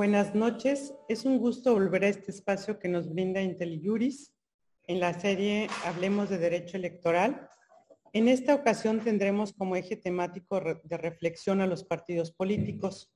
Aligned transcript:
Buenas 0.00 0.34
noches. 0.34 0.94
Es 1.10 1.26
un 1.26 1.36
gusto 1.36 1.74
volver 1.74 2.04
a 2.04 2.08
este 2.08 2.30
espacio 2.30 2.78
que 2.78 2.88
nos 2.88 3.12
brinda 3.12 3.42
IntelliJuris 3.42 4.32
en 4.86 4.98
la 4.98 5.12
serie 5.20 5.68
Hablemos 5.84 6.30
de 6.30 6.38
Derecho 6.38 6.78
Electoral. 6.78 7.50
En 8.14 8.26
esta 8.26 8.54
ocasión 8.54 9.00
tendremos 9.00 9.52
como 9.52 9.76
eje 9.76 9.96
temático 9.96 10.58
de 10.58 10.96
reflexión 10.96 11.60
a 11.60 11.66
los 11.66 11.84
partidos 11.84 12.32
políticos. 12.32 13.12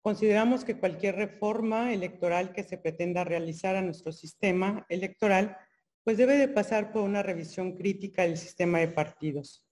Consideramos 0.00 0.64
que 0.64 0.76
cualquier 0.76 1.14
reforma 1.14 1.94
electoral 1.94 2.52
que 2.52 2.64
se 2.64 2.78
pretenda 2.78 3.22
realizar 3.22 3.76
a 3.76 3.82
nuestro 3.82 4.10
sistema 4.10 4.84
electoral, 4.88 5.56
pues 6.02 6.16
debe 6.16 6.36
de 6.36 6.48
pasar 6.48 6.90
por 6.90 7.02
una 7.02 7.22
revisión 7.22 7.76
crítica 7.76 8.22
del 8.22 8.38
sistema 8.38 8.80
de 8.80 8.88
partidos. 8.88 9.64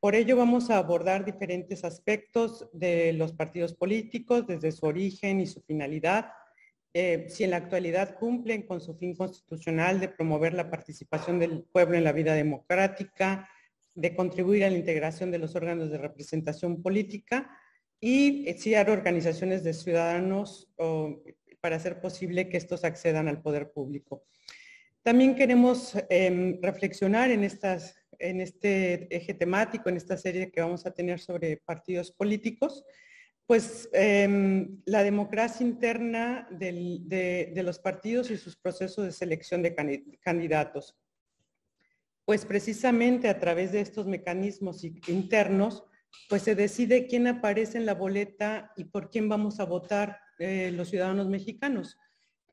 Por 0.00 0.14
ello 0.14 0.34
vamos 0.34 0.70
a 0.70 0.78
abordar 0.78 1.26
diferentes 1.26 1.84
aspectos 1.84 2.70
de 2.72 3.12
los 3.12 3.34
partidos 3.34 3.74
políticos, 3.74 4.46
desde 4.46 4.72
su 4.72 4.86
origen 4.86 5.40
y 5.40 5.46
su 5.46 5.60
finalidad, 5.60 6.32
eh, 6.94 7.26
si 7.28 7.44
en 7.44 7.50
la 7.50 7.58
actualidad 7.58 8.18
cumplen 8.18 8.62
con 8.62 8.80
su 8.80 8.96
fin 8.96 9.14
constitucional 9.14 10.00
de 10.00 10.08
promover 10.08 10.54
la 10.54 10.70
participación 10.70 11.38
del 11.38 11.64
pueblo 11.64 11.98
en 11.98 12.04
la 12.04 12.12
vida 12.12 12.32
democrática, 12.34 13.46
de 13.94 14.14
contribuir 14.16 14.64
a 14.64 14.70
la 14.70 14.78
integración 14.78 15.30
de 15.30 15.38
los 15.38 15.54
órganos 15.54 15.90
de 15.90 15.98
representación 15.98 16.82
política 16.82 17.50
y 18.00 18.48
hay 18.48 18.74
organizaciones 18.88 19.62
de 19.62 19.74
ciudadanos 19.74 20.72
para 21.60 21.76
hacer 21.76 22.00
posible 22.00 22.48
que 22.48 22.56
estos 22.56 22.84
accedan 22.84 23.28
al 23.28 23.42
poder 23.42 23.70
público. 23.70 24.24
También 25.02 25.34
queremos 25.34 25.94
em, 26.08 26.58
reflexionar 26.62 27.30
en 27.30 27.44
estas 27.44 27.99
en 28.20 28.40
este 28.40 29.14
eje 29.14 29.34
temático, 29.34 29.88
en 29.88 29.96
esta 29.96 30.16
serie 30.16 30.50
que 30.50 30.60
vamos 30.60 30.86
a 30.86 30.92
tener 30.92 31.18
sobre 31.18 31.56
partidos 31.56 32.12
políticos, 32.12 32.84
pues 33.46 33.88
em, 33.92 34.80
la 34.84 35.02
democracia 35.02 35.66
interna 35.66 36.46
de, 36.52 37.52
los 37.64 37.80
partidos 37.80 38.30
y 38.30 38.36
sus 38.36 38.56
procesos 38.56 39.04
de 39.04 39.12
selección 39.12 39.62
de 39.62 39.74
candidatos. 40.20 40.96
Pues 42.24 42.44
precisamente 42.44 43.28
a 43.28 43.40
través 43.40 43.72
de 43.72 43.80
estos 43.80 44.06
mecanismos 44.06 44.84
internos, 44.84 45.82
pues 46.28 46.42
se 46.42 46.54
decide 46.54 47.08
quién 47.08 47.26
aparece 47.26 47.78
en 47.78 47.86
la 47.86 47.94
boleta 47.94 48.72
y 48.76 48.84
por 48.84 49.10
quién 49.10 49.28
vamos 49.28 49.58
a 49.58 49.64
votar 49.64 50.20
eh, 50.38 50.70
los 50.72 50.90
ciudadanos 50.90 51.28
mexicanos. 51.28 51.98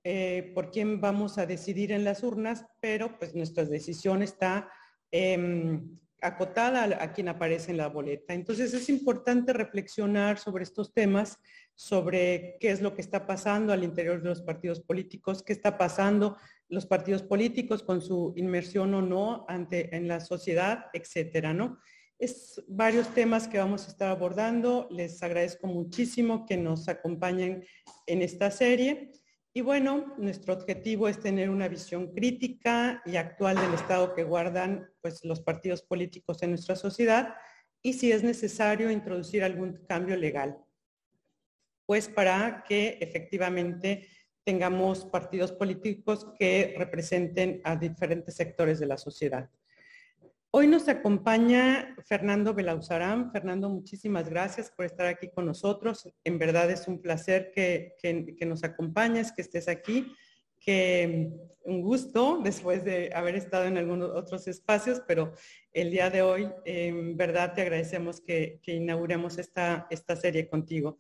Eh, 0.04 0.52
por 0.56 0.72
quién 0.72 1.02
vamos 1.02 1.38
a 1.38 1.46
decidir 1.46 1.92
en 1.92 2.06
las 2.06 2.24
urnas, 2.24 2.66
pero 2.80 3.20
pues 3.20 3.36
nuestra 3.36 3.66
decisión 3.66 4.24
está 4.24 4.72
Em, 5.12 5.98
acotada 6.22 7.04
a, 7.04 7.14
quien 7.14 7.30
aparece 7.30 7.72
en 7.72 7.78
la 7.78 7.90
boleta. 7.90 8.34
Entonces 8.34 8.74
es 8.74 8.90
importante 8.90 9.54
reflexionar 9.54 10.40
sobre 10.40 10.64
estos 10.64 10.94
temas, 10.94 11.40
sobre 11.76 12.58
qué 12.60 12.72
es 12.72 12.82
lo 12.82 12.96
que 12.96 13.02
está 13.02 13.28
pasando 13.28 13.72
al 13.72 13.84
interior 13.84 14.22
de 14.22 14.30
los 14.30 14.42
partidos 14.42 14.80
políticos, 14.82 15.44
qué 15.44 15.54
está 15.54 15.78
pasando 15.78 16.38
los 16.70 16.86
partidos 16.86 17.22
políticos 17.22 17.84
con 17.84 18.02
su 18.02 18.34
inmersión 18.36 18.94
o 18.96 19.02
no 19.02 19.46
ante, 19.48 19.96
en 19.96 20.08
la 20.08 20.20
sociedad, 20.20 20.86
etcétera, 20.92 21.54
¿no? 21.54 21.78
Es 22.20 22.64
varios 22.68 23.14
temas 23.14 23.48
que 23.48 23.60
vamos 23.60 23.86
a 23.86 23.92
estar 23.92 24.10
abordando. 24.10 24.88
Les 24.90 25.22
agradezco 25.22 25.68
muchísimo 25.68 26.48
que 26.48 26.58
nos 26.58 26.90
acompañen 26.90 27.64
en 28.08 28.22
esta 28.24 28.50
serie. 28.50 29.12
Y 29.58 29.62
bueno, 29.62 30.14
nuestro 30.20 30.54
objetivo 30.54 31.08
es 31.08 31.20
tener 31.20 31.50
una 31.50 31.68
visión 31.68 32.14
crítica 32.14 33.02
y 33.08 33.16
actual 33.16 33.56
del 33.56 33.74
estado 33.74 34.14
que 34.14 34.24
guardan 34.24 34.88
pues, 35.02 35.26
los 35.26 35.42
partidos 35.42 35.82
políticos 35.82 36.44
en 36.44 36.52
nuestra 36.52 36.76
sociedad 36.76 37.34
y 37.82 37.94
si 37.94 38.12
es 38.12 38.22
necesario 38.22 38.92
introducir 38.92 39.44
algún 39.44 39.84
cambio 39.88 40.16
legal, 40.16 40.60
pues 41.88 42.08
para 42.08 42.64
que 42.68 43.00
efectivamente 43.02 44.08
tengamos 44.44 45.06
partidos 45.06 45.52
políticos 45.54 46.28
que 46.38 46.76
representen 46.78 47.60
a 47.64 47.76
diferentes 47.76 48.36
sectores 48.36 48.80
de 48.80 48.86
la 48.86 48.98
sociedad. 49.00 49.50
Hoy 50.50 50.68
nos 50.68 50.88
acompaña 50.88 51.94
Fernando 52.06 52.54
Belauzarán. 52.54 53.32
Fernando, 53.32 53.70
muchísimas 53.70 54.30
gracias 54.30 54.72
por 54.72 54.86
estar 54.86 55.06
aquí 55.06 55.30
con 55.30 55.46
nosotros. 55.46 56.10
En 56.24 56.40
verdad 56.40 56.72
es 56.72 56.88
un 56.88 57.02
placer 57.02 57.52
que, 57.54 57.96
nos 58.46 58.64
acompañes, 58.64 59.34
que 59.34 59.42
estés 59.42 59.68
aquí. 59.68 60.14
Que 60.60 61.30
un 61.64 61.82
gusto 61.82 62.40
después 62.42 62.86
de 62.86 63.12
haber 63.14 63.36
estado 63.36 63.66
en 63.66 63.78
algunos 63.78 64.10
otros 64.12 64.48
espacios, 64.48 65.02
pero 65.06 65.34
el 65.74 65.92
día 65.92 66.10
de 66.10 66.22
hoy 66.22 66.50
en 66.64 67.18
verdad 67.18 67.54
te 67.54 67.62
agradecemos 67.62 68.22
que, 68.22 68.62
inauguremos 68.66 69.38
esta, 69.38 69.86
esta 69.90 70.16
serie 70.16 70.48
contigo. 70.48 70.98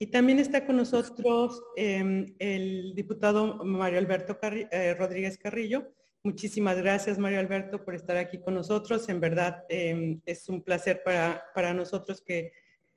Y 0.00 0.08
también 0.08 0.40
está 0.40 0.66
con 0.66 0.76
nosotros 0.76 1.62
em, 1.76 2.34
el 2.38 2.94
diputado 2.94 3.64
Mario 3.64 3.98
Alberto 3.98 4.38
eh, 4.42 4.94
Rodríguez 4.94 5.38
Carrillo, 5.38 5.92
Muchísimas 6.24 6.76
gracias, 6.76 7.18
Mario 7.18 7.38
Alberto, 7.38 7.84
por 7.84 7.94
estar 7.94 8.16
aquí 8.16 8.38
con 8.38 8.54
nosotros. 8.54 9.08
En 9.08 9.20
verdad, 9.20 9.64
em, 9.68 10.20
es 10.26 10.48
un 10.48 10.62
placer 10.62 11.02
para, 11.04 11.74
nosotros 11.74 12.20
que 12.20 12.52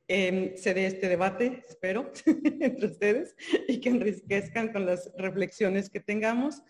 em, 0.08 0.56
se 0.58 0.74
dé 0.74 0.88
este 0.88 1.08
debate, 1.08 1.64
espero, 1.68 2.12
entre 2.60 2.88
ustedes, 2.88 3.36
y 3.68 3.80
que 3.80 3.90
enriquezcan 3.90 4.74
con 4.74 4.86
las 4.86 5.12
reflexiones 5.18 5.90
que 5.90 6.00
tengamos. 6.00 6.64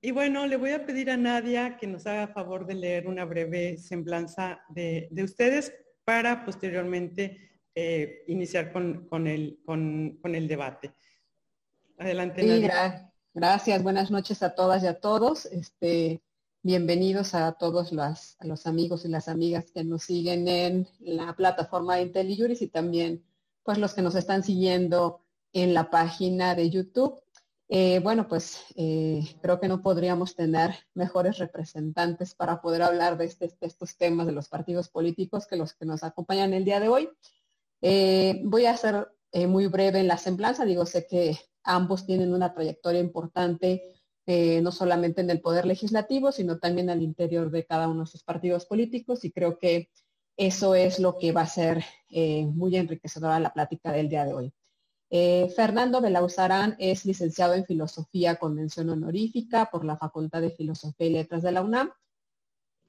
Y 0.00 0.10
bueno, 0.10 0.46
le 0.46 0.56
voy 0.56 0.70
a 0.70 0.84
pedir 0.84 1.10
a 1.10 1.16
Nadia 1.16 1.76
que 1.76 1.86
nos 1.86 2.06
haga 2.06 2.28
favor 2.28 2.66
de 2.66 2.74
leer 2.74 3.06
una 3.06 3.24
breve 3.24 3.78
semblanza 3.78 4.64
de, 4.68 5.08
ustedes 5.22 5.72
para 6.04 6.44
posteriormente 6.44 7.62
eh, 7.74 8.24
iniciar 8.26 8.72
con, 8.72 9.26
el, 9.26 9.60
con, 9.64 10.18
el 10.34 10.48
debate. 10.48 10.92
Adelante, 11.98 12.42
Nadia. 12.42 12.66
Gracias, 12.66 13.13
buenas 13.82 14.12
noches 14.12 14.44
a 14.44 14.54
todas 14.54 14.84
y 14.84 14.86
a 14.86 15.00
todos. 15.00 15.46
Este, 15.46 16.22
bienvenidos 16.62 17.34
a 17.34 17.52
todos 17.52 17.90
los, 17.90 18.66
amigos 18.66 19.04
y 19.04 19.08
las 19.08 19.28
amigas 19.28 19.72
que 19.72 19.82
nos 19.82 20.04
siguen 20.04 20.46
en 20.46 20.88
la 21.00 21.34
plataforma 21.34 21.96
de 21.96 22.02
IntelliJuris 22.02 22.62
y 22.62 22.68
también 22.68 23.24
pues 23.64 23.78
los 23.78 23.92
que 23.92 24.02
nos 24.02 24.14
están 24.14 24.44
siguiendo 24.44 25.20
en 25.52 25.74
la 25.74 25.90
página 25.90 26.54
de 26.54 26.70
YouTube. 26.70 27.20
Eh, 27.68 27.98
bueno, 28.04 28.28
pues 28.28 28.60
eh, 28.76 29.24
creo 29.42 29.58
que 29.58 29.66
no 29.66 29.82
podríamos 29.82 30.36
tener 30.36 30.76
mejores 30.94 31.38
representantes 31.38 32.36
para 32.36 32.60
poder 32.60 32.82
hablar 32.82 33.18
de, 33.18 33.24
este, 33.24 33.50
estos 33.62 33.96
temas 33.96 34.26
de 34.26 34.32
los 34.32 34.48
partidos 34.48 34.88
políticos 34.88 35.48
que 35.48 35.56
los 35.56 35.74
que 35.74 35.86
nos 35.86 36.04
acompañan 36.04 36.54
el 36.54 36.64
día 36.64 36.78
de 36.78 36.88
hoy. 36.88 37.08
Eh, 37.80 38.42
voy 38.44 38.66
a 38.66 38.76
ser 38.76 39.08
muy 39.48 39.66
breve 39.66 39.98
en 39.98 40.06
la 40.06 40.16
semblanza, 40.16 40.64
digo, 40.64 40.86
sé 40.86 41.08
que 41.08 41.36
Ambos 41.64 42.06
tienen 42.06 42.32
una 42.32 42.52
trayectoria 42.54 43.00
importante, 43.00 43.82
eh, 44.26 44.60
no 44.62 44.70
solamente 44.70 45.20
en 45.20 45.30
el 45.30 45.40
poder 45.40 45.66
legislativo, 45.66 46.30
sino 46.30 46.58
también 46.58 46.90
al 46.90 47.02
interior 47.02 47.50
de 47.50 47.66
cada 47.66 47.88
uno 47.88 48.00
de 48.04 48.10
sus 48.10 48.22
partidos 48.22 48.66
políticos 48.66 49.24
y 49.24 49.32
creo 49.32 49.58
que 49.58 49.90
eso 50.36 50.74
es 50.74 50.98
lo 50.98 51.18
que 51.18 51.32
va 51.32 51.42
a 51.42 51.46
ser 51.46 51.84
eh, 52.10 52.44
muy 52.46 52.76
enriquecedora 52.76 53.38
la 53.40 53.52
plática 53.52 53.92
del 53.92 54.08
día 54.08 54.24
de 54.24 54.32
hoy. 54.34 54.52
Eh, 55.10 55.52
Fernando 55.54 56.00
Belauzarán 56.00 56.74
es 56.78 57.04
licenciado 57.04 57.54
en 57.54 57.64
Filosofía 57.64 58.36
con 58.36 58.54
mención 58.54 58.90
honorífica 58.90 59.70
por 59.70 59.84
la 59.84 59.96
Facultad 59.96 60.40
de 60.40 60.50
Filosofía 60.50 61.06
y 61.06 61.10
Letras 61.10 61.42
de 61.42 61.52
la 61.52 61.62
UNAM. 61.62 61.90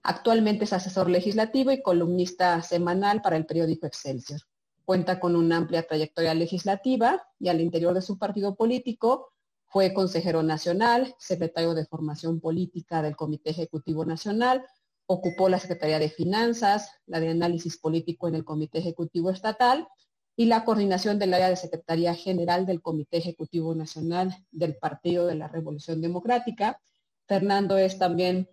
Actualmente 0.02 0.64
es 0.64 0.74
asesor 0.74 1.10
legislativo 1.10 1.72
y 1.72 1.82
columnista 1.82 2.62
semanal 2.62 3.22
para 3.22 3.38
el 3.38 3.46
periódico 3.46 3.86
Excelsior. 3.86 4.42
Cuenta 4.86 5.20
con 5.20 5.36
una 5.36 5.58
amplia 5.58 5.88
trayectoria 5.88 6.36
legislativa 6.36 7.28
y 7.40 7.50
al 7.50 7.60
interior 7.60 7.96
de 7.96 8.04
su 8.04 8.20
partido 8.20 8.56
político 8.56 9.32
fue 9.66 9.94
consejero 9.94 10.44
nacional, 10.44 11.16
secretario 11.18 11.74
de 11.74 11.86
formación 11.86 12.40
política 12.40 13.02
del 13.02 13.16
Comité 13.16 13.50
Ejecutivo 13.50 14.06
Nacional, 14.06 14.64
ocupó 15.08 15.50
la 15.50 15.60
Secretaría 15.60 15.98
de 15.98 16.10
Finanzas, 16.10 16.92
la 17.08 17.20
de 17.20 17.30
Análisis 17.30 17.78
Político 17.78 18.28
en 18.28 18.36
el 18.36 18.46
Comité 18.46 18.78
Ejecutivo 18.78 19.32
Estatal 19.32 19.88
y 20.36 20.46
la 20.46 20.64
coordinación 20.66 21.18
del 21.18 21.34
área 21.34 21.50
de 21.50 21.56
Secretaría 21.56 22.14
General 22.14 22.66
del 22.66 22.82
Comité 22.82 23.18
Ejecutivo 23.18 23.74
Nacional 23.74 24.36
del 24.52 24.78
Partido 24.78 25.26
de 25.26 25.36
la 25.36 25.48
Revolución 25.48 26.00
Democrática. 26.00 26.80
Fernando 27.28 27.78
es 27.78 27.98
también 27.98 28.50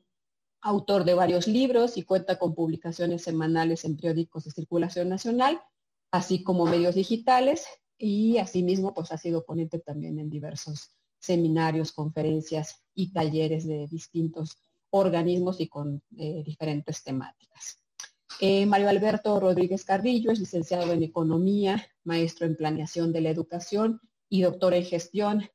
autor 0.62 1.04
de 1.04 1.14
varios 1.14 1.46
libros 1.46 1.96
y 1.98 2.04
cuenta 2.04 2.38
con 2.38 2.54
publicaciones 2.54 3.22
semanales 3.22 3.84
en 3.84 3.96
periódicos 3.96 4.44
de 4.44 4.50
circulación 4.50 5.10
nacional 5.10 5.60
así 6.12 6.44
como 6.44 6.66
medios 6.66 6.94
digitales 6.94 7.66
y 7.98 8.38
asimismo 8.38 8.94
pues 8.94 9.10
ha 9.10 9.18
sido 9.18 9.44
ponente 9.44 9.80
también 9.80 10.18
en 10.18 10.30
diversos 10.30 10.90
seminarios, 11.18 11.92
conferencias 11.92 12.84
y 12.94 13.12
talleres 13.12 13.66
de 13.66 13.88
distintos 13.88 14.58
organismos 14.90 15.60
y 15.60 15.68
con 15.68 16.02
eh, 16.18 16.42
diferentes 16.44 17.02
temáticas. 17.02 17.78
Eh, 18.40 18.66
Mario 18.66 18.88
Alberto 18.88 19.40
Rodríguez 19.40 19.84
Carrillo 19.84 20.32
es 20.32 20.38
licenciado 20.38 20.92
en 20.92 21.02
Economía, 21.02 21.86
maestro 22.04 22.46
en 22.46 22.56
Planeación 22.56 23.12
de 23.12 23.20
la 23.20 23.30
Educación 23.30 24.00
y 24.28 24.42
doctor 24.42 24.74
en 24.74 24.84
Gestión 24.84 25.48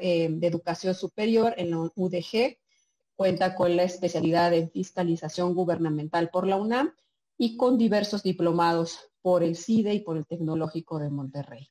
eh, 0.00 0.28
de 0.30 0.46
Educación 0.46 0.94
Superior 0.94 1.54
en 1.56 1.70
la 1.70 1.90
UDG. 1.94 2.58
Cuenta 3.16 3.54
con 3.54 3.74
la 3.74 3.84
especialidad 3.84 4.52
en 4.52 4.70
Fiscalización 4.70 5.54
Gubernamental 5.54 6.28
por 6.30 6.46
la 6.46 6.56
UNAM 6.56 6.92
y 7.38 7.56
con 7.56 7.78
diversos 7.78 8.22
diplomados 8.22 8.98
por 9.26 9.42
el 9.42 9.56
CIDE 9.56 9.92
y 9.92 10.00
por 10.02 10.16
el 10.16 10.24
Tecnológico 10.24 11.00
de 11.00 11.10
Monterrey. 11.10 11.68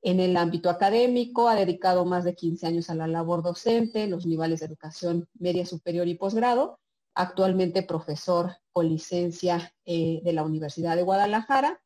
En 0.00 0.20
el 0.20 0.36
ámbito 0.36 0.70
académico 0.70 1.48
ha 1.48 1.56
dedicado 1.56 2.04
más 2.04 2.22
de 2.22 2.36
15 2.36 2.68
años 2.68 2.88
a 2.88 2.94
la 2.94 3.08
labor 3.08 3.42
docente, 3.42 4.06
los 4.06 4.26
niveles 4.26 4.60
de 4.60 4.66
educación 4.66 5.28
media 5.34 5.66
superior 5.66 6.06
y 6.06 6.14
posgrado, 6.14 6.78
actualmente 7.16 7.82
profesor 7.82 8.52
o 8.72 8.84
licencia 8.84 9.74
eh, 9.84 10.20
de 10.22 10.32
la 10.34 10.44
Universidad 10.44 10.94
de 10.94 11.02
Guadalajara. 11.02 11.82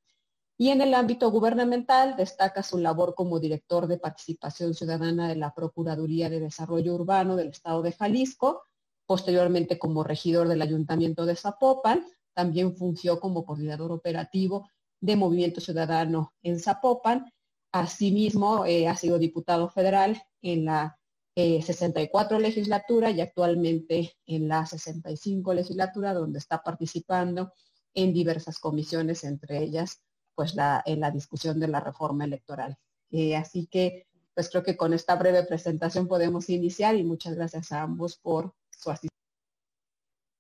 Y 0.59 0.69
en 0.69 0.83
el 0.83 0.93
ámbito 0.93 1.31
gubernamental 1.31 2.15
destaca 2.15 2.63
su 2.63 2.77
labor 2.77 3.15
como 3.15 3.41
director 3.41 3.87
de 3.87 3.97
participación 3.97 4.75
ciudadana 4.75 5.27
de 5.27 5.37
la 5.37 5.55
Procuraduría 5.55 6.29
de 6.29 6.41
Desarrollo 6.41 6.95
Urbano 6.95 7.35
del 7.35 7.49
Estado 7.49 7.81
de 7.81 7.93
Jalisco, 7.93 8.65
posteriormente 9.07 9.79
como 9.79 10.05
regidor 10.05 10.49
del 10.49 10.61
Ayuntamiento 10.61 11.25
de 11.25 11.35
Zapopan, 11.35 12.05
también 12.35 12.77
fungió 12.77 13.21
como 13.21 13.47
coordinador 13.47 13.91
operativo 13.91 14.69
de 15.01 15.17
Movimiento 15.17 15.61
Ciudadano 15.61 16.35
en 16.43 16.59
Zapopan. 16.59 17.33
Asimismo, 17.73 18.65
eh, 18.65 18.89
ha 18.89 18.97
sido 18.97 19.19
diputado 19.19 19.69
federal 19.69 20.23
en 20.43 20.65
la 20.65 20.99
64 21.37 22.37
eh, 22.37 22.41
legislatura 22.41 23.11
y 23.11 23.21
actualmente 23.21 24.17
en 24.27 24.49
la 24.49 24.67
65 24.67 25.55
legislatura, 25.55 26.13
donde 26.13 26.39
está 26.39 26.63
participando 26.63 27.53
en 27.95 28.13
diversas 28.13 28.59
comisiones, 28.59 29.25
entre 29.25 29.59
ellas 29.59 30.03
pues 30.35 30.55
la, 30.55 30.83
en 30.87 31.01
la 31.01 31.11
discusión 31.11 31.59
de 31.59 31.69
la 31.69 31.81
reforma 31.81 32.25
electoral. 32.25 32.77
Eh, 33.11 33.37
así 33.37 33.67
que 33.67 34.07
pues 34.35 34.49
creo 34.51 34.63
que 34.63 34.77
con 34.77 34.95
esta 34.95 35.17
breve 35.17 35.43
presentación 35.43 36.07
podemos 36.07 36.49
iniciar 36.49 36.95
y 36.95 37.03
muchas 37.03 37.35
gracias 37.35 37.73
a 37.73 37.83
ambos 37.83 38.17
por 38.19 38.55
su 38.71 38.91
asistencia. 38.91 39.19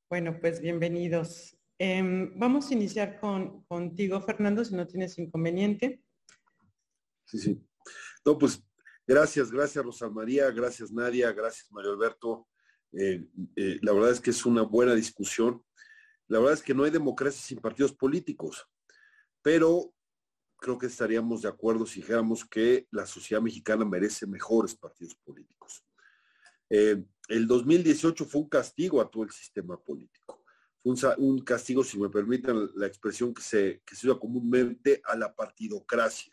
Bueno, 0.09 0.39
pues 0.41 0.61
bienvenidos. 0.61 1.58
Em, 1.81 2.37
vamos 2.37 2.71
a 2.71 2.75
iniciar 2.75 3.21
con, 3.21 3.63
contigo, 3.65 4.21
Fernando, 4.21 4.65
si 4.65 4.75
no 4.75 4.87
tienes 4.87 5.17
inconveniente. 5.17 6.03
Sí, 7.25 7.39
sí. 7.39 7.63
No, 8.25 8.37
pues 8.37 8.61
gracias, 9.07 9.53
gracias 9.53 9.85
Rosa 9.85 10.11
María, 10.11 10.51
gracias 10.51 10.91
Nadia, 10.91 11.31
gracias 11.33 11.71
Mario 11.71 11.93
Alberto. 11.93 12.49
Eh, 12.93 13.29
eh, 13.55 13.79
la 13.83 13.93
verdad 13.93 14.11
es 14.11 14.21
que 14.21 14.31
es 14.31 14.45
una 14.45 14.63
buena 14.63 14.95
discusión. 14.95 15.63
La 16.27 16.41
verdad 16.41 16.55
es 16.55 16.63
que 16.63 16.75
no 16.75 16.83
hay 16.83 16.91
democracia 16.91 17.41
sin 17.41 17.59
partidos 17.59 17.93
políticos, 17.93 18.67
pero 19.41 19.95
creo 20.57 20.79
que 20.79 20.87
estaríamos 20.87 21.43
de 21.43 21.49
acuerdo 21.49 21.87
si 21.87 22.01
dijéramos 22.01 22.45
que 22.45 22.89
la 22.91 23.07
sociedad 23.07 23.41
mexicana 23.41 23.85
merece 23.85 24.27
mejores 24.27 24.75
partidos 24.75 25.15
políticos. 25.15 25.85
Eh, 26.69 27.05
el 27.29 27.47
2018 27.47 28.25
fue 28.25 28.41
un 28.41 28.49
castigo 28.49 29.01
a 29.01 29.09
todo 29.09 29.23
el 29.23 29.31
sistema 29.31 29.81
político 29.81 30.28
un, 31.19 31.38
castigo, 31.40 31.85
si 31.85 31.99
me 31.99 32.08
permiten 32.08 32.70
la 32.75 32.87
expresión 32.87 33.35
que 33.35 33.43
se, 33.43 33.82
que 33.85 33.94
se 33.94 34.08
usa 34.08 34.19
comúnmente, 34.19 35.02
a 35.05 35.17
la 35.17 35.35
partidocracia. 35.35 36.32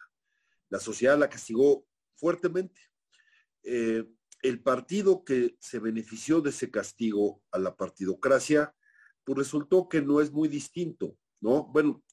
La 0.69 0.79
sociedad 0.79 1.17
la 1.17 1.29
castigó 1.29 1.85
fuertemente. 2.15 2.81
Eh, 3.63 4.05
el 4.41 4.61
partido 4.61 5.23
que 5.23 5.55
se 5.59 5.79
benefició 5.79 6.41
de 6.41 6.51
ese 6.51 6.69
castigo 6.69 7.41
a 7.51 7.57
la 7.57 7.75
partidocracia, 7.75 8.75
pues 9.23 9.37
resultó 9.37 9.89
que 9.89 10.01
no 10.01 10.21
es 10.21 10.31
muy 10.31 10.47
distinto, 10.47 11.17
¿no? 11.41 11.65
Bueno, 11.65 12.03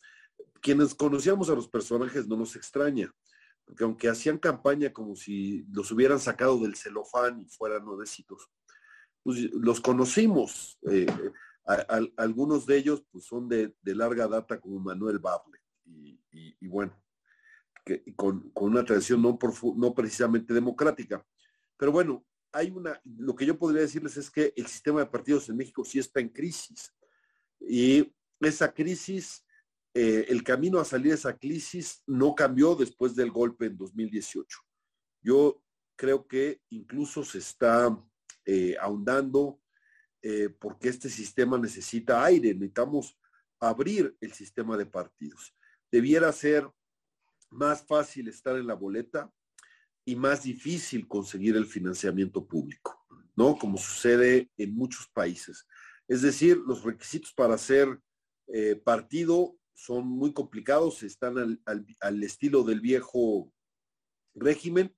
quienes 0.60 0.94
conocíamos 0.94 1.50
a 1.50 1.54
los 1.54 1.68
personajes 1.68 2.26
no 2.26 2.36
nos 2.36 2.56
extraña, 2.56 3.14
porque 3.64 3.84
aunque 3.84 4.08
hacían 4.08 4.38
campaña 4.38 4.92
como 4.92 5.14
si 5.14 5.64
los 5.70 5.90
hubieran 5.90 6.20
sacado 6.20 6.58
del 6.58 6.74
celofán 6.74 7.42
y 7.42 7.48
fueran 7.50 7.86
odésitos, 7.86 8.48
pues 9.22 9.52
los 9.52 9.80
conocimos. 9.80 10.78
Eh, 10.90 11.06
algunos 12.17 12.67
de 12.67 12.76
ellos 12.76 13.05
pues, 13.11 13.25
son 13.25 13.49
de, 13.49 13.75
larga 13.85 14.26
data 14.26 14.61
como 14.61 14.81
Manuel 14.81 15.19
Bable 15.19 15.61
y, 15.85 16.67
bueno, 16.67 17.00
que, 17.85 18.14
con, 18.14 18.50
una 18.55 18.85
tradición 18.85 19.23
no, 19.23 19.38
no 19.76 19.94
precisamente 19.94 20.55
democrática. 20.55 21.25
Pero 21.76 21.93
bueno, 21.93 22.25
hay 22.53 22.70
una, 22.70 23.00
lo 23.05 23.35
que 23.35 23.47
yo 23.47 23.59
podría 23.59 23.82
decirles 23.82 24.17
es 24.17 24.31
que 24.31 24.53
el 24.56 24.67
sistema 24.67 25.00
de 25.00 25.06
partidos 25.06 25.49
en 25.49 25.56
México 25.56 25.85
sí 25.85 25.99
está 25.99 26.20
en 26.20 26.29
crisis. 26.29 26.93
Y 27.61 28.12
esa 28.41 28.73
crisis, 28.73 29.44
eh, 29.94 30.26
el 30.29 30.43
camino 30.43 30.79
a 30.79 30.85
salir 30.85 31.09
de 31.09 31.14
esa 31.14 31.37
crisis 31.37 32.03
no 32.06 32.35
cambió 32.35 32.75
después 32.75 33.14
del 33.14 33.31
golpe 33.31 33.67
en 33.67 33.76
2018. 33.76 34.59
Yo 35.23 35.62
creo 35.97 36.26
que 36.26 36.61
incluso 36.70 37.25
se 37.25 37.38
está 37.38 37.97
eh, 38.44 38.76
ahondando 38.81 39.62
eh, 40.22 40.48
porque 40.48 40.88
este 40.88 41.08
sistema 41.08 41.58
necesita 41.58 42.24
aire, 42.24 42.54
necesitamos 42.54 43.19
abrir 43.58 44.16
el 44.20 44.32
sistema 44.32 44.76
de 44.76 44.86
partidos. 44.86 45.54
Debiera 45.90 46.30
ser 46.32 46.70
más 47.50 47.84
fácil 47.84 48.28
estar 48.28 48.56
en 48.56 48.66
la 48.66 48.74
boleta 48.74 49.32
y 50.04 50.16
más 50.16 50.44
difícil 50.44 51.06
conseguir 51.06 51.56
el 51.56 51.66
financiamiento 51.66 52.46
público, 52.46 53.04
¿no? 53.36 53.56
Como 53.58 53.78
sucede 53.78 54.50
en 54.56 54.74
muchos 54.74 55.08
países. 55.08 55.66
Es 56.08 56.22
decir, 56.22 56.56
los 56.56 56.82
requisitos 56.82 57.32
para 57.32 57.58
ser 57.58 58.00
eh, 58.48 58.76
partido 58.76 59.56
son 59.75 60.06
muy 60.06 60.32
complicados, 60.32 61.02
están 61.02 61.60
al 61.64 62.22
estilo 62.22 62.62
del 62.62 62.80
viejo 62.80 63.52
régimen 64.34 64.94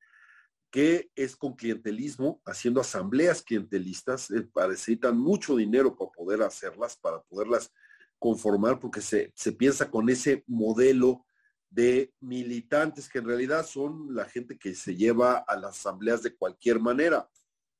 que 0.75 1.09
es 1.15 1.37
con 1.37 1.55
clientelismo, 1.55 2.43
haciendo 2.45 2.81
asambleas 2.81 3.43
clientelistas, 3.43 4.29
eh, 4.33 4.45
necesitan 4.69 5.17
mucho 5.17 5.55
dinero 5.55 5.97
para 5.97 6.11
poder 6.11 6.43
hacerlas, 6.43 6.97
para 6.97 7.23
poderlas 7.23 7.73
conformar, 8.19 8.81
porque 8.81 9.01
se, 9.01 9.33
se 9.37 9.53
piensa 9.53 9.89
con 9.89 10.11
ese 10.11 10.43
modelo 10.49 11.25
de 11.71 12.13
militantes 12.19 13.09
que 13.09 13.19
en 13.19 13.27
realidad 13.27 13.65
son 13.65 14.17
la 14.17 14.25
gente 14.25 14.59
que 14.59 14.75
se 14.75 14.97
lleva 14.97 15.45
a 15.47 15.55
las 15.55 15.79
asambleas 15.79 16.25
de 16.25 16.35
cualquier 16.35 16.81
manera, 16.81 17.31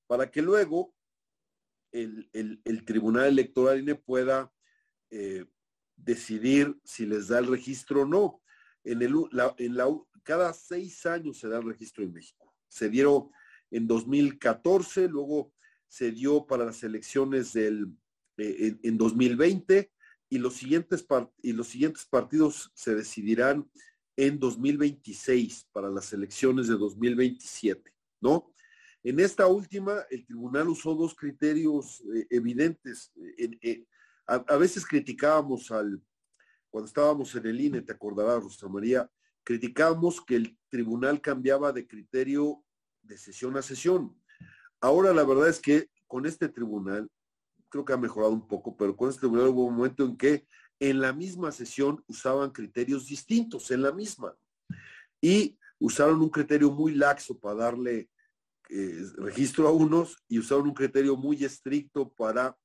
para 0.07 0.31
que 0.31 0.41
luego 0.41 0.95
el, 1.91 2.31
Tribunal 2.87 3.27
Electoral 3.27 3.81
INE 3.81 3.97
pueda 3.97 4.53
eh, 5.11 5.45
decidir 5.97 6.79
si 6.85 7.07
les 7.07 7.27
da 7.27 7.41
el 7.41 7.49
registro 7.49 8.03
o 8.03 8.07
no. 8.07 8.41
En, 8.85 9.03
el, 9.03 9.17
cada 10.23 10.53
seis 10.53 11.05
años 11.07 11.41
se 11.41 11.49
da 11.49 11.59
el 11.59 11.65
registro 11.65 12.05
en 12.05 12.13
México 12.13 12.44
se 12.75 12.89
dieron 12.89 13.31
en 13.71 13.87
2014, 13.87 15.09
luego 15.09 15.53
se 15.87 16.11
dio 16.11 16.45
para 16.45 16.65
las 16.65 16.83
elecciones 16.83 17.53
del, 17.53 17.87
eh, 18.37 18.77
en, 18.83 18.99
2020 18.99 19.93
y 20.29 20.39
los, 20.39 20.55
siguientes 20.55 21.05
partidos 22.11 22.73
se 22.75 22.97
decidirán 22.97 23.71
en 24.17 24.41
2026 24.41 25.69
para 25.71 25.89
las 25.89 26.13
elecciones 26.13 26.67
de 26.67 26.75
2027, 26.75 27.93
¿no? 28.21 28.53
En 29.05 29.21
esta 29.21 29.47
última, 29.47 30.01
el 30.11 30.25
tribunal 30.27 30.69
usó 30.69 30.97
dos 30.97 31.15
criterios 31.15 32.03
eh, 32.13 32.27
evidentes. 32.31 33.13
A, 34.27 34.57
veces 34.57 34.85
criticábamos 34.85 35.71
al, 35.71 36.03
cuando 36.71 36.89
estábamos 36.89 37.33
en 37.37 37.47
el 37.47 37.61
INE, 37.61 37.83
te 37.83 37.93
acordarás, 37.93 38.43
Rosa 38.43 38.67
María, 38.67 39.09
criticábamos 39.45 40.21
que 40.25 40.37
el 40.37 40.59
tribunal 40.69 41.21
cambiaba 41.21 41.73
de 41.73 41.87
criterio 41.87 42.65
de 43.03 43.19
sesión 43.19 43.57
a 43.57 43.63
sesión. 43.63 44.19
Ahora 44.81 45.13
la 45.13 45.25
verdad 45.25 45.49
es 45.49 45.61
que 45.61 45.91
con 46.07 46.27
este 46.27 46.49
tribunal, 46.49 47.11
creo 47.69 47.85
que 47.85 47.93
ha 47.93 47.99
mejorado 47.99 48.33
un 48.33 48.47
poco, 48.47 48.77
pero 48.77 48.97
con 48.97 49.09
este 49.09 49.21
tribunal 49.21 49.49
hubo 49.49 49.67
un 49.67 49.77
momento 49.77 50.05
en 50.05 50.17
que 50.17 50.47
en 50.81 51.01
la 51.01 51.13
misma 51.13 51.53
sesión 51.53 52.03
usaban 52.07 52.51
criterios 52.51 53.07
distintos, 53.07 53.71
en 53.71 53.83
la 53.83 53.93
misma. 53.93 54.37
Y 55.21 55.59
usaron 55.79 56.21
un 56.21 56.31
criterio 56.31 56.71
muy 56.71 56.95
laxo 56.95 57.39
para 57.39 57.57
darle 57.57 58.11
eh, 58.69 59.03
registro 59.17 59.69
a 59.69 59.73
unos 59.73 60.17
y 60.29 60.39
usaron 60.39 60.69
un 60.69 60.75
criterio 60.75 61.17
muy 61.17 61.45
estricto 61.45 62.13
para 62.13 62.57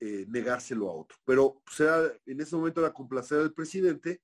eh, 0.00 0.26
negárselo 0.28 0.88
a 0.88 0.94
otro. 0.94 1.16
Pero 1.24 1.62
sea, 1.70 2.00
en 2.26 2.40
ese 2.40 2.56
momento 2.56 2.80
era 2.80 2.92
complacer 2.92 3.40
al 3.40 3.52
presidente. 3.52 4.20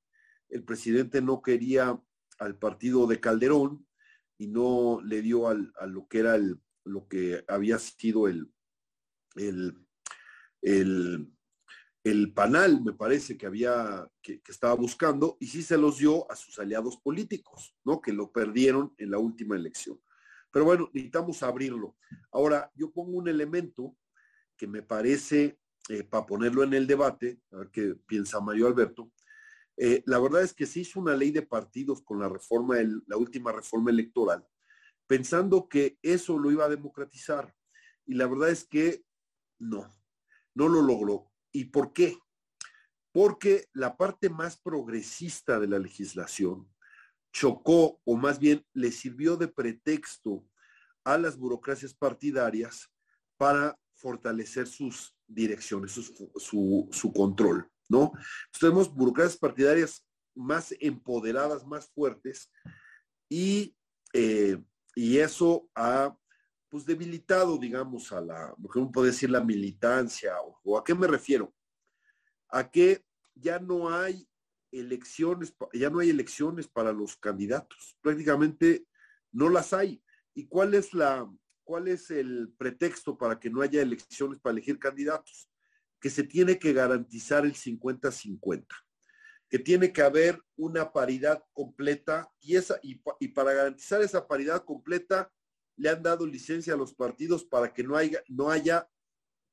El 0.54 0.62
presidente 0.62 1.20
no 1.20 1.42
quería 1.42 2.00
al 2.38 2.56
partido 2.58 3.06
de 3.06 3.18
Calderón, 3.20 3.86
y 4.38 4.48
no 4.48 5.00
le 5.02 5.22
dio 5.22 5.48
a 5.48 5.54
lo 5.86 6.08
que 6.08 6.18
era 6.18 6.34
el, 6.36 6.60
lo 6.84 7.08
que 7.08 7.44
había 7.48 7.78
sido 7.78 8.28
el, 8.28 8.52
el, 9.36 9.74
el, 12.02 12.32
panal, 12.32 12.82
me 12.82 12.92
parece, 12.92 13.36
que 13.36 13.46
había, 13.46 14.08
que, 14.22 14.42
estaba 14.46 14.74
buscando, 14.74 15.36
y 15.40 15.46
sí 15.46 15.62
se 15.62 15.78
los 15.78 15.98
dio 15.98 16.30
a 16.30 16.36
sus 16.36 16.58
aliados 16.58 16.98
políticos, 16.98 17.76
¿no? 17.84 18.00
Que 18.00 18.12
lo 18.12 18.32
perdieron 18.32 18.94
en 18.98 19.10
la 19.10 19.18
última 19.18 19.56
elección. 19.56 20.00
Pero 20.50 20.64
bueno, 20.66 20.90
necesitamos 20.92 21.42
abrirlo. 21.42 21.96
Ahora, 22.30 22.70
yo 22.74 22.92
pongo 22.92 23.18
un 23.18 23.28
elemento 23.28 23.96
que 24.56 24.66
me 24.66 24.82
parece, 24.82 25.58
eh, 25.88 26.04
para 26.04 26.26
ponerlo 26.26 26.62
en 26.62 26.74
el 26.74 26.86
debate, 26.86 27.40
a 27.50 27.56
ver 27.56 27.70
qué 27.70 27.94
piensa 28.06 28.40
Mario 28.40 28.66
Alberto, 28.66 29.10
eh, 29.76 30.02
la 30.06 30.18
verdad 30.18 30.42
es 30.42 30.54
que 30.54 30.66
se 30.66 30.80
hizo 30.80 31.00
una 31.00 31.16
ley 31.16 31.30
de 31.30 31.42
partidos 31.42 32.02
con 32.02 32.20
la 32.20 32.28
reforma, 32.28 32.76
la 33.06 33.16
última 33.16 33.52
reforma 33.52 33.90
electoral, 33.90 34.46
pensando 35.06 35.68
que 35.68 35.98
eso 36.02 36.38
lo 36.38 36.50
iba 36.50 36.64
a 36.64 36.68
democratizar. 36.68 37.54
Y 38.06 38.14
la 38.14 38.26
verdad 38.26 38.50
es 38.50 38.64
que 38.64 39.04
no, 39.58 39.88
no 40.54 40.68
lo 40.68 40.82
logró. 40.82 41.30
¿Y 41.52 41.66
por 41.66 41.92
qué? 41.92 42.18
Porque 43.12 43.68
la 43.72 43.96
parte 43.96 44.28
más 44.28 44.56
progresista 44.60 45.60
de 45.60 45.68
la 45.68 45.78
legislación 45.78 46.68
chocó 47.32 48.00
o 48.04 48.16
más 48.16 48.38
bien 48.38 48.64
le 48.72 48.92
sirvió 48.92 49.36
de 49.36 49.48
pretexto 49.48 50.48
a 51.04 51.18
las 51.18 51.36
burocracias 51.36 51.92
partidarias 51.92 52.90
para 53.36 53.78
fortalecer 53.94 54.66
sus 54.66 55.16
direcciones, 55.26 55.92
su, 55.92 57.12
control, 57.14 57.70
¿no? 57.88 58.12
tenemos 58.58 58.92
burocracias 58.92 59.36
partidarias 59.36 60.06
más 60.34 60.74
empoderadas, 60.80 61.66
más 61.66 61.88
fuertes, 61.90 62.50
y, 63.28 63.76
eh, 64.12 64.62
y 64.94 65.18
eso 65.18 65.68
ha 65.74 66.16
pues 66.74 66.84
debilitado, 66.86 67.56
digamos, 67.56 68.10
a 68.10 68.20
la, 68.20 68.52
lo 68.60 68.68
que 68.68 68.80
uno 68.80 68.90
puede 68.90 69.12
decir, 69.12 69.30
la 69.30 69.40
militancia, 69.40 70.34
o, 70.64 70.76
a 70.76 70.82
qué 70.82 70.92
me 70.92 71.06
refiero, 71.06 71.54
a 72.48 72.68
que 72.68 73.04
ya 73.32 73.60
no 73.60 73.94
hay 73.94 74.28
elecciones, 74.72 75.54
ya 75.72 75.88
no 75.88 76.00
hay 76.00 76.10
elecciones 76.10 76.66
para 76.66 76.92
los 76.92 77.16
candidatos, 77.16 77.96
prácticamente 78.00 78.88
no 79.30 79.48
las 79.48 79.72
hay. 79.72 80.02
¿Y 80.34 80.48
cuál 80.48 80.74
es 80.74 80.92
la, 80.92 81.32
cuál 81.62 81.86
es 81.86 82.10
el 82.10 82.52
pretexto 82.58 83.16
para 83.16 83.38
que 83.38 83.50
no 83.50 83.62
haya 83.62 83.80
elecciones 83.80 84.40
para 84.40 84.54
elegir 84.54 84.76
candidatos? 84.80 85.48
Que 86.04 86.10
se 86.10 86.24
tiene 86.24 86.58
que 86.58 86.74
garantizar 86.74 87.46
el 87.46 87.54
50-50 87.54 88.66
que 89.48 89.58
tiene 89.58 89.92
que 89.92 90.02
haber 90.02 90.42
una 90.56 90.92
paridad 90.92 91.42
completa 91.52 92.28
y, 92.40 92.56
esa, 92.56 92.78
y, 92.82 93.28
para 93.28 93.52
garantizar 93.52 94.02
esa 94.02 94.26
paridad 94.26 94.64
completa 94.64 95.32
le 95.76 95.90
han 95.90 96.02
dado 96.02 96.26
licencia 96.26 96.74
a 96.74 96.76
los 96.76 96.92
partidos 96.92 97.44
para 97.44 97.72
que 97.72 97.84
no 97.84 97.96
haya, 97.96 98.20
no 98.26 98.50
haya, 98.50 98.90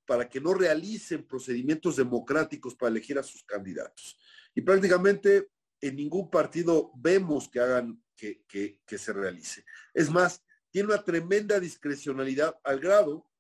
para 0.08 0.28
que 0.28 0.42
no 0.42 0.56
realicen 0.56 1.28
procedimientos 1.28 1.98
democráticos 1.98 2.76
para 2.76 2.90
elegir 2.90 3.20
a 3.20 3.24
sus 3.24 3.44
candidatos. 3.44 4.18
Y 4.56 4.62
prácticamente 4.62 5.50
en 5.80 5.96
ningún 5.96 6.32
partido 6.32 6.92
vemos 6.96 7.48
que 7.48 7.60
hagan 7.60 8.04
que, 8.16 8.44
que 8.48 8.98
se 8.98 9.14
realice. 9.14 9.64
Es 9.94 10.10
más, 10.10 10.44
tiene 10.72 10.90
una 10.90 11.04
tremenda 11.04 11.60
discrecionalidad 11.60 12.60
al 12.64 12.80
grado 12.80 13.31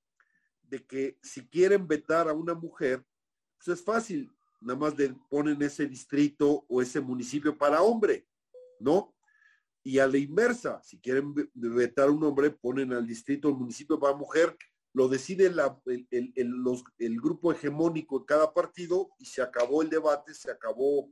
de 0.71 0.85
que 0.85 1.19
si 1.21 1.45
quieren 1.47 1.85
vetar 1.85 2.29
a 2.29 2.33
una 2.33 2.55
mujer, 2.55 3.05
pues 3.57 3.77
es 3.77 3.83
fácil, 3.83 4.31
nada 4.61 4.79
más 4.79 4.97
le 4.97 5.13
ponen 5.29 5.61
ese 5.61 5.85
distrito 5.85 6.65
o 6.69 6.81
ese 6.81 7.01
municipio 7.01 7.57
para 7.57 7.81
hombre, 7.81 8.25
¿no? 8.79 9.13
Y 9.83 9.99
a 9.99 10.07
la 10.07 10.17
inversa, 10.17 10.81
si 10.81 10.97
quieren 10.99 11.33
vetar 11.53 12.07
a 12.07 12.11
un 12.11 12.23
hombre, 12.23 12.51
ponen 12.51 12.93
al 12.93 13.05
distrito 13.05 13.49
o 13.49 13.55
municipio 13.55 13.99
para 13.99 14.15
mujer, 14.15 14.55
lo 14.93 15.09
decide 15.09 15.47
el, 15.47 17.21
grupo 17.21 17.51
hegemónico 17.51 18.19
de 18.19 18.25
cada 18.25 18.53
partido 18.53 19.09
y 19.19 19.25
se 19.25 19.41
acabó 19.41 19.81
el 19.81 19.89
debate, 19.89 20.33
se 20.33 20.51
acabó 20.51 21.11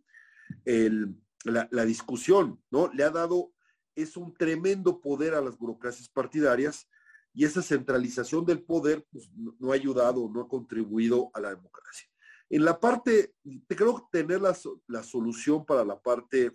la, 1.44 1.86
discusión, 1.86 2.62
¿no? 2.72 2.92
Le 2.94 3.04
ha 3.04 3.10
dado, 3.10 3.52
es 3.94 4.16
un 4.16 4.34
tremendo 4.34 5.02
poder 5.02 5.34
a 5.34 5.42
las 5.42 5.58
burocracias 5.58 6.08
partidarias 6.08 6.88
y 7.34 7.46
esa 7.46 7.62
centralización 7.62 8.46
del 8.46 8.64
poder 8.64 9.06
pues, 9.12 9.30
no 9.36 9.72
ha 9.72 9.76
ayudado, 9.76 10.30
no 10.30 10.42
ha 10.42 10.48
contribuido 10.48 11.30
a 11.34 11.40
la 11.40 11.50
democracia. 11.50 12.08
En 12.50 12.66
la 12.66 12.80
parte, 12.80 13.36
te 13.68 13.76
creo 13.76 14.08
tener 14.12 14.42
la, 14.42 14.58
la 14.88 15.04
solución 15.04 15.66
para 15.66 15.86
la 15.86 16.00
parte 16.02 16.52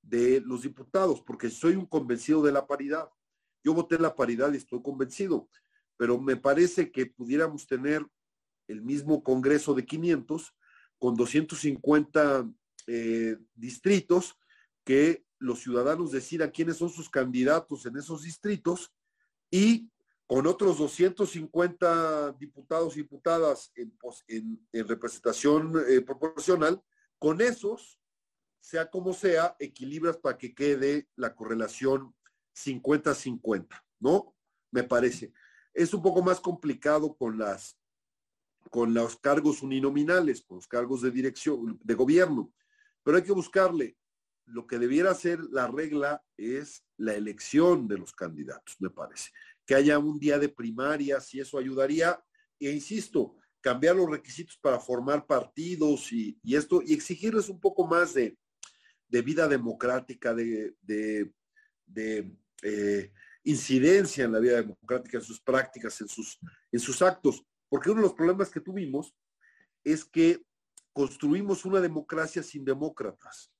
de 0.00 0.40
los 0.40 0.62
diputados, 0.62 1.20
porque 1.20 1.50
soy 1.50 1.74
un 1.74 1.86
convencido 1.86 2.42
de 2.42 2.52
la 2.52 2.66
paridad. 2.66 3.08
Yo 3.64 3.74
voté 3.74 3.98
la 3.98 4.14
paridad 4.14 4.52
y 4.52 4.58
estoy 4.58 4.80
convencido, 4.82 5.48
pero 5.96 6.20
me 6.20 6.36
parece 6.36 6.92
que 6.92 7.06
pudiéramos 7.06 7.66
tener 7.66 8.06
el 8.68 8.82
mismo 8.82 9.22
Congreso 9.24 9.74
de 9.74 9.84
500 9.84 10.54
con 10.98 11.16
250 11.16 12.48
eh, 12.86 13.36
distritos, 13.54 14.38
que 14.84 15.24
los 15.38 15.60
ciudadanos 15.60 16.12
decidan 16.12 16.50
quiénes 16.50 16.76
son 16.76 16.88
sus 16.88 17.10
candidatos 17.10 17.84
en 17.86 17.96
esos 17.96 18.22
distritos 18.22 18.92
y 19.50 19.90
con 20.26 20.46
otros 20.46 20.78
250 20.78 22.32
diputados 22.32 22.96
y 22.96 23.02
diputadas 23.02 23.72
en, 23.76 24.66
representación 24.72 25.72
eh, 25.88 26.00
proporcional, 26.00 26.82
con 27.18 27.40
esos, 27.40 28.00
sea 28.60 28.90
como 28.90 29.12
sea, 29.12 29.54
equilibras 29.60 30.16
para 30.16 30.36
que 30.36 30.54
quede 30.54 31.08
la 31.14 31.34
correlación 31.34 32.14
50-50, 32.56 33.68
¿no? 34.00 34.34
Me 34.72 34.82
parece. 34.82 35.32
Es 35.72 35.94
un 35.94 36.02
poco 36.02 36.22
más 36.22 36.40
complicado 36.40 37.16
con 37.16 37.38
las 37.38 37.78
con 38.68 38.92
los 38.92 39.16
cargos 39.16 39.62
uninominales, 39.62 40.42
con 40.42 40.56
los 40.56 40.66
cargos 40.66 41.00
de 41.00 41.12
dirección, 41.12 41.78
de 41.84 41.94
gobierno, 41.94 42.52
pero 43.04 43.16
hay 43.16 43.22
que 43.22 43.30
buscarle. 43.30 43.96
Lo 44.44 44.66
que 44.66 44.80
debiera 44.80 45.14
ser 45.14 45.38
la 45.52 45.68
regla 45.68 46.24
es 46.36 46.84
la 46.96 47.14
elección 47.14 47.86
de 47.86 47.98
los 47.98 48.12
candidatos, 48.12 48.74
me 48.80 48.90
parece 48.90 49.30
que 49.66 49.74
haya 49.74 49.98
un 49.98 50.18
día 50.18 50.38
de 50.38 50.48
primarias 50.48 51.34
y 51.34 51.40
eso 51.40 51.58
ayudaría. 51.58 52.22
E 52.58 52.70
insisto, 52.70 53.36
cambiar 53.60 53.96
los 53.96 54.08
requisitos 54.08 54.56
para 54.56 54.78
formar 54.78 55.26
partidos 55.26 56.12
y, 56.12 56.38
esto, 56.44 56.80
y 56.84 56.94
exigirles 56.94 57.48
un 57.48 57.60
poco 57.60 57.86
más 57.86 58.14
de, 58.14 58.38
vida 59.08 59.48
democrática, 59.48 60.32
de, 60.34 60.74
eh, 62.62 63.12
incidencia 63.42 64.24
en 64.24 64.32
la 64.32 64.38
vida 64.38 64.56
democrática, 64.56 65.18
en 65.18 65.24
sus 65.24 65.40
prácticas, 65.40 66.00
en 66.00 66.08
sus, 66.08 66.38
en 66.70 66.80
sus 66.80 67.02
actos. 67.02 67.44
Porque 67.68 67.90
uno 67.90 68.00
de 68.00 68.06
los 68.06 68.14
problemas 68.14 68.50
que 68.50 68.60
tuvimos 68.60 69.14
es 69.82 70.04
que 70.04 70.42
construimos 70.92 71.64
una 71.64 71.80
democracia 71.80 72.42
sin 72.42 72.64
demócratas. 72.64 73.52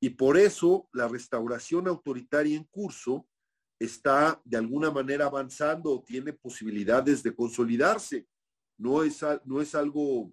Y 0.00 0.10
por 0.10 0.36
eso 0.36 0.88
la 0.92 1.08
restauración 1.08 1.88
autoritaria 1.88 2.56
en 2.56 2.64
curso 2.64 3.26
está 3.84 4.40
de 4.44 4.56
alguna 4.56 4.90
manera 4.90 5.26
avanzando 5.26 5.90
o 5.90 6.02
tiene 6.02 6.32
posibilidades 6.32 7.22
de 7.22 7.34
consolidarse. 7.34 8.26
No 8.76 9.02
es, 9.02 9.20
no 9.44 9.60
es 9.60 9.74
algo, 9.74 10.32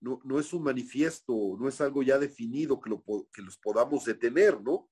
no, 0.00 0.40
es 0.40 0.52
un 0.52 0.62
manifiesto, 0.62 1.56
no 1.58 1.68
es 1.68 1.80
algo 1.80 2.02
ya 2.02 2.18
definido 2.18 2.80
que, 2.80 2.90
lo, 2.90 3.04
que 3.32 3.42
los 3.42 3.56
podamos 3.58 4.04
detener, 4.04 4.60
¿no? 4.60 4.90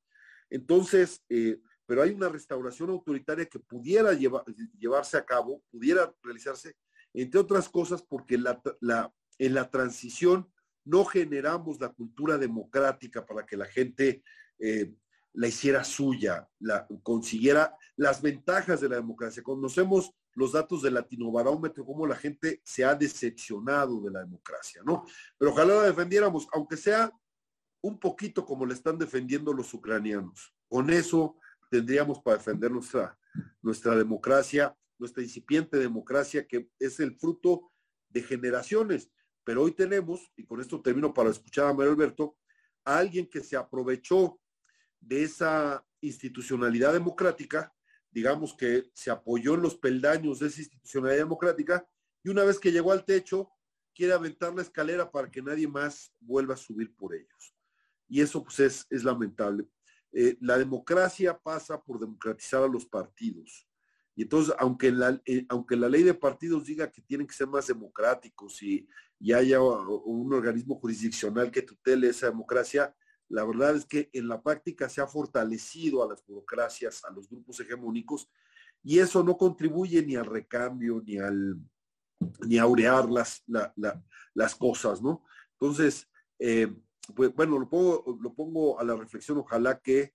Entonces, 0.51 1.25
eh, 1.29 1.61
pero 1.87 2.03
hay 2.03 2.11
una 2.11 2.29
restauración 2.29 2.91
autoritaria 2.91 3.47
que 3.47 3.59
pudiera 3.59 4.13
llevarse 4.13 5.17
a 5.17 5.25
cabo, 5.25 5.63
pudiera 5.71 6.15
realizarse, 6.23 6.77
entre 7.13 7.41
otras 7.41 7.69
cosas, 7.69 8.03
porque 8.03 8.39
la, 8.39 8.63
en 9.39 9.55
la 9.55 9.71
transición 9.71 10.51
no 10.85 11.05
generamos 11.05 11.81
la 11.81 11.91
cultura 11.91 12.39
democrática 12.39 13.25
para 13.25 13.45
que 13.45 13.57
la 13.57 13.67
gente 13.67 14.23
eh, 14.59 14.95
la 15.35 15.49
hiciera 15.49 15.85
suya, 15.85 16.49
la 16.61 16.87
consiguiera 17.03 17.77
las 17.97 18.23
ventajas 18.23 18.81
de 18.81 18.89
la 18.89 18.97
democracia. 18.97 19.43
Conocemos 19.43 20.13
los 20.35 20.53
datos 20.53 20.83
del 20.83 20.95
latinobarómetro, 20.95 21.85
cómo 21.85 22.07
la 22.07 22.17
gente 22.17 22.61
se 22.65 22.85
ha 22.85 22.95
decepcionado 22.95 24.01
de 24.01 24.11
la 24.11 24.21
democracia, 24.21 24.83
¿no? 24.85 25.05
Pero 25.39 25.53
ojalá 25.53 25.75
la 25.77 25.83
defendiéramos, 25.83 26.49
aunque 26.53 26.77
sea 26.77 27.13
un 27.83 27.99
poquito 27.99 28.45
como 28.45 28.67
le 28.67 28.75
están 28.75 28.99
defendiendo 28.99 29.53
los 29.53 29.73
ucranianos. 29.75 30.55
Con 30.69 30.91
eso 30.91 31.37
tendríamos 31.71 32.21
para 32.21 32.39
defender 32.39 32.71
nuestra, 32.71 33.17
nuestra 33.63 33.95
democracia, 33.95 34.77
nuestra 34.99 35.23
incipiente 35.23 35.77
democracia, 35.79 36.47
que 36.47 36.71
es 36.79 36.99
el 37.01 37.17
fruto 37.17 37.73
de 38.09 38.23
generaciones. 38.23 39.11
Pero 39.45 39.63
hoy 39.63 39.73
tenemos, 39.73 40.33
y 40.37 40.47
con 40.47 40.61
esto 40.61 40.81
termino 40.81 41.13
para 41.13 41.31
escuchar 41.31 41.67
a 41.67 41.75
Mario 41.75 41.93
Alberto, 41.93 42.37
a 42.85 42.99
alguien 42.99 43.29
que 43.29 43.41
se 43.41 43.57
aprovechó 43.57 44.41
de 45.07 45.25
esa 45.25 45.85
institucionalidad 46.01 46.93
democrática, 46.93 47.73
digamos 48.11 48.55
que 48.55 48.91
se 48.95 49.11
apoyó 49.11 49.55
en 49.55 49.63
los 49.63 49.77
peldaños 49.77 50.39
de 50.39 50.49
esa 50.49 50.61
institucionalidad 50.61 51.25
democrática 51.25 51.87
y 52.23 52.31
una 52.31 52.45
vez 52.45 52.59
que 52.59 52.73
llegó 52.73 52.93
al 52.93 53.05
techo, 53.05 53.51
quiere 53.95 54.13
aventar 54.13 54.55
la 54.55 54.63
escalera 54.63 55.11
para 55.11 55.31
que 55.31 55.43
nadie 55.43 55.69
más 55.69 56.13
vuelva 56.21 56.55
a 56.55 56.59
subir 56.59 56.95
por 56.95 57.15
ellos. 57.15 57.55
Y 58.09 58.21
eso 58.21 58.43
pues 58.43 58.61
es, 58.61 58.87
es 58.91 59.05
lamentable. 59.05 59.67
Eh, 60.13 60.37
la 60.41 60.59
democracia 60.59 61.39
pasa 61.39 61.81
por 61.83 62.01
democratizar 62.01 62.63
a 62.63 62.69
los 62.69 62.87
partidos. 62.87 63.69
Y 64.17 64.23
entonces, 64.23 64.55
aunque 64.59 64.93
la, 64.93 65.21
eh, 65.27 65.45
aunque 65.49 65.77
la 65.77 65.89
ley 65.89 66.03
de 66.03 66.15
partidos 66.15 66.65
diga 66.65 66.91
que 66.91 67.03
tienen 67.03 67.27
que 67.27 67.35
ser 67.35 67.49
más 67.49 67.67
democráticos 67.67 68.63
y, 68.63 68.89
y 69.19 69.33
haya 69.33 69.61
un 69.61 70.33
organismo 70.33 70.77
jurisdiccional 70.77 71.51
que 71.51 71.63
tutele 71.63 72.09
esa 72.09 72.27
democracia, 72.27 72.95
la 73.29 73.45
verdad 73.45 73.77
es 73.77 73.87
que 73.87 74.11
en 74.13 74.29
la 74.29 74.43
práctica 74.43 74.89
se 74.89 75.01
ha 75.01 75.07
fortalecido 75.07 76.03
a 76.03 76.09
las 76.09 76.25
burocracias, 76.27 77.05
a 77.05 77.11
los 77.11 77.29
grupos 77.29 77.61
hegemónicos, 77.61 78.29
y 78.83 78.99
eso 78.99 79.23
no 79.25 79.37
contribuye 79.37 80.05
ni 80.05 80.17
al 80.17 80.27
recambio, 80.27 81.03
ni 81.05 81.19
al 81.19 81.59
ni 82.47 82.59
aurear 82.59 83.11
las, 83.11 83.45
las 84.35 84.55
cosas, 84.55 85.03
¿no? 85.03 85.25
Entonces, 85.53 86.09
eh, 86.39 86.73
pues 87.15 87.35
bueno, 87.35 87.59
lo 87.59 87.69
pongo, 87.69 88.19
lo 88.21 88.35
pongo 88.35 88.79
a 88.81 88.85
la 88.85 88.97
reflexión, 88.97 89.39
ojalá 89.39 89.81
que 89.81 90.15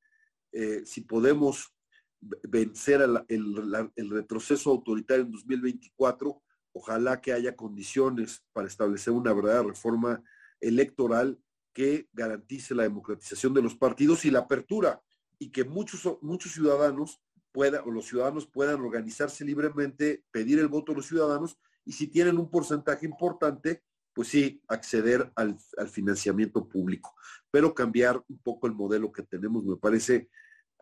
eh, 0.52 0.84
si 0.86 1.02
podemos 1.02 1.74
vencer 2.20 3.02
el, 3.02 3.92
el, 3.96 4.10
retroceso 4.10 4.72
autoritario 4.72 5.26
en 5.26 5.32
2024, 5.32 6.42
ojalá 6.74 7.22
que 7.22 7.34
haya 7.34 7.56
condiciones 7.56 8.44
para 8.52 8.68
establecer 8.68 9.14
una 9.14 9.34
verdadera 9.34 9.64
reforma 9.64 10.22
electoral 10.60 11.40
que 11.74 12.08
garantice 12.14 12.76
la 12.76 12.84
democratización 12.84 13.54
de 13.54 13.62
los 13.62 13.76
partidos 13.76 14.26
y 14.26 14.32
la 14.32 14.40
apertura 14.40 15.02
y 15.38 15.52
que 15.52 15.64
muchos, 15.64 16.18
muchos 16.22 16.52
ciudadanos 16.52 17.22
puedan, 17.52 17.82
o 17.86 17.92
los 17.92 18.06
ciudadanos 18.06 18.48
puedan 18.48 18.82
organizarse 18.82 19.46
libremente, 19.46 20.24
pedir 20.32 20.60
el 20.60 20.68
voto 20.68 20.92
de 20.92 20.98
los 20.98 21.08
ciudadanos 21.08 21.58
y 21.86 21.94
si 21.94 22.08
tienen 22.08 22.38
un 22.38 22.50
porcentaje 22.52 23.06
importante, 23.06 23.84
pues 24.14 24.28
sí, 24.28 24.62
acceder 24.68 25.32
al, 25.36 25.58
financiamiento 25.90 26.68
público, 26.68 27.16
pero 27.50 27.74
cambiar 27.74 28.24
un 28.28 28.38
poco 28.40 28.68
el 28.68 28.74
modelo 28.74 29.12
que 29.12 29.24
tenemos, 29.24 29.64
me 29.64 29.78
parece 29.78 30.30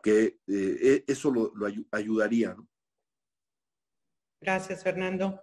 que 0.02 0.38
eh, 0.46 0.78
e, 0.82 1.04
eso 1.06 1.30
lo, 1.30 1.52
ayudaría. 1.92 2.56
Gracias, 4.40 4.82
Fernando. 4.82 5.40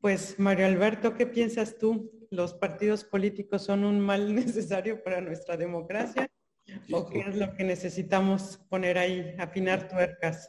Pues 0.00 0.38
Mario 0.38 0.66
Alberto, 0.66 1.14
¿qué 1.14 1.26
piensas 1.26 1.78
tú? 1.78 2.21
¿Los 2.32 2.54
partidos 2.54 3.04
políticos 3.04 3.62
son 3.62 3.84
un 3.84 4.00
mal 4.00 4.34
necesario 4.34 5.02
para 5.04 5.20
nuestra 5.20 5.58
democracia? 5.58 6.30
¿O 6.90 7.06
qué 7.06 7.20
es 7.20 7.36
lo 7.36 7.54
que 7.54 7.62
necesitamos 7.62 8.58
poner 8.70 8.96
ahí, 8.96 9.34
afinar 9.38 9.86
tuercas? 9.86 10.48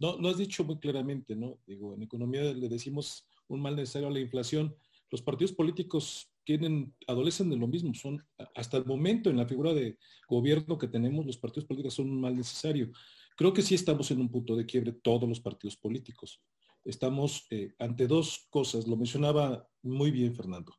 No, 0.00 0.18
lo 0.18 0.28
has 0.28 0.38
dicho 0.38 0.64
muy 0.64 0.80
claramente, 0.80 1.36
¿no? 1.36 1.60
Digo, 1.68 1.94
en 1.94 2.02
economía 2.02 2.42
le 2.42 2.68
decimos 2.68 3.28
un 3.46 3.62
mal 3.62 3.76
necesario 3.76 4.08
a 4.08 4.10
la 4.10 4.18
inflación. 4.18 4.74
Los 5.08 5.22
partidos 5.22 5.52
políticos 5.52 6.32
tienen, 6.42 6.92
adolecen 7.06 7.48
de 7.48 7.58
lo 7.58 7.68
mismo, 7.68 7.94
son 7.94 8.20
hasta 8.56 8.76
el 8.76 8.84
momento 8.84 9.30
en 9.30 9.36
la 9.36 9.46
figura 9.46 9.72
de 9.72 9.96
gobierno 10.28 10.78
que 10.78 10.88
tenemos, 10.88 11.24
los 11.24 11.38
partidos 11.38 11.66
políticos 11.66 11.94
son 11.94 12.10
un 12.10 12.20
mal 12.20 12.34
necesario. 12.34 12.90
Creo 13.36 13.52
que 13.52 13.62
sí 13.62 13.76
estamos 13.76 14.10
en 14.10 14.20
un 14.20 14.32
punto 14.32 14.56
de 14.56 14.66
quiebre 14.66 14.90
todos 14.90 15.28
los 15.28 15.38
partidos 15.38 15.76
políticos. 15.76 16.42
Estamos 16.84 17.46
eh, 17.50 17.72
ante 17.78 18.08
dos 18.08 18.48
cosas, 18.50 18.88
lo 18.88 18.96
mencionaba 18.96 19.68
muy 19.80 20.10
bien 20.10 20.34
Fernando. 20.34 20.74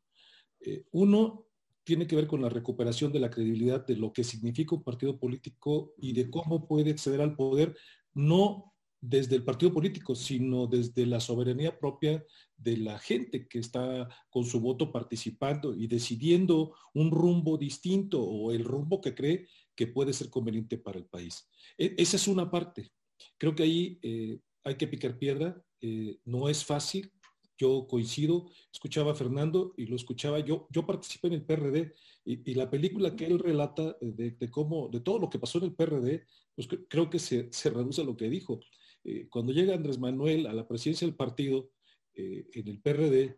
Eh, 0.62 0.84
uno 0.92 1.46
tiene 1.84 2.08
que 2.08 2.16
ver 2.16 2.28
con 2.28 2.42
la 2.42 2.50
recuperación 2.50 3.12
de 3.12 3.20
la 3.20 3.30
credibilidad 3.30 3.86
de 3.86 3.96
lo 3.96 4.12
que 4.12 4.24
significa 4.24 4.76
un 4.76 4.84
partido 4.84 5.20
político 5.20 5.94
y 5.98 6.14
de 6.14 6.30
cómo 6.30 6.68
puede 6.68 6.92
acceder 6.92 7.22
al 7.22 7.36
poder, 7.36 7.76
no 8.14 8.74
desde 9.00 9.36
el 9.36 9.44
partido 9.44 9.72
político, 9.72 10.16
sino 10.16 10.66
desde 10.66 11.06
la 11.06 11.20
soberanía 11.20 11.78
propia 11.78 12.26
de 12.58 12.78
la 12.78 12.98
gente 12.98 13.48
que 13.48 13.60
está 13.60 14.10
con 14.30 14.46
su 14.46 14.60
voto 14.60 14.92
participando 14.92 15.76
y 15.76 15.86
decidiendo 15.88 16.74
un 16.94 17.12
rumbo 17.12 17.58
distinto 17.58 18.24
o 18.24 18.52
el 18.52 18.64
rumbo 18.64 19.02
que 19.02 19.14
cree 19.14 19.48
que 19.76 19.88
puede 19.88 20.12
ser 20.14 20.30
conveniente 20.30 20.78
para 20.78 20.98
el 20.98 21.06
país. 21.06 21.48
E, 21.78 21.94
esa 21.98 22.16
es 22.16 22.28
una 22.28 22.50
parte. 22.50 22.92
Creo 23.38 23.54
que 23.54 23.64
ahí 23.64 24.00
eh, 24.02 24.40
hay 24.64 24.76
que 24.76 24.88
picar 24.88 25.20
piedra, 25.20 25.62
eh, 25.82 26.18
no 26.26 26.50
es 26.50 26.66
fácil. 26.66 27.12
Yo 27.58 27.88
coincido, 27.88 28.48
escuchaba 28.72 29.14
a 29.14 29.16
Fernando 29.16 29.74
y 29.78 29.86
lo 29.86 29.96
escuchaba 29.96 30.40
yo. 30.40 30.68
Yo 30.72 30.86
participé 30.86 31.28
en 31.28 31.34
el 31.34 31.46
PRD 31.46 31.94
y, 32.26 32.54
la 32.54 32.70
película 32.70 33.16
que 33.16 33.26
él 33.26 33.40
relata 33.40 33.96
de, 34.02 34.50
cómo, 34.50 34.90
de 34.90 35.00
todo 35.00 35.20
lo 35.20 35.30
que 35.30 35.40
pasó 35.40 35.60
en 35.60 35.66
el 35.66 35.76
PRD, 35.76 36.26
pues 36.56 36.68
creo 36.90 37.10
que 37.10 37.20
se, 37.20 37.50
se 37.52 37.70
reduce 37.70 38.02
a 38.02 38.06
lo 38.06 38.18
que 38.18 38.30
dijo. 38.30 38.60
Eh, 39.06 39.28
cuando 39.30 39.54
llega 39.54 39.76
Andrés 39.76 40.00
Manuel 40.00 40.48
a 40.48 40.54
la 40.54 40.68
presidencia 40.68 41.06
del 41.06 41.16
partido 41.16 41.70
eh, 42.16 42.48
en 42.54 42.68
el 42.68 42.82
PRD, 42.82 43.38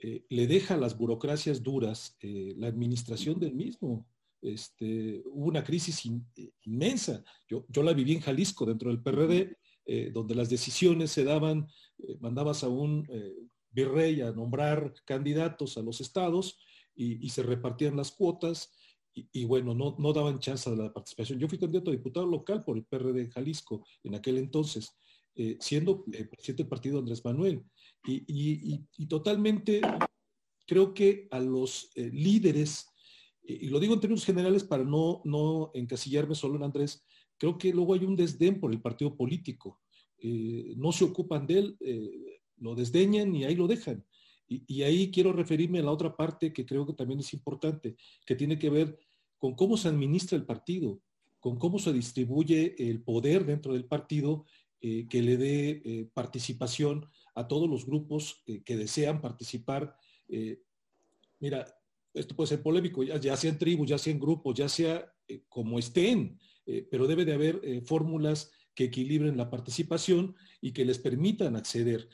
eh, 0.00 0.24
le 0.28 0.46
deja 0.46 0.76
las 0.76 0.96
burocracias 0.96 1.60
duras 1.60 2.16
la 2.22 2.68
administración 2.68 3.40
del 3.40 3.54
mismo. 3.54 4.06
Este, 4.40 5.20
hubo 5.26 5.46
una 5.46 5.64
crisis 5.64 6.08
inmensa. 6.64 7.24
Yo, 7.48 7.66
yo, 7.68 7.82
la 7.82 7.92
viví 7.92 8.12
en 8.12 8.20
Jalisco, 8.20 8.64
dentro 8.64 8.90
del 8.90 9.02
PRD, 9.02 9.56
donde 10.12 10.34
las 10.34 10.50
decisiones 10.50 11.10
se 11.10 11.24
daban, 11.24 11.66
mandabas 12.20 12.62
a 12.62 12.68
un 12.68 13.08
virrey 13.70 14.20
a 14.20 14.32
nombrar 14.32 14.94
candidatos 15.04 15.76
a 15.76 15.82
los 15.82 16.00
estados 16.00 16.58
y, 16.94 17.28
se 17.30 17.42
repartían 17.42 17.96
las 17.96 18.10
cuotas 18.10 18.72
y, 19.14 19.44
bueno, 19.44 19.74
no, 19.74 19.96
no, 19.98 20.12
daban 20.12 20.38
chance 20.38 20.68
de 20.68 20.76
la 20.76 20.92
participación. 20.92 21.38
Yo 21.38 21.48
fui 21.48 21.58
candidato 21.58 21.90
a 21.90 21.92
diputado 21.92 22.26
local 22.26 22.64
por 22.64 22.76
el 22.76 22.84
PRD 22.84 23.22
en 23.22 23.30
Jalisco 23.30 23.84
en 24.02 24.14
aquel 24.14 24.38
entonces 24.38 24.96
eh, 25.40 25.56
siendo 25.60 26.04
eh, 26.12 26.24
presidente 26.24 26.64
del 26.64 26.68
partido 26.68 26.98
Andrés 26.98 27.24
Manuel. 27.24 27.62
Y, 28.04 29.06
totalmente 29.06 29.80
creo 30.66 30.92
que 30.92 31.28
a 31.30 31.38
los 31.38 31.92
eh, 31.94 32.10
líderes, 32.12 32.88
y 33.44 33.68
lo 33.68 33.78
digo 33.78 33.94
en 33.94 34.00
términos 34.00 34.24
generales 34.24 34.64
para 34.64 34.82
no, 34.82 35.22
no 35.24 35.70
encasillarme 35.74 36.34
solo 36.34 36.56
en 36.56 36.64
Andrés, 36.64 37.06
creo 37.36 37.56
que 37.56 37.72
luego 37.72 37.94
hay 37.94 38.04
un 38.04 38.16
desdén 38.16 38.58
por 38.58 38.72
el 38.72 38.82
partido 38.82 39.16
político. 39.16 39.80
no 40.20 40.90
se 40.90 41.04
ocupan 41.04 41.46
de 41.46 41.58
él, 41.58 41.78
lo 42.60 42.74
desdeñan 42.74 43.34
y 43.34 43.44
ahí 43.44 43.54
lo 43.54 43.66
dejan. 43.66 44.04
Y, 44.48 44.82
ahí 44.82 45.10
quiero 45.10 45.32
referirme 45.32 45.78
a 45.78 45.82
la 45.82 45.92
otra 45.92 46.16
parte 46.16 46.54
que 46.54 46.64
creo 46.64 46.86
que 46.86 46.94
también 46.94 47.20
es 47.20 47.34
importante, 47.34 47.96
que 48.24 48.34
tiene 48.34 48.58
que 48.58 48.70
ver 48.70 48.98
con 49.36 49.54
cómo 49.54 49.76
se 49.76 49.88
administra 49.88 50.38
el 50.38 50.46
partido, 50.46 51.02
con 51.38 51.58
cómo 51.58 51.78
se 51.78 51.92
distribuye 51.92 52.74
el 52.78 53.02
poder 53.02 53.44
dentro 53.44 53.74
del 53.74 53.84
partido 53.84 54.46
eh, 54.80 55.06
que 55.08 55.20
le 55.22 55.36
dé 55.36 55.82
eh, 55.84 56.08
participación 56.14 57.06
a 57.34 57.46
todos 57.46 57.68
los 57.68 57.84
grupos 57.84 58.42
eh, 58.46 58.62
que 58.64 58.76
desean 58.76 59.20
participar. 59.20 59.94
mira, 61.40 61.66
esto 62.14 62.34
puede 62.34 62.48
ser 62.48 62.62
polémico, 62.62 63.02
ya, 63.04 63.20
ya 63.20 63.36
sea 63.36 63.50
en 63.50 63.58
tribus, 63.58 63.88
ya 63.88 63.98
sea 63.98 64.12
en 64.12 64.20
grupos, 64.20 64.56
ya 64.56 64.68
sea 64.68 65.12
como 65.48 65.78
estén, 65.78 66.38
pero 66.90 67.06
debe 67.06 67.24
de 67.24 67.34
haber 67.34 67.82
fórmulas 67.84 68.50
que 68.74 68.84
equilibren 68.84 69.36
la 69.36 69.50
participación 69.50 70.34
y 70.60 70.72
que 70.72 70.84
les 70.84 70.98
permitan 70.98 71.56
acceder. 71.56 72.08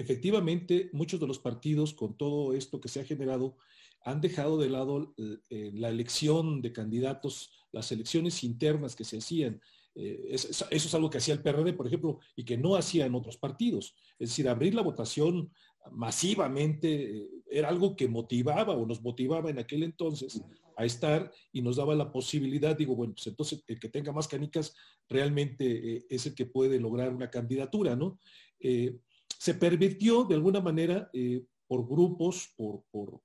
Efectivamente, 0.00 0.90
muchos 0.92 1.20
de 1.20 1.26
los 1.26 1.38
partidos, 1.38 1.94
con 1.94 2.16
todo 2.16 2.54
esto 2.54 2.80
que 2.80 2.88
se 2.88 3.00
ha 3.00 3.04
generado, 3.04 3.56
han 4.02 4.20
dejado 4.20 4.58
de 4.58 4.70
lado 4.70 5.14
la 5.48 5.88
elección 5.88 6.62
de 6.62 6.72
candidatos, 6.72 7.50
las 7.72 7.90
elecciones 7.92 8.44
internas 8.44 8.94
que 8.94 9.04
se 9.04 9.18
hacían, 9.18 9.60
eh, 10.00 10.28
eso, 10.30 10.64
es 10.70 10.94
algo 10.94 11.10
que 11.10 11.18
hacía 11.18 11.34
el 11.34 11.42
PRD, 11.42 11.72
por 11.72 11.88
ejemplo, 11.88 12.20
y 12.36 12.44
que 12.44 12.56
no 12.56 12.76
hacía 12.76 13.04
en 13.04 13.16
otros 13.16 13.36
partidos. 13.36 13.96
Es 14.18 14.30
decir, 14.30 14.48
abrir 14.48 14.72
la 14.72 14.82
votación 14.82 15.50
masivamente 15.90 17.16
eh, 17.16 17.28
era 17.50 17.68
algo 17.68 17.96
que 17.96 18.06
motivaba 18.06 18.74
o 18.74 18.86
nos 18.86 19.02
motivaba 19.02 19.50
en 19.50 19.58
aquel 19.58 19.82
entonces 19.82 20.40
a 20.76 20.84
estar 20.84 21.32
y 21.52 21.62
nos 21.62 21.76
daba 21.76 21.96
la 21.96 22.12
posibilidad, 22.12 22.76
digo, 22.76 22.94
bueno, 22.94 23.14
pues 23.14 23.26
entonces 23.26 23.64
el 23.66 23.80
que 23.80 23.88
tenga 23.88 24.12
más 24.12 24.28
canicas 24.28 24.76
realmente 25.08 25.96
eh, 25.96 26.06
es 26.08 26.26
el 26.26 26.34
que 26.36 26.46
puede 26.46 26.78
lograr 26.78 27.12
una 27.12 27.28
candidatura, 27.28 27.96
¿no? 27.96 28.20
Se 29.38 29.54
permitió 29.54 30.24
de 30.24 30.34
alguna 30.34 30.60
manera 30.60 31.10
por 31.68 31.86
grupos, 31.86 32.52
por, 32.56 32.82
por, 32.90 33.20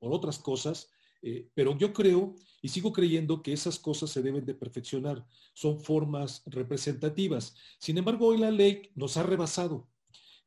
otras 0.00 0.38
cosas, 0.38 0.90
eh, 1.22 1.48
pero 1.54 1.78
yo 1.78 1.94
creo 1.94 2.34
y 2.60 2.68
sigo 2.68 2.92
creyendo 2.92 3.42
que 3.42 3.54
esas 3.54 3.78
cosas 3.78 4.10
se 4.10 4.20
deben 4.20 4.44
de 4.44 4.54
perfeccionar. 4.54 5.26
Son 5.54 5.80
formas 5.80 6.42
representativas. 6.44 7.56
Sin 7.78 7.96
embargo, 7.96 8.26
hoy 8.26 8.36
la 8.36 8.50
ley 8.50 8.90
nos 8.94 9.16
ha 9.16 9.22
rebasado. 9.22 9.88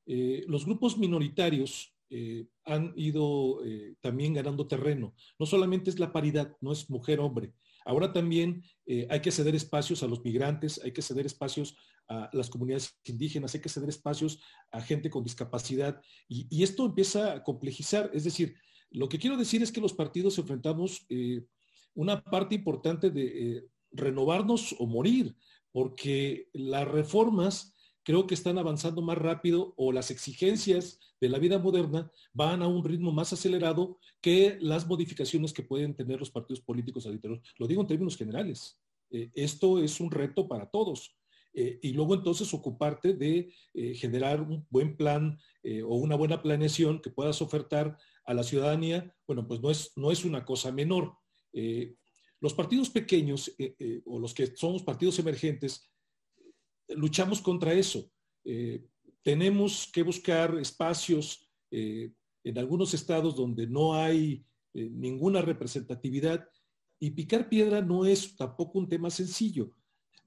Eh, 0.06 0.46
los 0.48 0.66
grupos 0.66 1.00
minoritarios 1.00 1.92
eh, 2.12 2.46
han 2.66 2.94
ido 2.96 3.62
también 4.00 4.36
ganando 4.36 4.68
terreno. 4.68 5.16
No 5.40 5.48
solamente 5.48 5.90
es 5.90 5.98
la 5.98 6.14
paridad, 6.14 6.56
no 6.62 6.72
es 6.72 6.88
mujer-hombre. 6.90 7.54
Ahora 7.88 8.12
también 8.12 8.64
hay 9.10 9.22
que 9.22 9.32
ceder 9.32 9.56
espacios 9.56 10.04
a 10.04 10.08
los 10.08 10.24
migrantes, 10.24 10.80
hay 10.84 10.92
que 10.92 11.02
ceder 11.02 11.26
espacios 11.26 11.76
a 12.10 12.30
las 12.34 12.50
comunidades 12.50 13.00
indígenas, 13.06 13.54
hay 13.56 13.62
que 13.62 13.70
ceder 13.70 13.90
espacios 13.90 14.40
a 14.72 14.82
gente 14.82 15.10
con 15.10 15.24
discapacidad. 15.24 16.02
y 16.28 16.64
esto 16.64 16.86
empieza 16.86 17.34
a 17.34 17.44
complejizar. 17.44 18.12
Es 18.14 18.24
decir, 18.24 18.56
lo 18.92 19.10
que 19.10 19.20
quiero 19.20 19.38
decir 19.38 19.62
es 19.62 19.72
que 19.72 19.82
los 19.82 19.94
partidos 19.94 20.38
enfrentamos 20.38 21.06
eh, 21.10 21.46
una 21.94 22.24
parte 22.24 22.56
importante 22.56 23.10
de 23.10 23.26
eh, 23.58 23.66
renovarnos 23.92 24.76
o 24.80 24.88
morir, 24.88 25.36
porque 25.72 26.50
las 26.54 26.88
reformas 26.88 27.76
creo 28.08 28.26
que 28.26 28.36
están 28.36 28.58
avanzando 28.58 29.02
más 29.02 29.18
rápido 29.18 29.74
o 29.76 29.92
las 29.92 30.12
exigencias 30.12 31.02
de 31.20 31.28
la 31.28 31.40
vida 31.40 31.60
moderna 31.60 32.10
van 32.32 32.62
a 32.62 32.68
un 32.70 32.82
ritmo 32.86 33.12
más 33.12 33.34
acelerado 33.34 34.00
que 34.22 34.58
las 34.62 34.88
modificaciones 34.88 35.52
que 35.52 35.62
pueden 35.62 35.94
tener 35.94 36.18
los 36.18 36.32
partidos 36.32 36.62
políticos 36.62 37.06
al. 37.06 37.20
Lo 37.58 37.68
digo 37.68 37.82
en 37.82 37.88
términos 37.88 38.16
generales. 38.16 38.80
Eh, 39.12 39.30
esto 39.36 39.84
es 39.84 40.00
un 40.00 40.10
reto 40.10 40.48
para 40.48 40.70
todos. 40.70 41.18
y 41.82 41.92
luego 41.94 42.14
entonces 42.14 42.54
ocuparte 42.54 43.14
de 43.14 43.52
generar 43.96 44.42
un 44.42 44.64
buen 44.70 44.96
plan 44.96 45.40
o 45.90 45.96
una 45.98 46.16
buena 46.16 46.40
planeación 46.44 47.02
que 47.02 47.10
puedas 47.10 47.42
ofertar 47.42 47.98
a 48.28 48.34
la 48.36 48.44
ciudadanía, 48.44 49.12
bueno, 49.26 49.48
pues 49.48 49.60
no 49.60 49.72
es, 49.72 49.92
no 49.96 50.12
es 50.12 50.24
una 50.24 50.46
cosa 50.46 50.72
menor. 50.72 51.18
Eh, 51.54 51.96
los 52.40 52.54
partidos 52.54 52.90
pequeños 52.90 53.52
eh, 53.58 53.76
eh, 53.80 54.02
o 54.06 54.20
los 54.20 54.34
que 54.34 54.56
somos 54.56 54.84
partidos 54.84 55.18
emergentes, 55.18 55.90
luchamos 56.90 57.42
contra 57.42 57.74
eso. 57.74 58.12
tenemos 59.24 59.90
que 59.92 60.04
buscar 60.04 60.58
espacios 60.58 61.50
en 61.70 62.58
algunos 62.58 62.94
estados 62.94 63.36
donde 63.36 63.68
no 63.68 63.96
hay 63.96 64.46
ninguna 64.74 65.42
representatividad 65.42 66.48
y 67.00 67.12
picar 67.12 67.50
piedra 67.50 67.82
no 67.82 68.06
es 68.06 68.36
tampoco 68.36 68.80
un 68.80 68.88
tema 68.88 69.10
sencillo. 69.10 69.74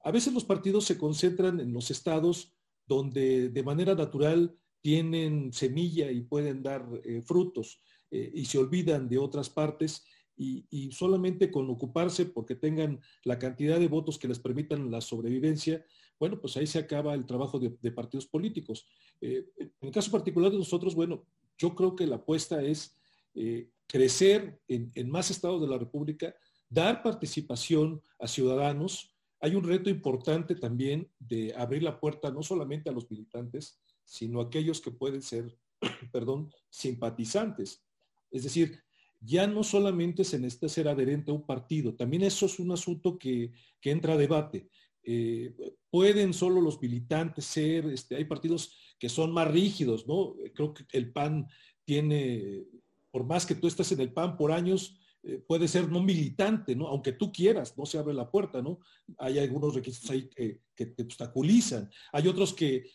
A 0.03 0.11
veces 0.11 0.33
los 0.33 0.45
partidos 0.45 0.85
se 0.85 0.97
concentran 0.97 1.59
en 1.59 1.73
los 1.73 1.89
estados 1.89 2.53
donde 2.85 3.49
de 3.49 3.63
manera 3.63 3.95
natural 3.95 4.55
tienen 4.81 5.51
semilla 5.51 6.11
y 6.11 6.21
pueden 6.21 6.61
dar 6.61 6.85
frutos. 7.25 7.81
Eh, 8.11 8.29
y 8.35 8.45
se 8.45 8.57
olvidan 8.57 9.07
de 9.07 9.17
otras 9.17 9.49
partes 9.49 10.03
y, 10.35 10.91
solamente 10.91 11.51
con 11.51 11.69
ocuparse 11.69 12.25
porque 12.25 12.55
tengan 12.55 12.99
la 13.23 13.37
cantidad 13.37 13.79
de 13.79 13.87
votos 13.87 14.17
que 14.17 14.27
les 14.27 14.39
permitan 14.39 14.89
la 14.89 14.99
sobrevivencia, 14.99 15.85
bueno, 16.21 16.39
pues 16.39 16.55
ahí 16.55 16.67
se 16.67 16.77
acaba 16.77 17.15
el 17.15 17.25
trabajo 17.25 17.57
de, 17.57 17.91
partidos 17.91 18.27
políticos. 18.27 18.85
Eh, 19.19 19.43
en 19.57 19.71
el 19.81 19.91
caso 19.91 20.11
particular 20.11 20.51
de 20.51 20.59
nosotros, 20.59 20.93
bueno, 20.93 21.25
yo 21.57 21.73
creo 21.73 21.95
que 21.95 22.05
la 22.05 22.17
apuesta 22.17 22.61
es 22.61 22.95
eh, 23.33 23.71
crecer 23.87 24.61
en, 24.67 25.09
más 25.09 25.31
estados 25.31 25.59
de 25.59 25.67
la 25.67 25.79
República, 25.79 26.35
dar 26.69 27.01
participación 27.01 28.03
a 28.19 28.27
ciudadanos. 28.27 29.15
Hay 29.39 29.55
un 29.55 29.63
reto 29.63 29.89
importante 29.89 30.53
también 30.53 31.09
de 31.17 31.55
abrir 31.57 31.81
la 31.81 31.99
puerta 31.99 32.29
no 32.29 32.43
solamente 32.43 32.91
a 32.91 32.93
los 32.93 33.09
militantes, 33.09 33.81
sino 34.03 34.41
a 34.41 34.43
aquellos 34.43 34.79
que 34.79 34.91
pueden 34.91 35.23
ser, 35.23 35.57
perdón, 36.13 36.51
simpatizantes. 36.69 37.83
Es 38.29 38.43
decir, 38.43 38.79
ya 39.19 39.47
no 39.47 39.63
solamente 39.63 40.23
se 40.23 40.37
necesita 40.37 40.69
ser 40.69 40.87
adherente 40.87 41.31
a 41.31 41.33
un 41.33 41.47
partido, 41.47 41.95
también 41.95 42.21
eso 42.21 42.45
es 42.45 42.59
un 42.59 42.71
asunto 42.71 43.17
que, 43.17 43.51
entra 43.81 44.13
a 44.13 44.17
debate. 44.17 44.69
Eh, 45.03 45.53
pueden 45.89 46.33
solo 46.33 46.61
los 46.61 46.81
militantes 46.81 47.45
ser, 47.45 47.85
este, 47.87 48.15
hay 48.15 48.25
partidos 48.25 48.75
que 48.99 49.09
son 49.09 49.31
más 49.31 49.49
rígidos, 49.49 50.07
¿no? 50.07 50.35
Creo 50.53 50.73
que 50.73 50.85
el 50.91 51.11
PAN 51.11 51.47
tiene, 51.83 52.65
por 53.09 53.25
más 53.25 53.45
que 53.45 53.55
tú 53.55 53.67
estés 53.67 53.91
en 53.91 54.01
el 54.01 54.13
PAN 54.13 54.37
por 54.37 54.51
años, 54.51 54.99
eh, 55.23 55.37
puede 55.47 55.67
ser 55.67 55.89
no 55.89 56.01
militante, 56.01 56.75
¿no? 56.75 56.87
Aunque 56.87 57.11
tú 57.11 57.31
quieras, 57.31 57.77
no 57.77 57.85
se 57.85 57.97
abre 57.97 58.13
la 58.13 58.29
puerta, 58.29 58.61
¿no? 58.61 58.79
Hay 59.17 59.37
algunos 59.37 59.75
requisitos 59.75 60.09
ahí 60.09 60.29
que, 60.35 60.85
te 60.85 61.03
obstaculizan. 61.03 61.91
Hay 62.11 62.27
otros 62.27 62.53
que 62.53 62.89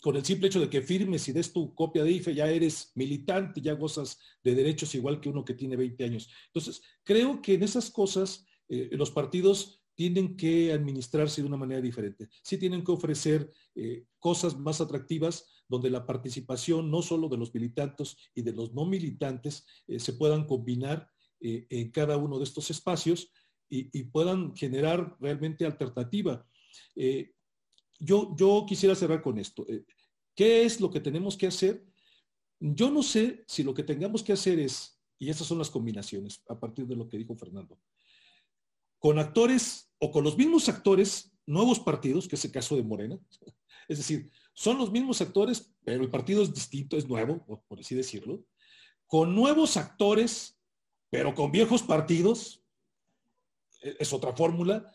con 0.00 0.14
el 0.14 0.24
simple 0.24 0.46
hecho 0.46 0.60
de 0.60 0.70
que 0.70 0.82
firmes 0.82 1.26
y 1.26 1.32
des 1.32 1.52
tu 1.52 1.74
copia 1.74 2.04
de 2.04 2.12
IFE, 2.12 2.34
ya 2.34 2.48
eres 2.48 2.92
militante, 2.94 3.60
ya 3.60 3.72
gozas 3.72 4.18
de 4.44 4.54
derechos 4.54 4.94
igual 4.94 5.20
que 5.20 5.28
uno 5.28 5.44
que 5.44 5.54
tiene 5.54 5.74
20 5.74 6.04
años. 6.04 6.28
Entonces, 6.46 6.82
creo 7.02 7.42
que 7.42 7.54
en 7.54 7.64
esas 7.64 7.90
cosas 7.90 8.46
eh, 8.68 8.90
los 8.92 9.10
partidos 9.10 9.82
tienen 9.96 10.36
que 10.36 10.72
administrarse 10.72 11.42
de 11.42 11.48
una 11.48 11.56
manera 11.56 11.80
diferente. 11.80 12.28
Sí 12.42 12.58
tienen 12.58 12.84
que 12.84 12.92
ofrecer 12.92 13.50
eh, 13.74 14.04
cosas 14.20 14.56
más 14.56 14.80
atractivas 14.80 15.64
donde 15.66 15.90
la 15.90 16.06
participación 16.06 16.88
no 16.88 17.02
solo 17.02 17.28
de 17.28 17.38
los 17.38 17.52
militantes 17.52 18.16
y 18.34 18.42
de 18.42 18.52
los 18.52 18.72
no 18.72 18.86
militantes 18.86 19.66
eh, 19.88 19.98
se 19.98 20.12
puedan 20.12 20.46
combinar 20.46 21.08
en 21.38 21.90
cada 21.90 22.16
uno 22.16 22.38
de 22.38 22.44
estos 22.44 22.70
espacios 22.70 23.30
y, 23.68 24.04
puedan 24.04 24.56
generar 24.56 25.18
realmente 25.20 25.66
alternativa 25.66 26.46
yo, 27.98 28.66
quisiera 28.68 28.94
cerrar 28.94 29.22
con 29.22 29.38
esto. 29.38 29.64
Eh, 29.68 29.84
¿Qué 30.34 30.64
es 30.64 30.80
lo 30.80 30.90
que 30.90 31.00
tenemos 31.00 31.36
que 31.36 31.46
hacer? 31.46 31.84
Yo 32.58 32.90
no 32.90 33.02
sé 33.02 33.44
si 33.46 33.62
lo 33.62 33.74
que 33.74 33.82
tengamos 33.82 34.22
que 34.22 34.32
hacer 34.32 34.58
es, 34.58 35.00
y 35.18 35.30
estas 35.30 35.46
son 35.46 35.58
las 35.58 35.70
combinaciones 35.70 36.42
a 36.48 36.58
partir 36.58 36.86
de 36.86 36.96
lo 36.96 37.08
que 37.08 37.18
dijo 37.18 37.36
Fernando, 37.36 37.78
con 38.98 39.18
actores 39.18 39.85
o 39.98 40.10
con 40.10 40.24
los 40.24 40.36
mismos 40.36 40.68
actores, 40.68 41.32
nuevos 41.46 41.80
partidos, 41.80 42.28
que 42.28 42.36
es 42.36 42.44
el 42.44 42.52
caso 42.52 42.76
de 42.76 42.82
Morena, 42.82 43.18
es 43.88 43.98
decir, 43.98 44.30
son 44.52 44.78
los 44.78 44.90
mismos 44.90 45.20
actores, 45.20 45.72
pero 45.84 46.02
el 46.02 46.10
partido 46.10 46.42
es 46.42 46.52
distinto, 46.52 46.96
es 46.96 47.06
nuevo, 47.08 47.44
por 47.68 47.80
así 47.80 47.94
decirlo, 47.94 48.44
con 49.06 49.34
nuevos 49.34 49.76
actores, 49.76 50.58
pero 51.10 51.34
con 51.34 51.52
viejos 51.52 51.82
partidos, 51.82 52.62
e, 53.82 53.96
es 53.98 54.12
otra 54.12 54.32
fórmula, 54.32 54.92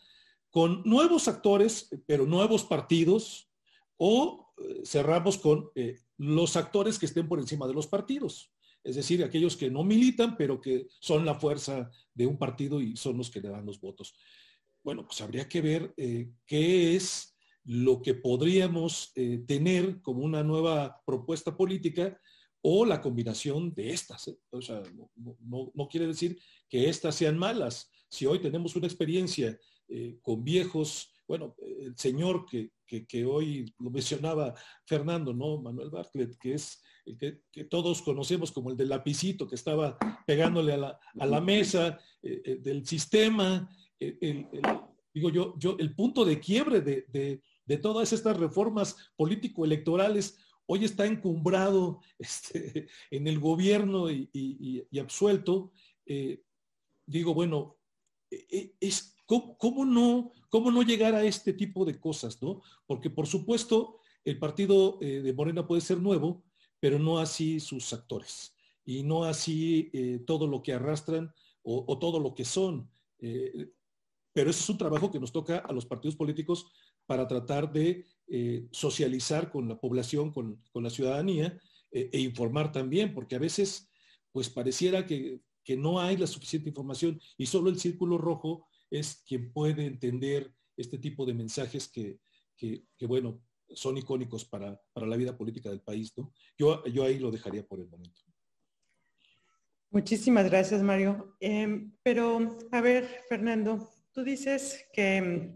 con 0.50 0.82
nuevos 0.84 1.28
actores, 1.28 1.88
pero 2.06 2.26
nuevos 2.26 2.64
partidos, 2.64 3.48
o 3.96 4.52
eh, 4.58 4.82
cerramos 4.84 5.38
con 5.38 5.70
eh, 5.74 6.00
los 6.18 6.56
actores 6.56 6.98
que 6.98 7.06
estén 7.06 7.28
por 7.28 7.38
encima 7.38 7.66
de 7.66 7.74
los 7.74 7.86
partidos, 7.86 8.52
es 8.84 8.96
decir, 8.96 9.22
aquellos 9.22 9.56
que 9.56 9.70
no 9.70 9.84
militan, 9.84 10.36
pero 10.36 10.60
que 10.60 10.88
son 11.00 11.24
la 11.24 11.36
fuerza 11.36 11.90
de 12.14 12.26
un 12.26 12.36
partido 12.36 12.80
y 12.80 12.96
son 12.96 13.16
los 13.16 13.30
que 13.30 13.40
le 13.40 13.48
dan 13.48 13.64
los 13.64 13.80
votos. 13.80 14.14
Bueno, 14.82 15.06
pues 15.06 15.20
habría 15.20 15.48
que 15.48 15.60
ver 15.60 15.94
eh, 15.96 16.30
qué 16.46 16.96
es 16.96 17.36
lo 17.64 18.02
que 18.02 18.14
podríamos 18.14 19.12
tener 19.46 20.02
como 20.02 20.24
una 20.24 20.42
nueva 20.42 21.00
propuesta 21.06 21.56
política 21.56 22.20
o 22.60 22.84
la 22.84 23.00
combinación 23.00 23.72
de 23.72 23.90
estas. 23.90 24.28
O 24.50 24.60
sea, 24.60 24.82
no 25.14 25.88
quiere 25.88 26.08
decir 26.08 26.36
que 26.68 26.88
estas 26.88 27.14
sean 27.14 27.38
malas. 27.38 27.88
Si 28.08 28.26
hoy 28.26 28.40
tenemos 28.40 28.74
una 28.74 28.88
experiencia 28.88 29.56
eh, 29.94 30.18
con 30.22 30.42
viejos, 30.42 31.12
bueno, 31.28 31.54
el 31.58 31.94
señor 31.98 32.46
que, 32.46 32.70
hoy 33.26 33.70
lo 33.78 33.90
mencionaba 33.90 34.54
Fernando, 34.86 35.34
¿no? 35.34 35.60
Manuel 35.60 35.90
Bartlett, 35.90 36.38
que 36.38 36.54
es 36.54 36.82
el 37.04 37.18
que, 37.18 37.64
todos 37.64 38.00
conocemos 38.00 38.52
como 38.52 38.70
el 38.70 38.76
del 38.76 38.88
lapicito 38.88 39.46
que 39.46 39.54
estaba 39.54 39.98
pegándole 40.26 40.72
a 40.72 40.98
la, 41.26 41.40
mesa 41.42 41.98
eh, 42.22 42.40
eh, 42.42 42.56
del 42.62 42.86
sistema, 42.86 43.68
digo 45.14 45.30
yo, 45.30 45.54
yo, 45.58 45.76
el 45.78 45.94
punto 45.94 46.24
de 46.24 46.40
quiebre 46.40 46.80
de, 46.80 47.42
todas 47.80 48.12
estas 48.12 48.36
reformas 48.36 48.96
político-electorales 49.16 50.38
hoy 50.66 50.84
está 50.84 51.06
encumbrado 51.06 52.00
este, 52.18 52.88
en 53.10 53.26
el 53.26 53.38
gobierno 53.40 54.10
y, 54.10 54.86
absuelto. 55.00 55.72
digo, 57.06 57.34
bueno, 57.34 57.76
es 58.30 59.12
¿Cómo, 59.58 59.84
no, 59.84 60.32
¿Cómo 60.50 60.70
no 60.70 60.82
llegar 60.82 61.14
a 61.14 61.24
este 61.24 61.52
tipo 61.52 61.84
de 61.84 61.98
cosas? 61.98 62.42
¿no? 62.42 62.60
Porque 62.86 63.08
por 63.08 63.26
supuesto 63.26 64.00
el 64.24 64.38
partido 64.38 64.98
eh, 65.00 65.20
de 65.22 65.32
Morena 65.32 65.66
puede 65.66 65.80
ser 65.80 65.98
nuevo, 65.98 66.44
pero 66.80 66.98
no 66.98 67.18
así 67.18 67.60
sus 67.60 67.92
actores 67.92 68.54
y 68.84 69.02
no 69.04 69.24
así 69.24 69.90
eh, 69.92 70.20
todo 70.26 70.46
lo 70.46 70.62
que 70.62 70.72
arrastran 70.72 71.32
o, 71.62 71.98
todo 71.98 72.18
lo 72.18 72.34
que 72.34 72.44
son. 72.44 72.90
Eh, 73.20 73.70
pero 74.32 74.50
ese 74.50 74.60
es 74.60 74.68
un 74.68 74.78
trabajo 74.78 75.10
que 75.10 75.20
nos 75.20 75.32
toca 75.32 75.58
a 75.58 75.72
los 75.72 75.86
partidos 75.86 76.16
políticos 76.16 76.66
para 77.06 77.26
tratar 77.26 77.72
de 77.72 78.06
socializar 78.70 79.50
con 79.50 79.68
la 79.68 79.78
población, 79.78 80.32
con, 80.32 80.62
la 80.74 80.90
ciudadanía 80.90 81.58
e 81.90 82.18
informar 82.18 82.72
también, 82.72 83.12
porque 83.12 83.36
a 83.36 83.38
veces 83.38 83.90
pues 84.32 84.48
pareciera 84.48 85.06
que, 85.06 85.40
no 85.76 86.00
hay 86.00 86.16
la 86.16 86.26
suficiente 86.26 86.68
información 86.68 87.20
y 87.38 87.46
solo 87.46 87.70
el 87.70 87.78
círculo 87.78 88.18
rojo 88.18 88.66
es 88.90 89.22
quien 89.26 89.52
puede 89.52 89.86
entender 89.86 90.52
este 90.76 90.98
tipo 90.98 91.24
de 91.24 91.34
mensajes 91.34 91.88
que, 91.88 92.18
bueno, 93.06 93.40
son 93.74 93.96
icónicos 93.96 94.44
para, 94.44 94.80
la 94.94 95.16
vida 95.16 95.36
política 95.36 95.70
del 95.70 95.80
país, 95.80 96.12
¿no? 96.16 96.32
Yo, 96.58 96.84
yo 96.86 97.04
ahí 97.04 97.18
lo 97.18 97.30
dejaría 97.30 97.64
por 97.64 97.80
el 97.80 97.88
momento. 97.88 98.20
Muchísimas 99.90 100.50
gracias, 100.50 100.82
Mario. 100.82 101.36
Em, 101.38 101.92
pero, 102.02 102.58
a 102.70 102.80
ver, 102.80 103.08
Fernando, 103.28 103.90
tú 104.12 104.22
dices 104.22 104.86
que, 104.92 105.52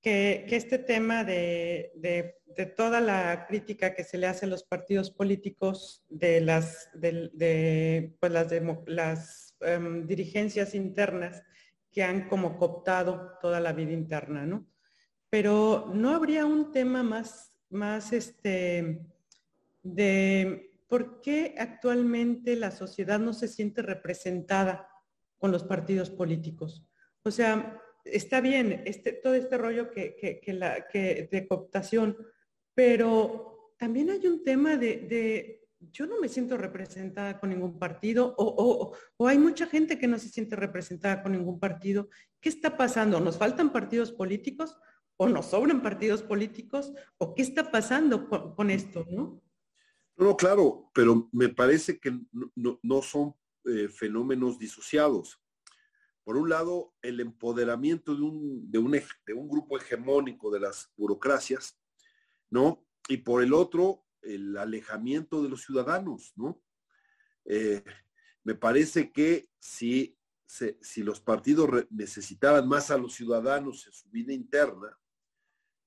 que, 0.00 0.44
este 0.50 0.78
tema 0.78 1.24
de, 1.24 2.34
toda 2.76 3.00
la 3.00 3.46
crítica 3.46 3.94
que 3.94 4.04
se 4.04 4.18
le 4.18 4.26
hace 4.26 4.46
a 4.46 4.48
los 4.48 4.64
partidos 4.64 5.10
políticos, 5.10 6.04
de 6.08 6.40
las, 6.40 6.90
de, 6.94 8.14
pues 8.20 8.32
las 8.86 9.56
em, 9.60 10.06
dirigencias 10.06 10.74
internas, 10.74 11.42
que 11.90 12.02
han 12.02 12.28
como 12.28 12.56
cooptado 12.56 13.38
toda 13.40 13.60
la 13.60 13.72
vida 13.72 13.92
interna, 13.92 14.46
¿no? 14.46 14.66
Pero 15.28 15.90
no 15.94 16.14
habría 16.14 16.46
un 16.46 16.72
tema 16.72 17.02
más, 17.02 17.54
más 17.68 18.12
este, 18.12 19.06
de 19.82 20.72
por 20.88 21.20
qué 21.20 21.54
actualmente 21.58 22.56
la 22.56 22.70
sociedad 22.70 23.18
no 23.18 23.32
se 23.32 23.48
siente 23.48 23.82
representada 23.82 24.88
con 25.38 25.52
los 25.52 25.64
partidos 25.64 26.10
políticos. 26.10 26.86
O 27.24 27.30
sea, 27.30 27.80
está 28.04 28.40
bien 28.40 28.82
este, 28.86 29.12
todo 29.12 29.34
este 29.34 29.58
rollo 29.58 29.90
que, 29.90 30.42
la, 30.48 30.86
que 30.88 31.28
de 31.30 31.46
cooptación, 31.46 32.16
pero 32.74 33.74
también 33.78 34.10
hay 34.10 34.26
un 34.26 34.44
tema 34.44 34.76
de 34.76 35.62
yo 35.90 36.06
no 36.06 36.20
me 36.20 36.28
siento 36.28 36.56
representada 36.56 37.40
con 37.40 37.50
ningún 37.50 37.78
partido 37.78 38.34
o, 38.38 38.94
hay 39.26 39.38
mucha 39.38 39.66
gente 39.66 39.98
que 39.98 40.06
no 40.06 40.18
se 40.18 40.28
siente 40.28 40.56
representada 40.56 41.22
con 41.22 41.32
ningún 41.32 41.58
partido. 41.58 42.08
¿Qué 42.40 42.48
está 42.48 42.76
pasando? 42.76 43.20
¿Nos 43.20 43.38
faltan 43.38 43.72
partidos 43.72 44.12
políticos 44.12 44.76
o 45.16 45.28
nos 45.28 45.46
sobran 45.46 45.82
partidos 45.82 46.22
políticos 46.22 46.92
o 47.18 47.34
qué 47.34 47.42
está 47.42 47.70
pasando 47.70 48.28
con, 48.28 48.70
esto? 48.70 49.06
¿no? 49.10 49.42
no, 50.16 50.36
claro, 50.36 50.90
pero 50.94 51.28
me 51.32 51.48
parece 51.48 51.98
que 51.98 52.18
no, 52.54 53.02
son 53.02 53.34
eh, 53.64 53.88
fenómenos 53.88 54.58
disociados. 54.58 55.41
Por 56.24 56.36
un 56.36 56.48
lado, 56.48 56.94
el 57.02 57.20
empoderamiento 57.20 58.14
de 58.14 58.22
un, 58.22 58.70
de, 58.70 58.78
un, 58.78 58.92
de 58.92 59.34
un 59.34 59.48
grupo 59.48 59.76
hegemónico 59.76 60.50
de 60.50 60.60
las 60.60 60.92
burocracias, 60.96 61.80
¿no? 62.50 62.86
Y 63.08 63.18
por 63.18 63.42
el 63.42 63.52
otro, 63.52 64.04
el 64.22 64.56
alejamiento 64.56 65.42
de 65.42 65.48
los 65.48 65.64
ciudadanos, 65.64 66.32
¿no? 66.36 66.62
Eh, 67.44 67.82
me 68.44 68.54
parece 68.54 69.10
que 69.10 69.48
si, 69.58 70.16
si 70.46 71.02
los 71.02 71.20
partidos 71.20 71.86
necesitaban 71.90 72.68
más 72.68 72.90
a 72.92 72.98
los 72.98 73.14
ciudadanos 73.14 73.86
en 73.86 73.92
su 73.92 74.08
vida 74.10 74.32
interna, 74.32 74.96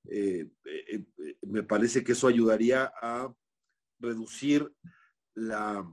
eh, 0.08 0.50
eh, 0.64 1.04
me 1.42 1.62
parece 1.62 2.04
que 2.04 2.12
eso 2.12 2.28
ayudaría 2.28 2.92
a 3.00 3.34
reducir 3.98 4.70
la, 5.34 5.90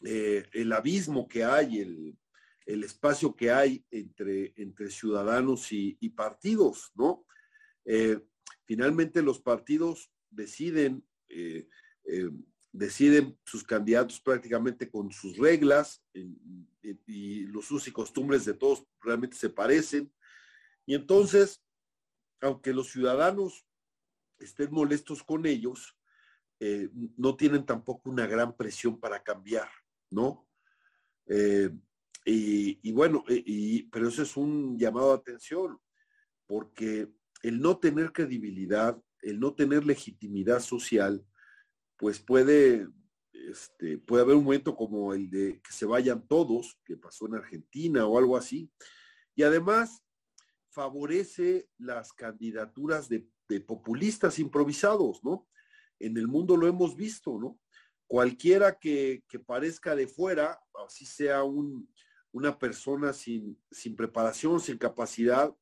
el 0.00 0.72
abismo 0.72 1.26
que 1.26 1.42
hay, 1.42 1.80
el 1.80 2.18
espacio 2.66 3.34
que 3.36 3.50
hay 3.50 3.84
entre, 3.90 4.52
entre 4.56 4.90
ciudadanos 4.90 5.70
y, 5.70 6.08
partidos, 6.10 6.90
¿no? 6.94 7.24
Eh, 7.84 8.20
finalmente 8.64 9.22
los 9.22 9.40
partidos 9.40 10.10
deciden, 10.30 11.06
eh, 11.28 11.68
eh, 12.04 12.30
deciden 12.72 13.38
sus 13.44 13.62
candidatos 13.62 14.20
prácticamente 14.20 14.90
con 14.90 15.12
sus 15.12 15.36
reglas 15.36 16.04
y 17.06 17.46
los 17.46 17.70
usos 17.70 17.86
y 17.88 17.92
costumbres 17.92 18.44
de 18.44 18.54
todos 18.54 18.84
realmente 19.00 19.36
se 19.36 19.48
parecen. 19.48 20.12
Y 20.84 20.94
entonces, 20.94 21.62
aunque 22.40 22.74
los 22.74 22.90
ciudadanos 22.90 23.64
estén 24.38 24.72
molestos 24.72 25.22
con 25.22 25.46
ellos, 25.46 25.96
no 27.16 27.36
tienen 27.36 27.64
tampoco 27.64 28.10
una 28.10 28.26
gran 28.26 28.56
presión 28.56 28.98
para 28.98 29.22
cambiar, 29.22 29.68
¿no? 30.10 30.48
Y, 32.28 32.90
bueno, 32.90 33.24
y, 33.28 33.84
pero 33.84 34.08
eso 34.08 34.22
es 34.22 34.36
un 34.36 34.76
llamado 34.76 35.12
a 35.12 35.16
atención, 35.16 35.78
porque 36.46 37.08
el 37.44 37.60
no 37.60 37.78
tener 37.78 38.12
credibilidad, 38.12 39.00
el 39.22 39.38
no 39.38 39.54
tener 39.54 39.86
legitimidad 39.86 40.58
social, 40.58 41.24
pues 41.96 42.18
puede, 42.18 42.88
este, 43.32 43.98
puede 43.98 44.24
haber 44.24 44.34
un 44.34 44.42
momento 44.42 44.74
como 44.74 45.14
el 45.14 45.30
de 45.30 45.60
que 45.62 45.72
se 45.72 45.86
vayan 45.86 46.26
todos, 46.26 46.80
que 46.84 46.96
pasó 46.96 47.26
en 47.26 47.36
Argentina 47.36 48.04
o 48.06 48.18
algo 48.18 48.36
así, 48.36 48.72
y 49.36 49.44
además 49.44 50.02
favorece 50.70 51.68
las 51.78 52.12
candidaturas 52.12 53.08
de, 53.08 53.28
de 53.48 53.60
populistas 53.60 54.40
improvisados, 54.40 55.22
¿no? 55.22 55.48
En 56.00 56.16
el 56.16 56.26
mundo 56.26 56.56
lo 56.56 56.66
hemos 56.66 56.96
visto, 56.96 57.38
¿no? 57.38 57.60
Cualquiera 58.08 58.76
que, 58.80 59.22
que 59.28 59.38
parezca 59.38 59.94
de 59.94 60.08
fuera, 60.08 60.58
así 60.84 61.06
sea 61.06 61.44
un, 61.44 61.88
una 62.36 62.58
persona 62.58 63.14
sin, 63.14 63.58
sin 63.70 63.96
preparación, 63.96 64.60
sin 64.60 64.76
capacidad, 64.76 65.56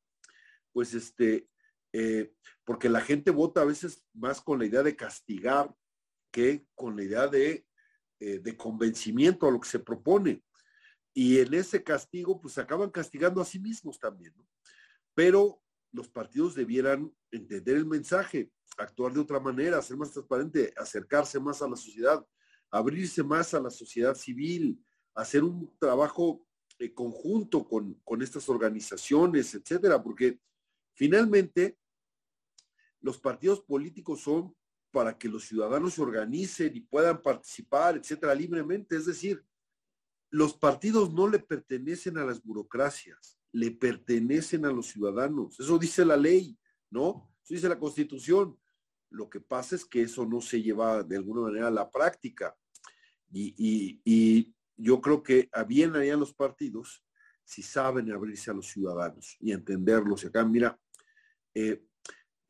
pues 0.73 0.93
este, 0.93 1.49
eh, 1.93 2.33
porque 2.65 2.89
la 2.89 2.99
gente 2.99 3.31
vota 3.31 3.61
a 3.61 3.65
veces 3.65 4.05
más 4.13 4.41
con 4.41 4.59
la 4.59 4.65
idea 4.65 4.83
de 4.83 4.93
castigar 4.93 5.73
que 6.33 6.67
con 6.75 6.97
la 6.97 7.03
idea 7.03 7.27
de, 7.27 7.65
eh, 8.19 8.39
de 8.39 8.57
convencimiento 8.57 9.47
a 9.47 9.51
lo 9.51 9.61
que 9.61 9.69
se 9.69 9.79
propone. 9.79 10.43
Y 11.13 11.39
en 11.39 11.53
ese 11.53 11.81
castigo, 11.81 12.41
pues 12.41 12.57
acaban 12.57 12.89
castigando 12.89 13.39
a 13.39 13.45
sí 13.45 13.57
mismos 13.57 13.97
también, 13.97 14.33
¿no? 14.35 14.45
Pero 15.13 15.61
los 15.93 16.09
partidos 16.09 16.55
debieran 16.55 17.09
entender 17.31 17.77
el 17.77 17.85
mensaje, 17.85 18.51
actuar 18.77 19.13
de 19.13 19.21
otra 19.21 19.39
manera, 19.39 19.81
ser 19.81 19.95
más 19.95 20.11
transparente, 20.11 20.73
acercarse 20.75 21.39
más 21.39 21.61
a 21.61 21.69
la 21.69 21.77
sociedad, 21.77 22.27
abrirse 22.69 23.23
más 23.23 23.53
a 23.53 23.61
la 23.61 23.69
sociedad 23.69 24.13
civil, 24.13 24.77
hacer 25.13 25.41
un 25.41 25.73
trabajo 25.79 26.45
eh, 26.77 26.93
conjunto 26.93 27.65
con, 27.65 28.21
estas 28.21 28.49
organizaciones, 28.49 29.55
etcétera, 29.55 30.03
porque 30.03 30.39
finalmente 30.93 31.77
los 32.99 33.17
partidos 33.17 33.61
políticos 33.61 34.21
son 34.21 34.53
para 34.91 35.17
que 35.17 35.29
los 35.29 35.45
ciudadanos 35.45 35.93
se 35.93 36.01
organicen 36.01 36.75
y 36.75 36.81
puedan 36.81 37.21
participar, 37.21 37.95
etcétera, 37.95 38.35
libremente. 38.35 38.97
Es 38.97 39.05
decir, 39.05 39.41
los 40.29 40.53
partidos 40.53 41.13
no 41.13 41.29
le 41.29 41.39
pertenecen 41.39 42.17
a 42.17 42.25
las 42.25 42.43
burocracias, 42.43 43.39
le 43.53 43.71
pertenecen 43.71 44.65
a 44.65 44.71
los 44.71 44.87
ciudadanos. 44.87 45.57
Eso 45.57 45.77
dice 45.77 46.03
la 46.03 46.17
ley, 46.17 46.57
¿no? 46.89 47.31
Eso 47.41 47.53
dice 47.53 47.69
la 47.69 47.79
constitución. 47.79 48.59
Lo 49.09 49.29
que 49.29 49.39
pasa 49.39 49.75
es 49.75 49.85
que 49.85 50.01
eso 50.01 50.25
no 50.25 50.41
se 50.41 50.61
lleva 50.61 51.03
de 51.03 51.15
alguna 51.15 51.41
manera 51.41 51.67
a 51.67 51.71
la 51.71 51.89
práctica. 51.89 52.53
y, 53.31 54.54
yo 54.77 55.01
creo 55.01 55.23
que 55.23 55.49
bien 55.67 55.95
harían 55.95 56.19
los 56.19 56.33
partidos 56.33 57.03
si 57.43 57.61
saben 57.61 58.11
abrirse 58.11 58.51
a 58.51 58.53
los 58.53 58.67
ciudadanos 58.67 59.37
y 59.39 59.51
entenderlos. 59.51 60.23
Y 60.23 60.27
acá, 60.27 60.43
mira, 60.43 60.79
eh, 61.53 61.81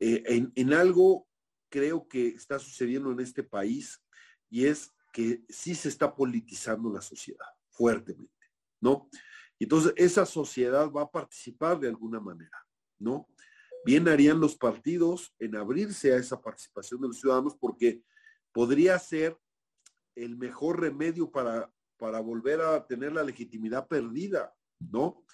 eh, 0.00 0.50
en, 0.54 0.72
algo 0.72 1.28
creo 1.68 2.08
que 2.08 2.28
está 2.28 2.58
sucediendo 2.58 3.12
en 3.12 3.20
este 3.20 3.42
país 3.42 4.02
y 4.48 4.66
es 4.66 4.92
que 5.12 5.42
sí 5.48 5.74
se 5.74 5.88
está 5.88 6.14
politizando 6.14 6.92
la 6.92 7.00
sociedad 7.00 7.46
fuertemente, 7.70 8.32
¿no? 8.80 9.08
Entonces, 9.58 9.92
esa 9.96 10.26
sociedad 10.26 10.90
va 10.90 11.02
a 11.02 11.10
participar 11.10 11.78
de 11.78 11.88
alguna 11.88 12.20
manera, 12.20 12.66
¿no? 12.98 13.26
Bien 13.84 14.06
harían 14.08 14.40
los 14.40 14.56
partidos 14.56 15.34
en 15.38 15.56
abrirse 15.56 16.12
a 16.12 16.16
esa 16.16 16.40
participación 16.40 17.00
de 17.00 17.08
los 17.08 17.20
ciudadanos 17.20 17.56
porque 17.58 18.02
podría 18.52 18.98
ser 18.98 19.38
el 20.14 20.36
mejor 20.36 20.80
remedio 20.80 21.30
para 21.30 21.70
para 21.96 22.20
volver 22.20 22.60
a 22.60 22.86
tener 22.86 23.12
la 23.12 23.22
legitimidad 23.22 23.86
perdida, 23.88 24.54
¿no? 24.78 25.24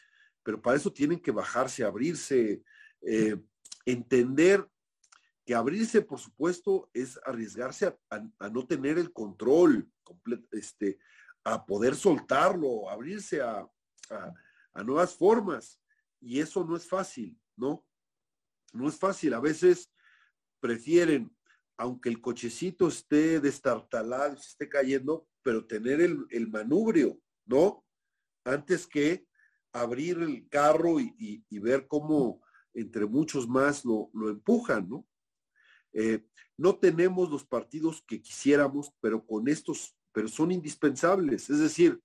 Pero 0.43 0.61
para 0.61 0.77
eso 0.77 0.93
tienen 0.93 1.21
que 1.21 1.31
bajarse, 1.31 1.85
abrirse, 1.85 2.63
eh, 3.03 3.37
entender 3.85 4.69
que 5.45 5.55
abrirse, 5.55 6.03
por 6.03 6.19
supuesto, 6.19 6.89
es 6.93 7.19
arriesgarse 7.25 7.97
a, 8.11 8.49
no 8.49 8.67
tener 8.67 8.99
el 8.99 9.13
control 9.13 9.91
completo, 10.03 10.47
este, 10.53 10.99
a 11.45 11.65
poder 11.67 11.97
soltarlo, 11.97 12.89
abrirse 12.89 13.41
a, 13.41 13.69
a 14.75 14.85
nuevas 14.85 15.15
formas. 15.15 15.81
Y 16.21 16.41
eso 16.41 16.65
no 16.65 16.77
es 16.77 16.89
fácil, 16.89 17.39
¿no? 17.57 17.85
No 18.73 18.89
es 18.89 18.97
fácil. 18.97 19.35
A 19.35 19.41
veces 19.41 19.93
prefieren, 20.61 21.37
aunque 21.77 22.09
el 22.09 22.21
cochecito 22.21 22.89
esté 22.89 23.41
destartalado, 23.41 24.37
se 24.37 24.51
esté 24.51 24.69
cayendo, 24.69 25.29
pero 25.43 25.67
tener 25.67 26.01
el, 26.01 26.49
manubrio, 26.49 27.19
¿no? 27.45 27.85
Antes 28.45 28.87
que 28.87 29.27
abrir 29.73 30.19
el 30.19 30.49
carro 30.49 31.01
y, 31.01 31.45
ver 31.59 31.87
cómo 31.87 32.43
entre 32.75 33.07
muchos 33.07 33.49
más 33.49 33.85
lo, 33.85 34.11
empujan, 34.29 34.89
¿no? 34.89 35.07
Eh, 35.93 36.25
no 36.57 36.77
tenemos 36.77 37.31
los 37.31 37.45
partidos 37.45 38.03
que 38.07 38.21
quisiéramos, 38.21 38.93
pero 39.01 39.25
con 39.27 39.49
estos, 39.49 39.97
pero 40.13 40.29
son 40.29 40.53
indispensables. 40.53 41.51
Es 41.51 41.59
decir, 41.59 42.01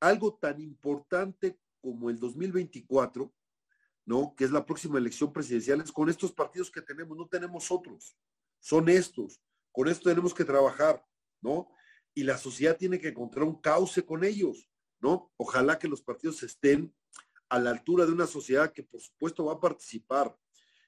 algo 0.00 0.34
tan 0.34 0.60
importante 0.60 1.58
como 1.80 2.10
el 2.10 2.18
2024, 2.18 3.32
¿no? 4.04 4.34
Que 4.36 4.44
es 4.44 4.50
la 4.50 4.64
próxima 4.64 4.98
elección 4.98 5.32
presidencial, 5.32 5.80
es 5.80 5.92
con 5.92 6.08
estos 6.08 6.32
partidos 6.32 6.70
que 6.70 6.82
tenemos, 6.82 7.16
no 7.16 7.26
tenemos 7.26 7.70
otros, 7.70 8.16
son 8.60 8.88
estos, 8.88 9.40
con 9.72 9.88
esto 9.88 10.08
tenemos 10.08 10.32
que 10.32 10.44
trabajar, 10.44 11.04
¿no? 11.40 11.68
Y 12.16 12.24
la 12.24 12.38
sociedad 12.38 12.78
tiene 12.78 12.98
que 12.98 13.08
encontrar 13.08 13.44
un 13.44 13.60
cauce 13.60 14.02
con 14.02 14.24
ellos, 14.24 14.70
¿no? 15.00 15.30
Ojalá 15.36 15.78
que 15.78 15.86
los 15.86 16.00
partidos 16.00 16.42
estén 16.42 16.94
a 17.50 17.58
la 17.58 17.70
altura 17.70 18.06
de 18.06 18.12
una 18.12 18.26
sociedad 18.26 18.72
que 18.72 18.82
por 18.82 19.02
supuesto 19.02 19.44
va 19.44 19.52
a 19.52 19.60
participar 19.60 20.34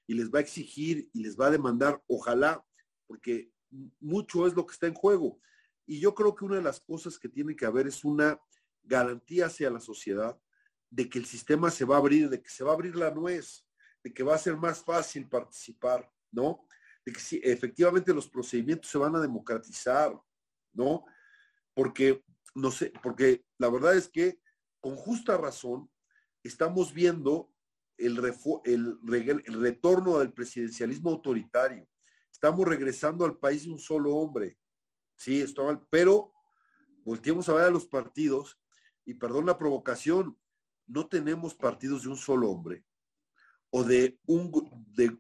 y 0.06 0.14
les 0.14 0.32
va 0.32 0.38
a 0.38 0.42
exigir 0.42 1.10
y 1.12 1.22
les 1.22 1.38
va 1.38 1.48
a 1.48 1.50
demandar, 1.50 2.02
ojalá, 2.06 2.64
porque 3.06 3.52
mucho 4.00 4.46
es 4.46 4.54
lo 4.54 4.66
que 4.66 4.72
está 4.72 4.86
en 4.86 4.94
juego. 4.94 5.38
Y 5.84 6.00
yo 6.00 6.14
creo 6.14 6.34
que 6.34 6.46
una 6.46 6.56
de 6.56 6.62
las 6.62 6.80
cosas 6.80 7.18
que 7.18 7.28
tiene 7.28 7.54
que 7.54 7.66
haber 7.66 7.86
es 7.86 8.04
una 8.04 8.40
garantía 8.82 9.46
hacia 9.46 9.70
la 9.70 9.80
sociedad 9.80 10.40
de 10.88 11.10
que 11.10 11.18
el 11.18 11.26
sistema 11.26 11.70
se 11.70 11.84
va 11.84 11.96
a 11.96 11.98
abrir, 11.98 12.30
de 12.30 12.40
que 12.40 12.48
se 12.48 12.64
va 12.64 12.70
a 12.70 12.74
abrir 12.74 12.96
la 12.96 13.10
nuez, 13.10 13.66
de 14.02 14.14
que 14.14 14.22
va 14.22 14.34
a 14.34 14.38
ser 14.38 14.56
más 14.56 14.82
fácil 14.82 15.28
participar, 15.28 16.10
¿no? 16.32 16.64
De 17.04 17.12
que 17.12 17.20
efectivamente 17.42 18.14
los 18.14 18.28
procedimientos 18.30 18.90
se 18.90 18.96
van 18.96 19.14
a 19.14 19.20
democratizar, 19.20 20.18
¿no? 20.72 21.04
Porque, 21.78 22.24
no 22.56 22.72
sé, 22.72 22.92
porque 23.04 23.44
la 23.56 23.70
verdad 23.70 23.96
es 23.96 24.08
que 24.08 24.40
con 24.80 24.96
justa 24.96 25.36
razón 25.36 25.88
estamos 26.42 26.92
viendo 26.92 27.52
el, 27.96 28.18
el, 28.64 29.60
retorno 29.60 30.18
del 30.18 30.32
presidencialismo 30.32 31.10
autoritario. 31.10 31.88
Estamos 32.32 32.66
regresando 32.66 33.24
al 33.24 33.38
país 33.38 33.62
de 33.62 33.70
un 33.70 33.78
solo 33.78 34.16
hombre. 34.16 34.58
Sí, 35.14 35.40
esto 35.40 35.66
mal, 35.66 35.86
pero 35.88 36.32
volteemos 37.04 37.48
a 37.48 37.54
ver 37.54 37.66
a 37.66 37.70
los 37.70 37.86
partidos 37.86 38.58
y 39.04 39.14
perdón 39.14 39.46
la 39.46 39.56
provocación, 39.56 40.36
no 40.88 41.06
tenemos 41.06 41.54
partidos 41.54 42.02
de 42.02 42.08
un 42.08 42.16
solo 42.16 42.50
hombre 42.50 42.84
o 43.70 43.84
de 43.84 44.18
un 44.26 44.50
de, 44.96 45.16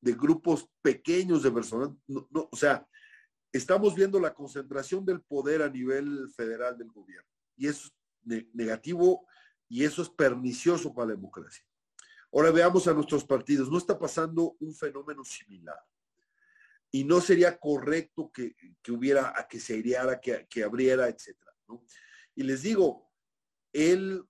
de 0.00 0.12
grupos 0.12 0.68
pequeños 0.82 1.44
de 1.44 1.52
personas, 1.52 1.90
no, 2.08 2.26
o 2.50 2.56
sea, 2.56 2.84
estamos 3.52 3.94
viendo 3.94 4.20
la 4.20 4.34
concentración 4.34 5.04
del 5.04 5.20
poder 5.22 5.62
a 5.62 5.70
nivel 5.70 6.30
federal 6.30 6.76
del 6.76 6.90
gobierno. 6.90 7.28
Y 7.56 7.68
eso 7.68 7.88
es 7.88 8.46
negativo 8.52 9.26
y 9.68 9.84
eso 9.84 10.02
es 10.02 10.10
pernicioso 10.10 10.94
para 10.94 11.08
la 11.08 11.14
democracia. 11.14 11.64
Ahora 12.32 12.50
veamos 12.50 12.86
a 12.86 12.92
nuestros 12.92 13.24
partidos. 13.24 13.70
No 13.70 13.78
está 13.78 13.98
pasando 13.98 14.56
un 14.60 14.74
fenómeno 14.74 15.24
similar. 15.24 15.78
Y 16.90 17.04
no 17.04 17.20
sería 17.20 17.58
correcto 17.58 18.30
que, 18.32 18.54
hubiera, 18.90 19.34
a 19.36 19.46
que 19.46 19.60
se 19.60 19.74
aireara, 19.74 20.20
que, 20.20 20.46
que 20.48 20.62
abriera, 20.62 21.08
etcétera. 21.08 21.52
Y 22.34 22.42
les 22.42 22.62
digo, 22.62 23.10
él, 23.72 24.24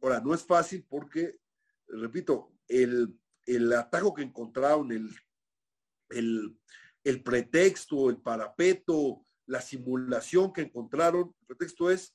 ahora, 0.00 0.20
no 0.20 0.34
es 0.34 0.44
fácil 0.44 0.84
porque, 0.88 1.38
repito, 1.86 2.52
el, 2.66 3.16
el 3.46 3.72
atajo 3.72 4.14
que 4.14 4.22
encontraron, 4.22 4.90
el, 4.90 5.10
el, 6.10 6.58
el 7.04 7.22
pretexto, 7.22 8.10
el 8.10 8.18
parapeto, 8.18 9.24
la 9.46 9.60
simulación 9.60 10.52
que 10.52 10.62
encontraron, 10.62 11.34
el 11.40 11.46
pretexto 11.46 11.90
es 11.90 12.14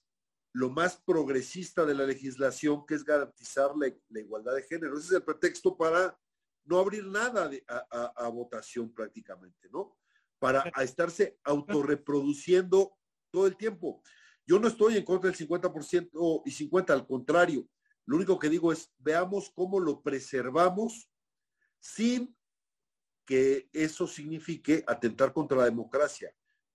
lo 0.54 0.70
más 0.70 0.98
progresista 0.98 1.86
de 1.86 1.94
la 1.94 2.06
legislación, 2.06 2.86
que 2.86 2.96
es 2.96 3.04
garantizar 3.04 3.72
la, 3.76 4.20
igualdad 4.20 4.56
de 4.56 4.64
género. 4.64 4.98
Ese 4.98 5.08
es 5.08 5.14
el 5.14 5.24
pretexto 5.24 5.78
para 5.78 6.18
no 6.66 6.80
abrir 6.80 7.06
nada 7.06 7.50
a, 7.68 8.28
votación 8.30 8.94
prácticamente, 8.94 9.70
¿no? 9.72 9.98
Para 10.40 10.64
estarse 10.82 11.40
autorreproduciendo 11.44 12.98
todo 13.32 13.48
el 13.48 13.56
tiempo. 13.56 14.02
Yo 14.46 14.60
no 14.60 14.68
estoy 14.68 14.98
en 14.98 15.04
contra 15.04 15.30
del 15.30 15.48
50% 15.48 16.42
y 16.46 16.52
50%, 16.52 16.90
al 16.90 17.06
contrario. 17.06 17.68
Lo 18.06 18.16
único 18.16 18.40
que 18.40 18.50
digo 18.50 18.72
es, 18.72 18.92
veamos 18.98 19.52
cómo 19.54 19.80
lo 19.80 20.02
preservamos 20.02 21.10
sin 21.80 22.37
que 23.28 23.70
eso 23.74 24.08
signifique 24.08 24.86
atentar 24.88 25.34
contra 25.34 25.58
la 25.58 25.66
democracia. 25.66 26.34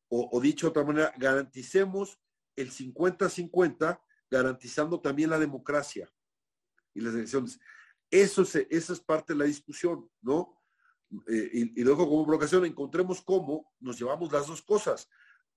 O, 0.08 0.38
dicho 0.38 0.66
de 0.66 0.70
otra 0.70 0.84
manera, 0.84 1.14
garanticemos 1.16 2.20
el 2.54 2.70
50-50, 2.70 3.98
garantizando 4.30 5.00
también 5.00 5.30
la 5.30 5.38
democracia 5.38 6.12
y 6.92 7.00
las 7.00 7.14
elecciones. 7.14 7.58
Eso 8.10 8.42
es, 8.42 9.00
parte 9.00 9.32
de 9.32 9.38
la 9.38 9.46
discusión, 9.46 10.10
¿no? 10.20 10.62
Eh, 11.26 11.50
y, 11.54 11.80
y, 11.80 11.84
luego 11.84 12.06
como 12.06 12.26
provocación 12.26 12.66
encontremos 12.66 13.22
cómo 13.22 13.72
nos 13.80 13.98
llevamos 13.98 14.30
las 14.30 14.46
dos 14.46 14.60
cosas, 14.60 15.08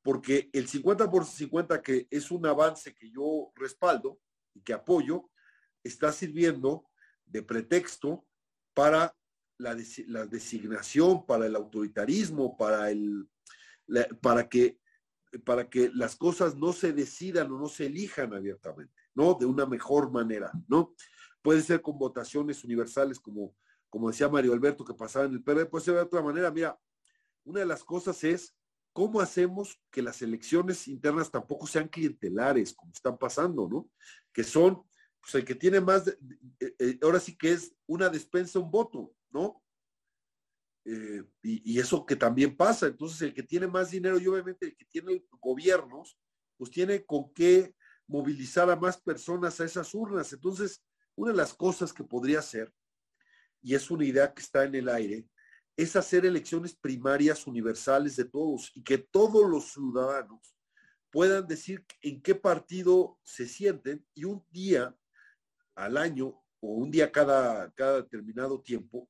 porque 0.01 0.49
el 0.53 0.69
50 0.69 1.11
por 1.11 1.25
50, 1.25 1.81
que 1.81 2.07
es 2.09 2.31
un 2.31 2.45
avance 2.45 2.95
que 2.95 3.11
yo 3.11 3.51
respaldo 3.55 4.21
y 4.53 4.61
que 4.61 4.71
apoyo, 4.71 5.29
está 5.83 6.13
sirviendo 6.13 6.85
de 7.25 7.43
pretexto 7.43 8.25
para 8.73 9.13
la, 9.57 9.75
designación, 10.25 11.25
para 11.25 11.45
el 11.45 11.55
autoritarismo, 11.55 12.57
para, 12.57 12.91
el, 12.91 13.27
para, 14.21 14.47
que, 14.49 14.79
para 15.45 15.69
que 15.69 15.91
las 15.93 16.15
cosas 16.15 16.55
no 16.55 16.73
se 16.73 16.93
decidan 16.93 17.51
o 17.51 17.59
no 17.59 17.67
se 17.67 17.85
elijan 17.85 18.33
abiertamente, 18.33 18.93
¿no? 19.13 19.33
De 19.33 19.45
una 19.45 19.65
mejor 19.65 20.11
manera, 20.11 20.51
¿no? 20.67 20.93
Puede 21.41 21.61
ser 21.61 21.81
con 21.81 21.97
votaciones 21.97 22.63
universales, 22.63 23.19
como, 23.19 23.55
como 23.89 24.09
decía 24.09 24.27
Mario 24.27 24.53
Alberto, 24.53 24.83
que 24.83 24.93
pasaba 24.93 25.25
en 25.25 25.33
el 25.33 25.43
PRD, 25.43 25.67
puede 25.67 25.85
ser 25.85 25.93
de 25.95 26.01
otra 26.01 26.21
manera. 26.21 26.51
Mira, 26.51 26.77
una 27.43 27.59
de 27.59 27.65
las 27.65 27.83
cosas 27.83 28.23
es 28.23 28.55
cómo 28.91 29.19
hacemos 29.19 29.79
que 29.91 30.01
las 30.01 30.21
elecciones 30.21 30.87
internas 30.87 31.29
tampoco 31.29 31.67
sean 31.67 31.87
clientelares, 31.87 32.73
como 32.73 32.93
están 32.93 33.17
pasando, 33.17 33.67
¿no? 33.69 33.89
Que 34.31 34.43
son, 34.43 34.83
pues 35.19 35.35
el 35.35 35.45
que 35.45 35.53
tiene 35.53 35.81
más, 35.81 36.07
eh, 36.07 36.75
eh, 36.79 36.99
ahora 37.01 37.19
sí 37.19 37.37
que 37.37 37.51
es 37.51 37.75
una 37.87 38.09
despensa, 38.09 38.57
un 38.57 38.71
voto, 38.71 39.13
¿no? 39.35 39.61
Eh, 40.85 41.23
y, 41.41 41.79
eso 41.79 42.05
que 42.05 42.15
también 42.15 42.55
pasa. 42.55 42.87
Entonces, 42.87 43.21
el 43.21 43.33
que 43.33 43.43
tiene 43.43 43.67
más 43.67 43.91
dinero 43.91 44.17
y 44.17 44.27
obviamente 44.27 44.67
el 44.67 44.77
que 44.77 44.85
tiene 44.85 45.25
gobiernos, 45.41 46.17
pues 46.57 46.71
tiene 46.71 47.05
con 47.05 47.33
qué 47.33 47.75
movilizar 48.07 48.69
a 48.69 48.75
más 48.75 48.97
personas 48.97 49.59
a 49.59 49.65
esas 49.65 49.93
urnas. 49.93 50.31
Entonces, 50.31 50.83
una 51.15 51.31
de 51.31 51.37
las 51.37 51.53
cosas 51.53 51.91
que 51.91 52.03
podría 52.03 52.39
hacer, 52.39 52.71
y 53.61 53.75
es 53.75 53.89
una 53.91 54.05
idea 54.05 54.33
que 54.33 54.41
está 54.41 54.63
en 54.63 54.75
el 54.75 54.87
aire, 54.87 55.27
es 55.75 55.95
hacer 55.95 56.25
elecciones 56.25 56.75
primarias 56.75 57.45
universales 57.47 58.15
de 58.15 58.25
todos 58.25 58.71
y 58.75 58.83
que 58.83 58.97
todos 58.97 59.49
los 59.49 59.73
ciudadanos 59.73 60.55
puedan 61.11 61.47
decir 61.47 61.83
en 62.01 62.21
qué 62.21 62.35
partido 62.35 63.19
se 63.23 63.47
sienten 63.47 64.05
y 64.13 64.23
un 64.23 64.45
día 64.51 64.95
al 65.73 65.97
año 65.97 66.41
o 66.61 66.67
un 66.67 66.91
día 66.91 67.11
cada, 67.11 67.71
cada 67.73 68.03
determinado 68.03 68.61
tiempo 68.61 69.09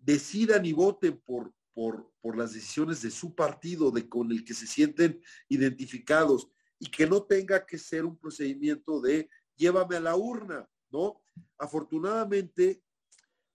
decidan 0.00 0.64
y 0.64 0.72
voten 0.72 1.20
por, 1.20 1.52
por, 1.72 2.12
por 2.20 2.36
las 2.36 2.52
decisiones 2.52 3.02
de 3.02 3.10
su 3.10 3.34
partido, 3.34 3.90
de 3.90 4.08
con 4.08 4.30
el 4.32 4.44
que 4.44 4.54
se 4.54 4.66
sienten 4.66 5.20
identificados 5.48 6.48
y 6.78 6.90
que 6.90 7.06
no 7.06 7.22
tenga 7.22 7.64
que 7.66 7.78
ser 7.78 8.04
un 8.04 8.16
procedimiento 8.16 9.00
de 9.00 9.28
llévame 9.56 9.96
a 9.96 10.00
la 10.00 10.16
urna, 10.16 10.68
¿no? 10.90 11.22
Afortunadamente 11.58 12.82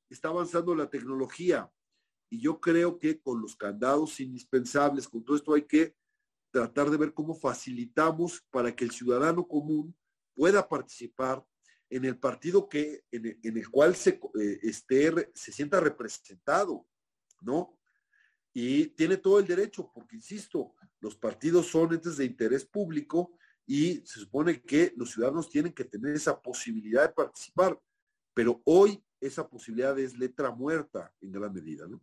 está 0.09 0.29
avanzando 0.29 0.75
la 0.75 0.89
tecnología 0.89 1.71
y 2.29 2.39
yo 2.39 2.59
creo 2.59 2.99
que 2.99 3.19
con 3.19 3.41
los 3.41 3.55
candados 3.55 4.19
indispensables, 4.19 5.07
con 5.07 5.23
todo 5.23 5.35
esto 5.35 5.53
hay 5.53 5.63
que 5.63 5.95
tratar 6.51 6.89
de 6.89 6.97
ver 6.97 7.13
cómo 7.13 7.33
facilitamos 7.33 8.41
para 8.51 8.75
que 8.75 8.85
el 8.85 8.91
ciudadano 8.91 9.47
común 9.47 9.95
pueda 10.33 10.67
participar 10.67 11.45
en 11.89 12.05
el 12.05 12.17
partido 12.17 12.67
que, 12.67 13.03
en, 13.11 13.39
el, 13.43 13.69
cual 13.69 13.95
se, 13.95 14.19
eh, 14.39 14.59
esté, 14.63 15.31
se 15.33 15.51
sienta 15.51 15.79
representado, 15.79 16.87
¿no? 17.41 17.79
Y 18.53 18.87
tiene 18.87 19.17
todo 19.17 19.39
el 19.39 19.47
derecho, 19.47 19.91
porque 19.93 20.15
insisto, 20.15 20.75
los 20.99 21.15
partidos 21.15 21.67
son 21.67 21.93
entes 21.93 22.17
de 22.17 22.25
interés 22.25 22.65
público 22.65 23.37
y 23.67 23.97
se 24.05 24.19
supone 24.19 24.61
que 24.61 24.93
los 24.95 25.11
ciudadanos 25.11 25.49
tienen 25.49 25.73
que 25.73 25.85
tener 25.85 26.15
esa 26.15 26.41
posibilidad 26.41 27.03
de 27.03 27.13
participar, 27.13 27.79
pero 28.33 28.61
hoy 28.65 29.03
esa 29.19 29.47
posibilidad 29.47 29.97
es 29.99 30.17
letra 30.17 30.51
muerta 30.51 31.13
en 31.21 31.31
gran 31.31 31.53
medida, 31.53 31.87
¿no? 31.87 32.01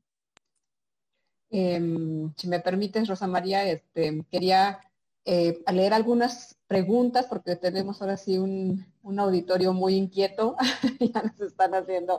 Em, 1.51 2.33
si 2.37 2.49
me 2.49 2.61
permites, 2.61 3.07
Rosa 3.09 3.27
María, 3.27 3.71
este, 3.71 4.25
quería 4.31 4.81
eh, 5.25 5.63
leer 5.73 5.95
algunas 5.95 6.57
preguntas 6.67 7.27
porque 7.27 7.55
tenemos 7.57 8.01
ahora 8.01 8.17
sí 8.17 8.39
un, 8.39 8.87
auditorio 9.19 9.73
muy 9.73 9.95
inquieto, 9.95 10.57
ya 11.01 11.23
nos 11.23 11.41
están 11.41 11.75
haciendo, 11.75 12.19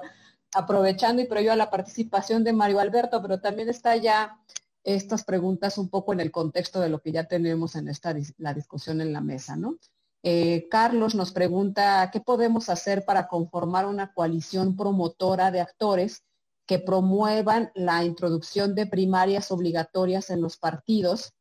aprovechando 0.53 1.21
y 1.21 1.25
previo 1.25 1.51
a 1.51 1.57
la 1.57 1.69
participación 1.69 2.43
de 2.43 2.53
Mario 2.53 2.79
Alberto, 2.79 3.21
pero 3.21 3.41
también 3.41 3.69
está 3.69 3.95
ya 3.97 4.39
estas 4.83 5.23
preguntas 5.23 5.77
un 5.77 5.89
poco 5.89 6.13
en 6.13 6.19
el 6.19 6.31
contexto 6.31 6.79
de 6.79 6.89
lo 6.89 6.99
que 7.01 7.11
ya 7.11 7.25
tenemos 7.25 7.75
en 7.75 7.87
esta 7.87 8.15
la 8.37 8.53
discusión 8.53 9.01
en 9.01 9.13
la 9.13 9.21
mesa, 9.21 9.55
¿no? 9.55 9.77
Eh, 10.25 10.67
Carlos 10.69 11.15
nos 11.15 11.33
pregunta, 11.33 12.09
¿qué 12.11 12.21
podemos 12.21 12.69
hacer 12.69 13.03
para 13.03 13.27
conformar 13.27 13.85
una 13.85 14.13
coalición 14.13 14.77
promotora 14.77 15.51
de 15.51 15.59
actores 15.59 16.23
que 16.65 16.79
promuevan 16.79 17.71
la 17.75 18.05
introducción 18.05 18.73
de 18.75 18.85
primarias 18.85 19.51
obligatorias 19.51 20.29
en 20.29 20.41
los 20.41 20.55
partidos 20.57 21.33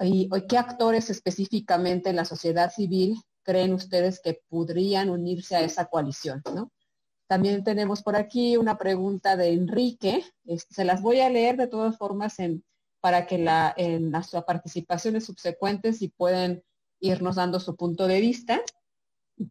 y 0.00 0.28
qué 0.48 0.56
actores 0.56 1.10
específicamente 1.10 2.10
en 2.10 2.16
la 2.16 2.24
sociedad 2.24 2.72
civil 2.72 3.16
creen 3.42 3.74
ustedes 3.74 4.20
que 4.20 4.40
podrían 4.48 5.10
unirse 5.10 5.56
a 5.56 5.60
esa 5.60 5.86
coalición, 5.86 6.42
También 7.26 7.62
tenemos 7.64 8.02
por 8.02 8.16
aquí 8.16 8.56
una 8.56 8.76
pregunta 8.76 9.36
de 9.36 9.52
Enrique. 9.52 10.24
Se 10.68 10.84
las 10.84 11.00
voy 11.00 11.20
a 11.20 11.30
leer 11.30 11.56
de 11.56 11.66
todas 11.66 11.96
formas 11.96 12.36
para 13.00 13.26
que 13.26 13.36
en 13.76 14.10
las 14.10 14.30
participaciones 14.46 15.24
subsecuentes 15.26 16.02
y 16.02 16.08
pueden 16.08 16.62
irnos 16.98 17.36
dando 17.36 17.60
su 17.60 17.76
punto 17.76 18.06
de 18.06 18.20
vista. 18.20 18.60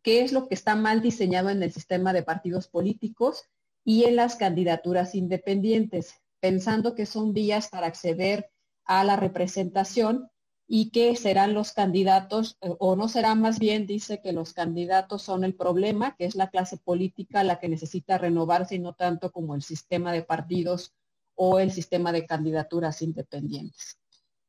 ¿Qué 0.03 0.21
es 0.21 0.33
lo 0.33 0.47
que 0.47 0.55
está 0.55 0.75
mal 0.75 1.01
diseñado 1.01 1.49
en 1.49 1.63
el 1.63 1.71
sistema 1.71 2.13
de 2.13 2.23
partidos 2.23 2.67
políticos 2.67 3.43
y 3.83 4.03
en 4.03 4.15
las 4.15 4.35
candidaturas 4.35 5.15
independientes? 5.15 6.15
Pensando 6.39 6.95
que 6.95 7.05
son 7.05 7.33
vías 7.33 7.69
para 7.69 7.87
acceder 7.87 8.51
a 8.85 9.03
la 9.03 9.15
representación 9.15 10.29
y 10.71 10.91
que 10.91 11.15
serán 11.15 11.55
los 11.55 11.73
candidatos, 11.73 12.59
eh, 12.61 12.69
o 12.77 12.95
no 12.95 13.09
será 13.09 13.33
más 13.33 13.57
bien, 13.57 13.87
dice 13.87 14.21
que 14.21 14.31
los 14.31 14.53
candidatos 14.53 15.23
son 15.23 15.43
el 15.43 15.55
problema, 15.55 16.15
que 16.15 16.25
es 16.25 16.35
la 16.35 16.51
clase 16.51 16.77
política 16.77 17.43
la 17.43 17.59
que 17.59 17.67
necesita 17.67 18.19
renovarse 18.19 18.75
y 18.75 18.79
no 18.79 18.93
tanto 18.93 19.31
como 19.31 19.55
el 19.55 19.63
sistema 19.63 20.13
de 20.13 20.21
partidos 20.21 20.93
o 21.33 21.59
el 21.59 21.71
sistema 21.71 22.11
de 22.11 22.27
candidaturas 22.27 23.01
independientes. 23.01 23.97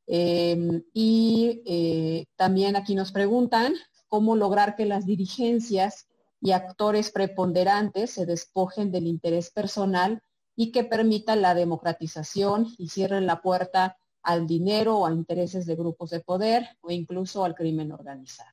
Em, 0.07 0.83
y 0.93 1.63
eh, 1.65 2.27
también 2.37 2.77
aquí 2.77 2.95
nos 2.95 3.13
preguntan 3.13 3.73
cómo 4.09 4.37
lograr 4.37 4.77
que 4.77 4.85
las 4.85 5.07
dirigencias 5.07 6.07
y 6.43 6.51
actores 6.51 7.13
preponderantes 7.13 8.11
se 8.11 8.27
despojen 8.27 8.93
del 8.93 9.07
interés 9.07 9.51
personal 9.51 10.21
y 10.55 10.71
que 10.71 10.85
permitan 10.85 11.41
la 11.41 11.55
democratización 11.55 12.67
y 12.77 12.91
cierren 12.91 13.25
la 13.25 13.41
puerta 13.41 13.97
al 14.23 14.47
dinero 14.47 14.99
o 14.99 15.07
a 15.07 15.13
intereses 15.13 15.67
de 15.67 15.77
grupos 15.77 16.11
de 16.11 16.21
poder 16.21 16.69
o 16.81 16.91
incluso 16.91 17.45
al 17.45 17.55
crimen 17.55 17.93
organizado. 17.93 18.51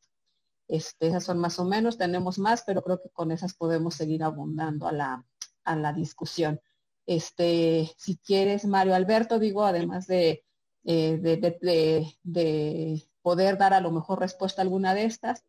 Este, 0.67 1.07
esas 1.07 1.23
son 1.23 1.39
más 1.39 1.59
o 1.59 1.65
menos, 1.65 1.97
tenemos 1.97 2.39
más, 2.39 2.63
pero 2.65 2.81
creo 2.81 3.01
que 3.01 3.09
con 3.09 3.31
esas 3.31 3.53
podemos 3.53 3.95
seguir 3.95 4.23
abundando 4.23 4.87
a 4.87 4.91
la, 4.91 5.25
a 5.63 5.75
la 5.75 5.93
discusión. 5.93 6.59
Este, 7.05 7.89
si 7.97 8.17
quieres, 8.17 8.65
Mario 8.65 8.93
Alberto, 8.93 9.39
digo, 9.39 9.63
además 9.63 10.07
de, 10.07 10.43
eh, 10.83 11.17
de, 11.17 12.15
de, 12.23 13.03
poder 13.21 13.57
dar 13.57 13.73
a 13.73 13.81
lo 13.81 13.91
mejor 13.91 14.19
respuesta 14.19 14.61
a 14.61 14.63
alguna 14.63 14.93
de 14.93 15.05
estas. 15.05 15.45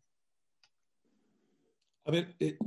A 2.05 2.11
ver, 2.11 2.37
eh, 2.39 2.59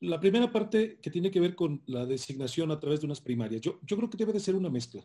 la 0.00 0.18
primera 0.18 0.50
parte 0.50 0.98
que 1.00 1.10
tiene 1.10 1.30
que 1.30 1.40
ver 1.40 1.54
con 1.54 1.82
la 1.86 2.06
designación 2.06 2.70
a 2.70 2.80
través 2.80 3.00
de 3.00 3.06
unas 3.06 3.20
primarias, 3.20 3.60
yo, 3.60 3.80
yo 3.82 3.96
creo 3.96 4.10
que 4.10 4.16
debe 4.16 4.32
de 4.32 4.40
ser 4.40 4.54
una 4.54 4.70
mezcla. 4.70 5.02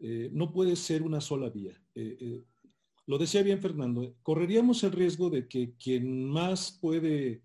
Eh, 0.00 0.30
no 0.32 0.52
puede 0.52 0.76
ser 0.76 1.02
una 1.02 1.20
sola 1.20 1.50
vía. 1.50 1.72
Eh, 1.94 2.16
eh, 2.20 2.44
lo 3.06 3.18
decía 3.18 3.42
bien 3.42 3.60
Fernando, 3.60 4.14
correríamos 4.22 4.84
el 4.84 4.92
riesgo 4.92 5.28
de 5.28 5.48
que 5.48 5.74
quien 5.76 6.24
más 6.24 6.78
puede 6.80 7.42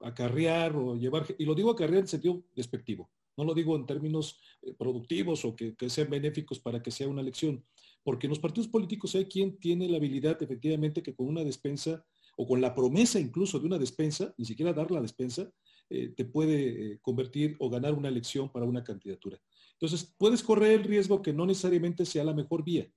acarrear 0.00 0.74
o 0.74 0.96
llevar, 0.96 1.24
y 1.38 1.44
lo 1.44 1.54
digo 1.54 1.70
acarrear 1.70 2.00
en 2.00 2.08
sentido 2.08 2.42
despectivo, 2.56 3.08
no 3.36 3.44
lo 3.44 3.54
digo 3.54 3.76
en 3.76 3.86
términos 3.86 4.40
productivos 4.76 5.44
o 5.44 5.54
que, 5.54 5.76
sean 5.88 6.10
benéficos 6.10 6.58
para 6.58 6.82
que 6.82 6.90
sea 6.90 7.06
una 7.06 7.20
elección, 7.20 7.64
porque 8.02 8.26
en 8.26 8.30
los 8.30 8.40
partidos 8.40 8.66
políticos 8.66 9.14
hay 9.14 9.26
quien 9.26 9.56
tiene 9.60 9.88
la 9.88 9.98
habilidad 9.98 10.42
efectivamente 10.42 11.04
que 11.04 11.14
con 11.14 11.28
una 11.28 11.44
despensa 11.44 12.04
o 12.36 12.48
con 12.48 12.60
la 12.60 12.74
promesa 12.74 13.20
incluso 13.20 13.60
de 13.60 13.66
una 13.66 13.78
despensa, 13.78 14.34
ni 14.36 14.44
siquiera 14.44 14.72
dar 14.72 14.90
la 14.90 15.00
despensa, 15.00 15.48
te 15.88 16.24
puede 16.24 16.98
convertir 16.98 17.54
o 17.60 17.70
ganar 17.70 17.94
una 17.94 18.08
elección 18.08 18.50
para 18.50 18.66
una 18.66 18.82
candidatura. 18.82 19.40
Entonces, 19.84 20.14
puedes 20.18 20.42
correr 20.42 20.72
el 20.72 20.84
riesgo 20.84 21.22
que 21.22 21.32
no 21.32 21.46
necesariamente 21.46 22.06
sea 22.06 22.24
la 22.24 22.32
mejor 22.32 22.64
vía. 22.64 22.88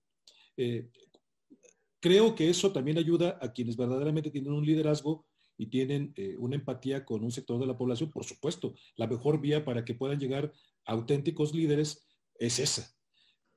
Eh, 0.56 0.90
creo 2.00 2.36
que 2.36 2.50
eso 2.50 2.72
también 2.72 2.98
ayuda 2.98 3.38
a 3.42 3.52
quienes 3.52 3.76
verdaderamente 3.76 4.32
tienen 4.32 4.54
un 4.54 4.66
liderazgo 4.66 5.26
y 5.58 5.68
tienen 5.68 6.14
una 6.38 6.56
empatía 6.56 7.04
con 7.04 7.24
un 7.24 7.32
sector 7.32 7.60
de 7.60 7.66
la 7.66 7.76
población. 7.76 8.12
Por 8.12 8.24
supuesto, 8.24 8.76
la 8.96 9.08
mejor 9.08 9.42
vía 9.42 9.66
para 9.66 9.84
que 9.84 9.96
puedan 9.96 10.20
llegar 10.20 10.54
auténticos 10.86 11.54
líderes 11.54 12.08
es 12.40 12.60
esa. 12.60 12.96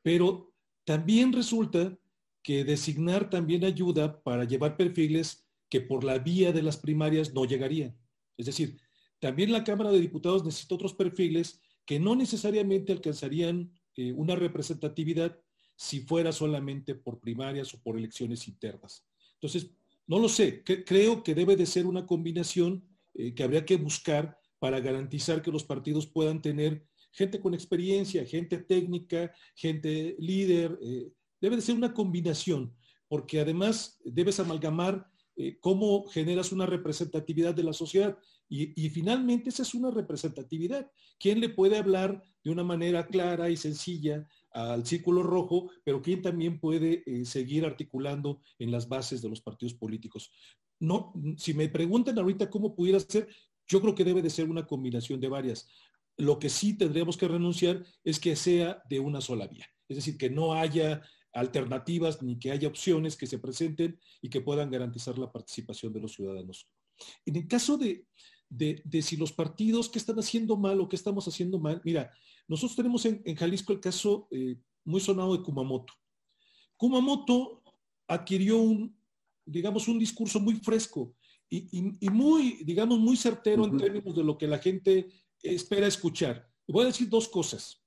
Pero 0.02 0.52
también 0.84 1.32
resulta 1.32 1.96
que 2.42 2.64
designar 2.64 3.28
también 3.28 3.64
ayuda 3.64 4.22
para 4.22 4.44
llevar 4.44 4.76
perfiles 4.76 5.46
que 5.68 5.80
por 5.80 6.04
la 6.04 6.18
vía 6.18 6.52
de 6.52 6.62
las 6.62 6.76
primarias 6.76 7.32
no 7.34 7.44
llegarían. 7.44 7.96
Es 8.36 8.46
decir, 8.46 8.80
también 9.18 9.52
la 9.52 9.62
Cámara 9.62 9.92
de 9.92 10.00
Diputados 10.00 10.44
necesita 10.44 10.74
otros 10.74 10.94
perfiles 10.94 11.60
que 11.90 11.98
no 11.98 12.14
necesariamente 12.14 12.92
alcanzarían 12.92 13.68
eh, 13.96 14.12
una 14.12 14.36
representatividad 14.36 15.36
si 15.74 16.02
fuera 16.02 16.30
solamente 16.30 16.94
por 16.94 17.18
primarias 17.18 17.74
o 17.74 17.82
por 17.82 17.98
elecciones 17.98 18.46
internas. 18.46 19.04
Entonces, 19.34 19.72
no 20.06 20.20
lo 20.20 20.28
sé, 20.28 20.62
creo 20.62 21.24
que 21.24 21.34
debe 21.34 21.56
de 21.56 21.66
ser 21.66 21.86
una 21.86 22.06
combinación 22.06 22.86
eh, 23.14 23.34
que 23.34 23.42
habría 23.42 23.64
que 23.64 23.76
buscar 23.76 24.38
para 24.60 24.78
garantizar 24.78 25.42
que 25.42 25.50
los 25.50 25.64
partidos 25.64 26.06
puedan 26.06 26.40
tener 26.40 26.86
gente 27.10 27.40
con 27.40 27.54
experiencia, 27.54 28.24
gente 28.24 28.58
técnica, 28.58 29.34
gente 29.56 30.14
líder. 30.20 30.78
Eh, 30.80 31.10
debe 31.40 31.56
de 31.56 31.62
ser 31.62 31.74
una 31.74 31.92
combinación, 31.92 32.72
porque 33.08 33.40
además 33.40 33.98
debes 34.04 34.38
amalgamar 34.38 35.09
cómo 35.60 36.04
generas 36.06 36.52
una 36.52 36.66
representatividad 36.66 37.54
de 37.54 37.64
la 37.64 37.72
sociedad. 37.72 38.18
Y, 38.52 38.90
finalmente 38.90 39.50
esa 39.50 39.62
es 39.62 39.74
una 39.74 39.92
representatividad. 39.92 40.90
¿Quién 41.20 41.38
le 41.38 41.50
puede 41.50 41.78
hablar 41.78 42.20
de 42.42 42.50
una 42.50 42.64
manera 42.64 43.06
clara 43.06 43.48
y 43.48 43.56
sencilla 43.56 44.26
al 44.50 44.84
círculo 44.84 45.22
rojo, 45.22 45.70
pero 45.84 46.02
quién 46.02 46.20
también 46.20 46.58
puede 46.58 47.04
eh, 47.06 47.24
seguir 47.24 47.64
articulando 47.64 48.40
en 48.58 48.72
las 48.72 48.88
bases 48.88 49.22
de 49.22 49.28
los 49.28 49.40
partidos 49.40 49.74
políticos? 49.74 50.32
No, 50.80 51.12
si 51.36 51.54
me 51.54 51.68
preguntan 51.68 52.18
ahorita 52.18 52.50
cómo 52.50 52.74
pudiera 52.74 52.98
ser, 52.98 53.28
yo 53.68 53.80
creo 53.80 53.94
que 53.94 54.04
debe 54.04 54.20
de 54.20 54.30
ser 54.30 54.50
una 54.50 54.66
combinación 54.66 55.20
de 55.20 55.28
varias. 55.28 55.68
Lo 56.16 56.40
que 56.40 56.48
sí 56.48 56.76
tendríamos 56.76 57.16
que 57.16 57.28
renunciar 57.28 57.84
es 58.02 58.18
que 58.18 58.34
sea 58.34 58.82
de 58.90 58.98
una 58.98 59.20
sola 59.20 59.46
vía. 59.46 59.66
Es 59.88 59.96
decir, 59.96 60.18
que 60.18 60.28
no 60.28 60.54
haya 60.54 61.02
alternativas 61.32 62.22
ni 62.22 62.38
que 62.38 62.50
haya 62.50 62.68
opciones 62.68 63.16
que 63.16 63.26
se 63.26 63.38
presenten 63.38 63.98
y 64.20 64.28
que 64.28 64.40
puedan 64.40 64.70
garantizar 64.70 65.18
la 65.18 65.30
participación 65.30 65.92
de 65.92 66.00
los 66.00 66.12
ciudadanos. 66.12 66.68
En 67.24 67.36
el 67.36 67.48
caso 67.48 67.78
de, 67.78 68.06
de, 68.50 69.02
si 69.02 69.16
los 69.16 69.32
partidos, 69.32 69.88
qué 69.88 69.98
están 69.98 70.18
haciendo 70.18 70.56
mal 70.56 70.80
o 70.80 70.88
qué 70.88 70.96
estamos 70.96 71.26
haciendo 71.28 71.58
mal. 71.58 71.80
Mira, 71.84 72.12
nosotros 72.48 72.76
tenemos 72.76 73.04
en, 73.06 73.22
Jalisco 73.36 73.72
el 73.72 73.80
caso 73.80 74.28
eh, 74.30 74.56
muy 74.84 75.00
sonado 75.00 75.36
de 75.36 75.42
Kumamoto. 75.42 75.94
Kumamoto 76.76 77.62
adquirió 78.08 78.58
un, 78.58 78.96
digamos, 79.44 79.86
un 79.86 79.98
discurso 79.98 80.40
muy 80.40 80.56
fresco 80.56 81.14
y, 81.48 82.08
muy, 82.10 82.62
digamos, 82.64 82.98
muy 82.98 83.16
certero 83.16 83.64
en 83.64 83.76
términos 83.76 84.14
de 84.14 84.22
lo 84.22 84.38
que 84.38 84.46
la 84.46 84.58
gente 84.58 85.08
espera 85.42 85.86
escuchar. 85.86 86.48
voy 86.68 86.84
a 86.84 86.88
decir 86.88 87.08
dos 87.08 87.28
cosas. 87.28 87.82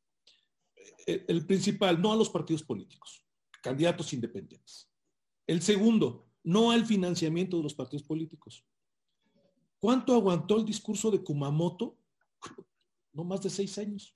El, 1.05 1.25
el 1.27 1.45
principal, 1.45 2.01
no 2.01 2.11
a 2.11 2.15
los 2.15 2.29
partidos 2.29 2.63
políticos, 2.63 3.22
candidatos 3.63 4.11
independientes. 4.13 4.89
El 5.47 5.61
segundo, 5.61 6.27
no 6.43 6.71
al 6.71 6.85
financiamiento 6.85 7.57
de 7.57 7.63
los 7.63 7.73
partidos 7.73 8.03
políticos. 8.03 8.63
¿Cuánto 9.79 10.13
aguantó 10.13 10.57
el 10.57 10.65
discurso 10.65 11.09
de 11.09 11.23
Kumamoto? 11.23 11.97
No 13.15 13.23
más 13.23 13.43
de 13.43 13.51
seis 13.51 13.77
años. 13.77 14.15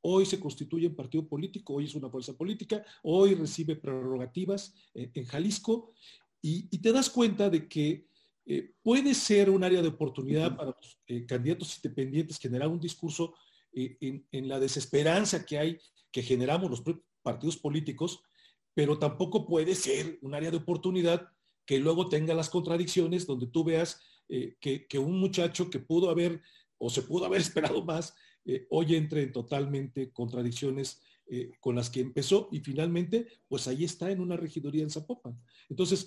Hoy 0.00 0.24
se 0.24 0.40
constituye 0.40 0.86
un 0.86 0.94
partido 0.94 1.28
político, 1.28 1.74
hoy 1.74 1.84
es 1.84 1.94
una 1.94 2.08
fuerza 2.08 2.32
política, 2.32 2.82
hoy 3.02 3.34
recibe 3.34 3.76
prerrogativas 3.76 4.74
eh, 4.94 5.10
en, 5.12 5.26
Jalisco 5.26 5.92
y, 6.40 6.66
te 6.78 6.90
das 6.90 7.10
cuenta 7.10 7.50
de 7.50 7.68
que 7.68 8.06
eh, 8.46 8.72
puede 8.82 9.12
ser 9.12 9.50
un 9.50 9.64
área 9.64 9.82
de 9.82 9.88
oportunidad 9.88 10.56
para 10.56 10.70
los 10.70 10.98
eh, 11.08 11.26
candidatos 11.26 11.76
independientes 11.76 12.38
generar 12.38 12.68
un 12.68 12.80
discurso 12.80 13.34
en, 13.70 14.26
en, 14.32 14.48
la 14.48 14.58
desesperanza 14.58 15.44
que 15.44 15.58
hay, 15.58 15.78
que 16.10 16.22
generamos 16.22 16.70
los 16.70 16.82
partidos 17.22 17.58
políticos, 17.58 18.22
pero 18.78 18.96
tampoco 18.96 19.44
puede 19.44 19.74
ser 19.74 20.20
un 20.22 20.36
área 20.36 20.52
de 20.52 20.58
oportunidad 20.58 21.32
que 21.66 21.80
luego 21.80 22.08
tenga 22.08 22.32
las 22.32 22.48
contradicciones 22.48 23.26
donde 23.26 23.48
tú 23.48 23.64
veas 23.64 24.00
eh, 24.28 24.54
que, 24.60 24.98
un 25.00 25.18
muchacho 25.18 25.68
que 25.68 25.80
pudo 25.80 26.10
haber 26.10 26.40
o 26.78 26.88
se 26.88 27.02
pudo 27.02 27.24
haber 27.24 27.40
esperado 27.48 27.84
más, 27.84 28.14
eh, 28.44 28.68
hoy 28.70 28.94
entre 28.94 29.24
en 29.24 29.32
totalmente 29.32 30.12
contradicciones 30.12 31.02
eh, 31.26 31.50
con 31.58 31.74
las 31.74 31.90
que 31.90 31.98
empezó 31.98 32.48
y 32.52 32.60
finalmente, 32.60 33.26
pues 33.48 33.66
ahí 33.66 33.82
está 33.82 34.12
en 34.12 34.20
una 34.20 34.36
regiduría 34.36 34.84
en 34.84 34.90
Zapopan. 34.90 35.36
Entonces, 35.68 36.06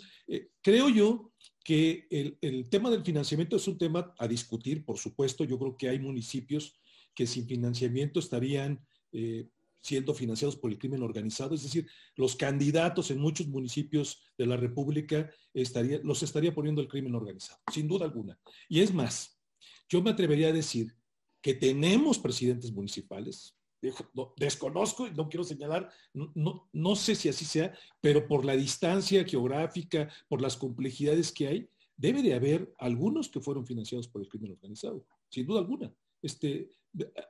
creo 0.61 0.87
yo 0.87 1.33
que 1.65 2.07
el, 2.09 2.37
el, 2.39 2.69
tema 2.69 2.89
del 2.89 3.03
financiamiento 3.03 3.57
es 3.57 3.67
un 3.67 3.77
tema 3.77 4.13
a 4.17 4.29
discutir, 4.29 4.85
por 4.85 4.97
supuesto. 4.97 5.43
Yo 5.43 5.59
creo 5.59 5.75
que 5.75 5.89
hay 5.89 5.99
municipios 5.99 6.79
que 7.13 7.27
sin 7.27 7.45
financiamiento 7.47 8.21
estarían 8.21 8.79
siendo 9.81 10.13
financiados 10.13 10.55
por 10.55 10.71
el 10.71 10.77
crimen 10.77 11.01
organizado, 11.01 11.55
es 11.55 11.63
decir, 11.63 11.87
los 12.15 12.35
candidatos 12.35 13.11
en 13.11 13.19
muchos 13.19 13.47
municipios 13.47 14.21
de 14.37 14.45
la 14.45 14.57
República 14.57 15.29
los 16.03 16.23
estaría 16.23 16.53
poniendo 16.53 16.81
el 16.81 16.87
crimen 16.87 17.15
organizado, 17.15 17.59
sin 17.71 17.87
duda 17.87 18.05
alguna. 18.05 18.39
Y 18.69 18.81
es 18.81 18.93
más, 18.93 19.39
yo 19.89 20.01
me 20.01 20.11
atrevería 20.11 20.49
a 20.49 20.53
decir 20.53 20.95
que 21.41 21.55
tenemos 21.55 22.19
presidentes 22.19 22.71
municipales, 22.71 23.57
desconozco 24.37 25.07
y 25.07 25.11
no 25.11 25.27
quiero 25.27 25.43
señalar, 25.43 25.89
no, 26.13 26.69
no 26.71 26.95
sé 26.95 27.15
si 27.15 27.29
así 27.29 27.45
sea, 27.45 27.73
pero 27.99 28.27
por 28.27 28.45
la 28.45 28.55
distancia 28.55 29.25
geográfica, 29.25 30.07
por 30.27 30.39
las 30.39 30.55
complejidades 30.55 31.31
que 31.31 31.47
hay, 31.47 31.69
debe 31.97 32.21
de 32.21 32.33
haber 32.33 32.73
algunos 32.77 33.29
que 33.29 33.39
fueron 33.39 33.65
financiados 33.65 34.07
por 34.07 34.21
el 34.21 34.27
crimen 34.27 34.51
organizado, 34.51 35.05
sin 35.29 35.45
duda 35.45 35.59
alguna. 35.59 35.93
Este, 36.21 36.69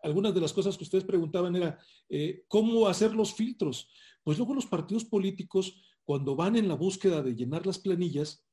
algunas 0.03 0.33
de 0.33 0.41
las 0.41 0.53
cosas 0.53 0.77
que 0.77 0.83
ustedes 0.83 1.03
preguntaban 1.03 1.55
era 1.55 1.79
eh, 2.09 2.43
cómo 2.47 2.87
hacer 2.87 3.13
los 3.13 3.33
filtros. 3.33 3.89
Pues 4.23 4.37
luego 4.37 4.53
los 4.53 4.65
partidos 4.65 5.05
políticos, 5.05 5.81
cuando 6.03 6.35
van 6.35 6.55
en 6.55 6.67
la 6.67 6.75
búsqueda 6.75 7.21
de 7.21 7.35
llenar 7.35 7.65
las 7.65 7.79
planillas, 7.79 8.45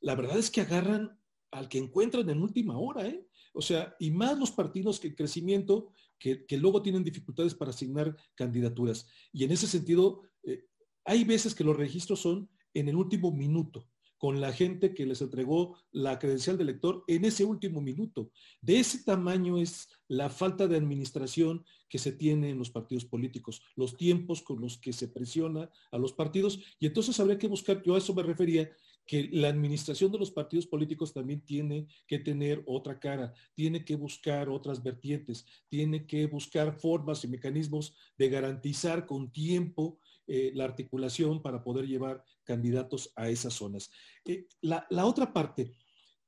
la 0.00 0.14
verdad 0.14 0.38
es 0.38 0.50
que 0.50 0.60
agarran 0.60 1.18
al 1.50 1.68
que 1.68 1.78
encuentran 1.78 2.28
en 2.30 2.42
última 2.42 2.78
hora, 2.78 3.06
¿eh? 3.06 3.26
O 3.52 3.62
sea, 3.62 3.94
y 4.00 4.10
más 4.10 4.36
los 4.36 4.50
partidos 4.50 4.98
que 4.98 5.14
crecimiento, 5.14 5.92
que, 6.18 6.44
luego 6.58 6.82
tienen 6.82 7.04
dificultades 7.04 7.54
para 7.54 7.70
asignar 7.70 8.16
candidaturas. 8.34 9.06
Y 9.32 9.44
en 9.44 9.52
ese 9.52 9.68
sentido, 9.68 10.22
eh, 10.42 10.64
hay 11.04 11.22
veces 11.22 11.54
que 11.54 11.62
los 11.62 11.76
registros 11.76 12.20
son 12.20 12.50
en 12.72 12.88
el 12.88 12.96
último 12.96 13.30
minuto 13.30 13.88
con 14.24 14.40
la 14.40 14.54
gente 14.54 14.94
que 14.94 15.04
les 15.04 15.20
entregó 15.20 15.76
la 15.92 16.18
credencial 16.18 16.56
de 16.56 16.62
elector 16.62 17.04
en 17.08 17.26
ese 17.26 17.44
último 17.44 17.82
minuto. 17.82 18.30
De 18.62 18.80
ese 18.80 19.04
tamaño 19.04 19.58
es 19.58 19.90
la 20.08 20.30
falta 20.30 20.66
de 20.66 20.78
administración 20.78 21.62
que 21.90 21.98
se 21.98 22.10
tiene 22.10 22.48
en 22.48 22.56
los 22.56 22.70
partidos 22.70 23.04
políticos, 23.04 23.60
los 23.76 23.98
tiempos 23.98 24.40
con 24.40 24.62
los 24.62 24.78
que 24.78 24.94
se 24.94 25.08
presiona 25.08 25.68
a 25.92 25.98
los 25.98 26.14
partidos. 26.14 26.58
Y 26.80 26.86
entonces 26.86 27.20
habría 27.20 27.36
que 27.36 27.48
buscar, 27.48 27.82
yo 27.82 27.96
a 27.96 27.98
eso 27.98 28.14
me 28.14 28.22
refería, 28.22 28.70
que 29.06 29.28
la 29.30 29.48
administración 29.48 30.10
de 30.10 30.18
los 30.18 30.30
partidos 30.30 30.66
políticos 30.66 31.12
también 31.12 31.42
tiene 31.42 31.86
que 32.06 32.18
tener 32.18 32.62
otra 32.66 32.98
cara, 32.98 33.34
tiene 33.52 33.84
que 33.84 33.96
buscar 33.96 34.48
otras 34.48 34.82
vertientes, 34.82 35.44
tiene 35.68 36.06
que 36.06 36.26
buscar 36.28 36.80
formas 36.80 37.22
y 37.24 37.28
mecanismos 37.28 37.94
de 38.16 38.30
garantizar 38.30 39.04
con 39.04 39.30
tiempo 39.30 39.98
eh, 40.26 40.52
la 40.54 40.64
articulación 40.64 41.42
para 41.42 41.62
poder 41.62 41.86
llevar 41.86 42.24
candidatos 42.44 43.12
a 43.16 43.28
esas 43.28 43.54
zonas. 43.54 43.90
Eh, 44.24 44.46
la, 44.62 44.86
otra 45.04 45.32
parte, 45.32 45.74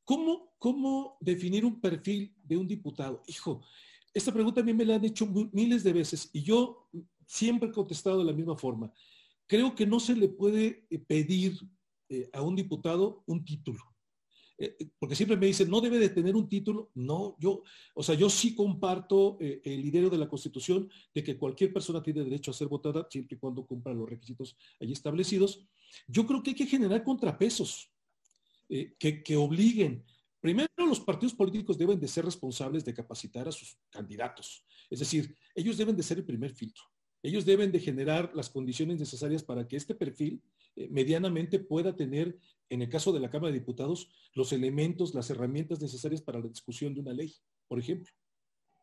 ¿cómo, 0.04 0.54
¿cómo 0.58 1.16
definir 1.20 1.64
un 1.64 1.80
perfil 1.80 2.34
de 2.42 2.56
un 2.56 2.68
diputado? 2.68 3.22
Hijo, 3.26 3.64
esta 4.12 4.32
pregunta 4.32 4.60
a 4.60 4.64
mí 4.64 4.74
me 4.74 4.84
la 4.84 4.96
han 4.96 5.04
hecho 5.04 5.26
miles 5.52 5.82
de 5.82 5.92
veces 5.92 6.30
y 6.32 6.42
yo 6.42 6.88
siempre 7.26 7.70
he 7.70 7.72
contestado 7.72 8.18
de 8.18 8.24
la 8.24 8.32
misma 8.32 8.56
forma. 8.56 8.92
Creo 9.46 9.74
que 9.74 9.86
no 9.86 9.98
se 9.98 10.14
le 10.14 10.28
puede 10.28 10.86
eh, 10.90 10.98
pedir 10.98 11.58
a 12.32 12.40
un 12.40 12.54
diputado 12.54 13.24
un 13.26 13.44
título. 13.44 13.82
Eh, 14.58 14.76
eh, 14.78 14.88
porque 14.98 15.14
siempre 15.14 15.36
me 15.36 15.46
dicen, 15.46 15.68
no 15.68 15.80
debe 15.80 15.98
de 15.98 16.08
tener 16.08 16.34
un 16.34 16.48
título. 16.48 16.90
No, 16.94 17.36
yo, 17.38 17.62
o 17.94 18.02
sea, 18.02 18.14
yo 18.14 18.30
sí 18.30 18.54
comparto 18.54 19.36
eh, 19.40 19.60
el 19.64 19.84
ideo 19.84 20.08
de 20.08 20.18
la 20.18 20.28
Constitución 20.28 20.88
de 21.14 21.22
que 21.22 21.36
cualquier 21.36 21.72
persona 21.72 22.02
tiene 22.02 22.24
derecho 22.24 22.50
a 22.50 22.54
ser 22.54 22.68
votada 22.68 23.06
siempre 23.10 23.36
y 23.36 23.38
cuando 23.38 23.66
cumpla 23.66 23.92
los 23.92 24.08
requisitos 24.08 24.56
allí 24.80 24.92
establecidos. 24.92 25.66
Yo 26.06 26.26
creo 26.26 26.42
que 26.42 26.50
hay 26.50 26.56
que 26.56 26.66
generar 26.66 27.02
contrapesos 27.04 27.92
que, 28.68 29.22
que 29.22 29.36
obliguen. 29.36 30.04
Primero, 30.40 30.68
los 30.78 31.00
partidos 31.00 31.34
políticos 31.34 31.78
deben 31.78 32.00
de 32.00 32.08
ser 32.08 32.24
responsables 32.24 32.84
de 32.84 32.92
capacitar 32.92 33.46
a 33.46 33.52
sus 33.52 33.78
candidatos. 33.90 34.64
Es 34.90 34.98
decir, 34.98 35.36
ellos 35.54 35.76
deben 35.76 35.96
de 35.96 36.02
ser 36.02 36.18
el 36.18 36.24
primer 36.24 36.52
filtro. 36.52 36.82
Ellos 37.26 37.44
deben 37.44 37.72
de 37.72 37.80
generar 37.80 38.30
las 38.36 38.48
condiciones 38.48 39.00
necesarias 39.00 39.42
para 39.42 39.66
que 39.66 39.74
este 39.74 39.96
perfil 39.96 40.40
eh, 40.76 40.86
medianamente 40.92 41.58
pueda 41.58 41.96
tener, 41.96 42.38
en 42.70 42.82
el 42.82 42.88
caso 42.88 43.12
de 43.12 43.18
la 43.18 43.30
Cámara 43.30 43.52
de 43.52 43.58
Diputados, 43.58 44.08
los 44.34 44.52
elementos, 44.52 45.12
las 45.12 45.28
herramientas 45.28 45.80
necesarias 45.80 46.22
para 46.22 46.38
la 46.38 46.46
discusión 46.46 46.94
de 46.94 47.00
una 47.00 47.12
ley, 47.12 47.34
por 47.66 47.80
ejemplo. 47.80 48.12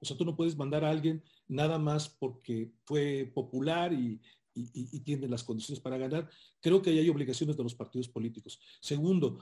O 0.01 0.05
sea, 0.05 0.17
tú 0.17 0.25
no 0.25 0.35
puedes 0.35 0.57
mandar 0.57 0.83
a 0.83 0.89
alguien 0.89 1.23
nada 1.47 1.79
más 1.79 2.09
porque 2.09 2.69
fue 2.83 3.31
popular 3.33 3.93
y, 3.93 4.19
tiene 5.05 5.27
las 5.29 5.43
condiciones 5.43 5.79
para 5.79 5.97
ganar. 5.97 6.29
Creo 6.59 6.81
que 6.81 6.89
ahí 6.89 6.99
hay 6.99 7.09
obligaciones 7.09 7.55
de 7.55 7.63
los 7.63 7.73
partidos 7.73 8.09
políticos. 8.09 8.59
Segundo, 8.81 9.39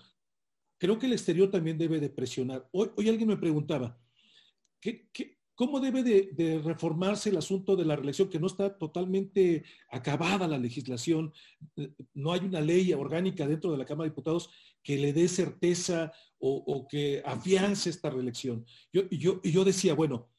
creo 0.77 0.99
que 0.99 1.07
el 1.07 1.13
exterior 1.13 1.49
también 1.49 1.77
debe 1.77 1.99
de 1.99 2.09
presionar. 2.09 2.69
Hoy, 2.71 2.91
hoy 2.95 3.09
alguien 3.09 3.27
me 3.27 3.35
preguntaba, 3.35 3.99
¿qué, 4.79 5.09
qué, 5.11 5.40
¿Cómo 5.61 5.79
debe 5.79 6.01
de, 6.01 6.59
reformarse 6.65 7.29
el 7.29 7.37
asunto 7.37 7.75
de 7.75 7.85
la 7.85 7.95
reelección? 7.95 8.31
Que 8.31 8.39
no 8.39 8.47
está 8.47 8.75
totalmente 8.79 9.63
acabada 9.91 10.47
la 10.47 10.57
legislación, 10.57 11.31
no 12.15 12.33
hay 12.33 12.39
una 12.39 12.61
ley 12.61 12.91
orgánica 12.93 13.45
dentro 13.45 13.71
de 13.71 13.77
la 13.77 13.85
Cámara 13.85 14.05
de 14.05 14.09
Diputados 14.09 14.49
que 14.81 14.97
le 14.97 15.13
dé 15.13 15.27
certeza 15.27 16.13
o, 16.39 16.87
que 16.89 17.21
afiance 17.23 17.91
esta 17.91 18.09
reelección. 18.09 18.65
Yo, 18.91 19.07
yo, 19.11 19.39
yo 19.43 19.63
decía, 19.63 19.93
bueno, 19.93 20.31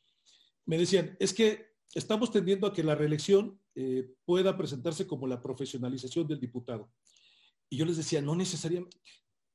me 0.67 0.77
decían, 0.77 1.17
es 1.21 1.33
que 1.33 1.69
estamos 1.95 2.33
tendiendo 2.33 2.67
a 2.67 2.73
que 2.73 2.83
la 2.83 2.97
reelección 2.97 3.61
eh, 3.77 4.17
pueda 4.25 4.57
presentarse 4.57 5.07
como 5.07 5.29
la 5.29 5.41
profesionalización 5.41 6.27
del 6.27 6.41
diputado. 6.41 6.91
Y 7.71 7.77
yo 7.77 7.85
les 7.85 7.97
decía, 7.97 8.21
no 8.21 8.35
necesariamente, 8.35 8.99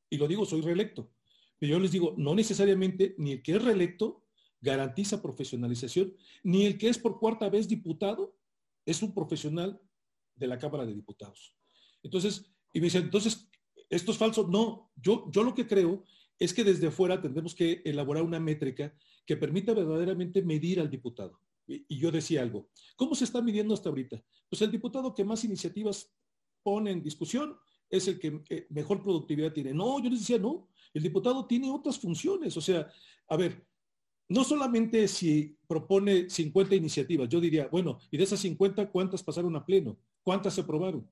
y 0.10 0.16
lo 0.16 0.30
digo, 0.30 0.46
soy 0.46 0.62
reelecto, 0.62 1.12
pero 1.60 1.74
yo 1.74 1.80
les 1.80 1.92
digo, 1.92 2.16
no 2.18 2.36
necesariamente 2.36 3.16
ni 3.18 3.34
el 3.34 3.42
que 3.44 3.52
es 3.52 3.62
reelecto 3.62 4.27
garantiza 4.62 5.22
profesionalización, 5.22 6.14
ni 6.44 6.66
el 6.66 6.78
que 6.78 6.90
es 6.90 6.98
por 6.98 7.20
cuarta 7.20 7.50
vez 7.50 7.68
diputado 7.68 8.36
es 8.86 9.02
un 9.02 9.14
profesional 9.14 9.80
de 10.36 10.48
la 10.48 10.58
Cámara 10.58 10.86
de 10.86 10.94
Diputados. 10.94 11.56
Entonces, 12.04 12.46
y 12.74 12.80
me 12.80 12.86
dicen, 12.86 13.04
entonces, 13.04 13.50
¿esto 13.90 14.12
es 14.12 14.18
falso? 14.18 14.48
No, 14.48 14.92
yo, 14.96 15.30
yo 15.32 15.44
lo 15.44 15.54
que 15.54 15.68
creo 15.68 16.06
es 16.40 16.54
que 16.54 16.64
desde 16.64 16.92
fuera 16.92 17.22
tendremos 17.22 17.56
que 17.56 17.82
elaborar 17.86 18.24
una 18.24 18.40
métrica 18.40 18.94
que 19.26 19.38
permita 19.38 19.74
verdaderamente 19.74 20.42
medir 20.42 20.80
al 20.80 20.90
diputado. 20.90 21.42
Y, 21.68 21.98
yo 21.98 22.12
decía 22.12 22.42
algo, 22.42 22.70
¿cómo 22.96 23.14
se 23.14 23.26
está 23.26 23.42
midiendo 23.42 23.74
hasta 23.74 23.90
ahorita? 23.90 24.24
Pues 24.50 24.62
el 24.62 24.72
diputado 24.72 25.14
que 25.14 25.26
más 25.26 25.44
iniciativas 25.44 26.14
pone 26.64 26.92
en 26.92 27.04
discusión 27.04 27.58
es 27.90 28.08
el 28.08 28.20
que 28.20 28.42
eh, 28.50 28.68
mejor 28.70 29.02
productividad 29.02 29.52
tiene. 29.52 29.74
No, 29.74 30.02
yo 30.02 30.10
les 30.10 30.20
decía, 30.20 30.38
no, 30.38 30.70
el 30.94 31.04
diputado 31.04 31.46
tiene 31.46 31.70
otras 31.70 32.00
funciones. 32.00 32.56
O 32.56 32.62
sea, 32.62 32.90
a 33.28 33.38
ver, 33.38 33.66
no 34.30 34.44
solamente 34.44 35.08
si 35.08 35.58
propone 35.68 36.30
50 36.30 36.76
iniciativas, 36.76 37.30
yo 37.30 37.40
diría, 37.40 37.68
bueno, 37.68 38.00
y 38.12 38.18
de 38.18 38.24
esas 38.24 38.40
50, 38.42 38.90
¿cuántas 38.92 39.24
pasaron 39.24 39.56
a 39.56 39.66
pleno? 39.66 39.98
¿Cuántas 40.22 40.54
se 40.54 40.62
aprobaron? 40.62 41.10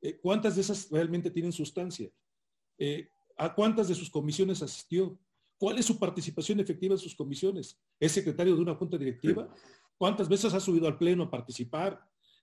Eh, 0.00 0.18
¿Cuántas 0.20 0.54
de 0.54 0.62
esas 0.62 0.90
realmente 0.90 1.30
tienen 1.30 1.52
sustancia? 1.52 2.10
Eh, 2.78 3.08
¿A 3.36 3.54
cuántas 3.54 3.88
de 3.88 3.94
sus 3.94 4.10
comisiones 4.10 4.62
asistió? 4.62 5.18
¿Cuál 5.58 5.78
es 5.78 5.86
su 5.86 5.98
participación 5.98 6.60
efectiva 6.60 6.94
en 6.94 6.98
sus 6.98 7.14
comisiones? 7.14 7.78
¿Es 8.00 8.12
secretario 8.12 8.54
de 8.54 8.62
una 8.62 8.74
junta 8.74 8.96
directiva? 8.96 9.52
¿Cuántas 9.96 10.28
veces 10.28 10.54
ha 10.54 10.60
subido 10.60 10.86
al 10.86 10.96
pleno 10.96 11.24
a 11.24 11.30
participar? 11.30 12.00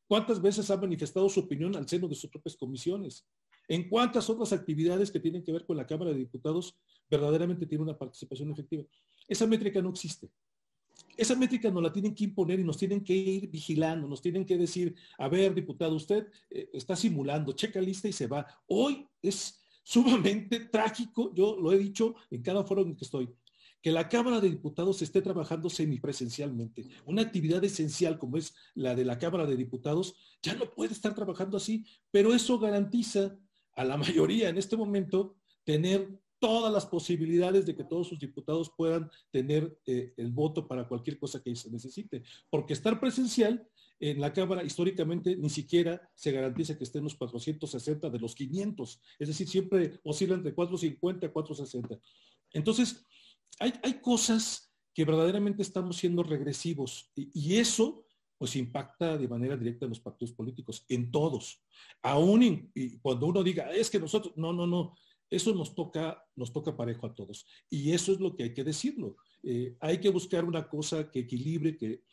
¿Cuántas 0.08 0.42
veces 0.42 0.70
ha 0.70 0.78
manifestado 0.78 1.28
su 1.30 1.40
opinión 1.40 1.76
al 1.76 1.88
seno 1.88 2.08
de 2.08 2.16
sus 2.16 2.30
propias 2.30 2.56
comisiones? 2.56 3.26
¿En 3.68 3.90
cuántas 3.90 4.30
otras 4.30 4.54
actividades 4.54 5.10
que 5.10 5.20
tienen 5.20 5.44
que 5.44 5.52
ver 5.52 5.66
con 5.66 5.78
la 5.78 5.88
Cámara 5.88 6.12
de 6.12 6.18
Diputados 6.18 6.78
verdaderamente 7.10 7.66
tiene 7.66 7.84
una 7.84 7.98
participación 7.98 8.52
efectiva? 8.52 8.84
Esa 9.28 9.48
métrica 9.48 9.82
no 9.82 9.90
existe. 9.90 10.30
Esa 11.18 11.36
métrica 11.36 11.72
nos 11.72 11.82
la 11.82 11.92
tienen 11.92 12.14
que 12.14 12.26
imponer 12.26 12.60
y 12.60 12.64
nos 12.64 12.78
tienen 12.78 13.04
que 13.04 13.14
ir 13.14 13.48
vigilando, 13.50 14.08
nos 14.08 14.22
tienen 14.22 14.46
que 14.46 14.58
decir, 14.58 14.96
a 15.18 15.30
ver, 15.30 15.54
diputado, 15.54 15.96
usted 15.96 16.28
eh, 16.50 16.70
está 16.74 16.96
simulando, 16.96 17.54
checa 17.54 17.80
lista 17.80 18.08
y 18.08 18.14
se 18.14 18.28
va. 18.28 18.46
Hoy 18.68 19.08
es 19.22 19.62
sumamente 19.84 20.60
trágico, 20.72 21.34
yo 21.34 21.58
lo 21.58 21.72
he 21.72 21.78
dicho 21.78 22.16
en 22.30 22.42
cada 22.42 22.64
foro 22.64 22.82
en 22.82 22.90
el 22.90 22.96
que 22.98 23.06
estoy, 23.06 23.30
que 23.82 23.92
la 23.92 24.10
Cámara 24.10 24.42
de 24.42 24.50
Diputados 24.50 25.02
esté 25.02 25.22
trabajando 25.22 25.70
semipresencialmente. 25.70 26.88
Una 27.06 27.22
actividad 27.22 27.64
esencial 27.64 28.18
como 28.18 28.38
es 28.38 28.54
la 28.74 28.96
de 28.96 29.06
la 29.06 29.18
Cámara 29.18 29.46
de 29.46 29.56
Diputados 29.56 30.16
ya 30.42 30.56
no 30.56 30.70
puede 30.72 30.94
estar 30.94 31.14
trabajando 31.14 31.58
así, 31.58 31.86
pero 32.12 32.34
eso 32.34 32.60
garantiza 32.60 33.38
a 33.76 33.86
la 33.86 33.96
mayoría 33.98 34.50
en 34.50 34.58
este 34.58 34.76
momento 34.76 35.38
tener 35.64 36.20
todas 36.40 36.72
las 36.72 36.86
posibilidades 36.86 37.66
de 37.66 37.76
que 37.76 37.84
todos 37.84 38.08
sus 38.08 38.20
diputados 38.20 38.72
puedan 38.76 39.10
tener 39.32 39.78
eh, 39.86 40.14
el 40.18 40.32
voto 40.32 40.68
para 40.68 40.88
cualquier 40.88 41.18
cosa 41.18 41.42
que 41.42 41.56
se 41.56 41.70
necesite. 41.72 42.24
Porque 42.50 42.74
estar 42.74 43.00
presencial 43.00 43.68
en 44.00 44.20
la 44.20 44.34
Cámara 44.34 44.64
históricamente 44.64 45.38
ni 45.38 45.50
siquiera 45.50 46.02
se 46.14 46.32
garantiza 46.32 46.78
que 46.78 46.84
estén 46.84 47.04
los 47.04 47.16
460 47.16 48.10
de 48.10 48.20
los 48.20 48.36
500. 48.36 49.02
Es 49.20 49.28
decir, 49.28 49.48
siempre 49.48 50.00
oscila 50.04 50.36
entre 50.36 50.54
450 50.54 51.26
y 51.26 51.30
460. 51.30 52.00
Entonces, 52.52 53.06
hay, 53.60 53.74
hay 53.84 53.94
cosas 54.02 54.74
que 54.96 55.06
verdaderamente 55.06 55.62
estamos 55.62 55.98
siendo 55.98 56.24
regresivos 56.24 57.12
y, 57.16 57.58
eso 57.58 58.06
pues 58.38 58.56
impacta 58.56 59.18
de 59.18 59.28
manera 59.28 59.56
directa 59.56 59.86
en 59.86 59.90
los 59.90 60.00
partidos 60.00 60.34
políticos, 60.34 60.86
en 60.90 61.12
todos. 61.12 61.62
Aún 62.02 62.72
cuando 63.02 63.28
uno 63.28 63.44
diga, 63.44 63.72
es 63.72 63.90
que 63.90 64.00
nosotros, 64.00 64.34
no, 64.38 64.54
no, 64.54 64.66
no, 64.66 64.96
eso 65.30 65.54
nos 65.54 65.74
toca, 65.74 66.24
nos 66.36 66.54
toca 66.54 66.76
parejo 66.76 67.08
a 67.08 67.16
todos. 67.16 67.46
Y 67.70 67.92
eso 67.92 68.12
es 68.12 68.20
lo 68.20 68.36
que 68.36 68.44
hay 68.44 68.54
que 68.54 68.64
decirlo. 68.64 69.18
Eh, 69.44 69.76
hay 69.80 70.00
que 70.00 70.10
buscar 70.10 70.46
una 70.46 70.68
cosa 70.68 71.10
que 71.10 71.20
equilibre, 71.20 71.78
que, 71.78 72.04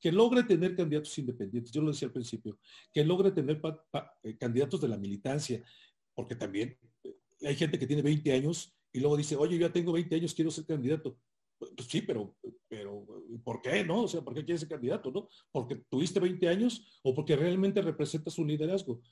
que 0.00 0.12
logre 0.12 0.44
tener 0.44 0.76
candidatos 0.76 1.16
independientes. 1.18 1.72
Yo 1.72 1.82
lo 1.82 1.92
decía 1.92 2.06
al 2.06 2.12
principio, 2.12 2.58
que 2.92 3.04
logre 3.04 3.32
tener 3.32 3.60
eh, 4.22 4.36
candidatos 4.38 4.80
de 4.80 4.88
la 4.88 4.98
militancia, 4.98 5.62
porque 6.14 6.36
también 6.36 6.76
eh, 7.04 7.16
hay 7.42 7.56
gente 7.56 7.78
que 7.78 7.86
tiene 7.86 8.02
20 8.02 8.32
años 8.32 8.76
y 8.92 9.00
luego 9.00 9.16
dice, 9.16 9.36
oye, 9.36 9.56
yo 9.56 9.66
ya 9.66 9.72
tengo 9.72 9.92
20 9.92 10.14
años, 10.14 10.34
quiero 10.34 10.50
ser 10.50 10.66
candidato. 10.66 11.16
Pues, 11.58 11.72
sí, 11.88 12.00
pero, 12.02 12.36
pero 12.68 13.06
¿por 13.44 13.60
qué 13.60 13.84
no? 13.84 14.04
O 14.04 14.08
sea, 14.08 14.22
¿por 14.22 14.34
qué 14.34 14.44
quieres 14.44 14.60
ser 14.60 14.68
candidato, 14.68 15.10
no? 15.10 15.28
¿Porque 15.52 15.76
tuviste 15.90 16.18
20 16.18 16.48
años 16.48 17.00
o 17.02 17.14
porque 17.14 17.36
realmente 17.36 17.82
representas 17.82 18.38
un 18.38 18.48
liderazgo? 18.48 19.02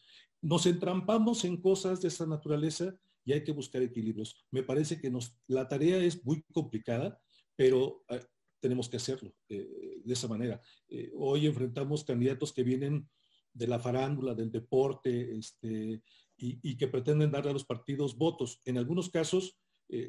Nos 0.40 0.64
entrampamos 0.66 1.44
en 1.44 1.59
cosas 1.61 2.00
de 2.00 2.09
esa 2.09 2.26
naturaleza 2.26 2.98
y 3.29 3.35
hay 3.35 3.45
que 3.45 3.53
buscar 3.53 3.83
equilibrios. 3.83 4.43
Me 4.51 4.62
parece 4.62 4.99
que 4.99 5.11
nos, 5.11 5.37
la 5.49 5.68
tarea 5.68 5.99
es 5.99 6.24
muy 6.24 6.43
complicada, 6.51 7.20
pero 7.55 8.03
eh, 8.09 8.24
tenemos 8.59 8.89
que 8.89 8.97
hacerlo 8.97 9.35
eh, 9.51 10.01
de 10.03 10.12
esa 10.14 10.29
manera. 10.29 10.62
Eh, 10.89 11.12
hoy 11.14 11.47
enfrentamos 11.47 12.05
candidatos 12.05 12.55
que 12.55 12.62
vienen 12.62 13.07
de 13.53 13.66
la 13.66 13.79
farándula, 13.79 14.35
del 14.35 14.51
deporte, 14.51 15.37
este, 15.37 16.03
y, 16.39 16.76
que 16.79 16.89
pretenden 16.89 17.31
darle 17.31 17.51
a 17.51 17.53
los 17.53 17.66
partidos 17.66 18.16
votos. 18.16 18.62
En 18.64 18.79
algunos 18.79 19.11
casos 19.11 19.59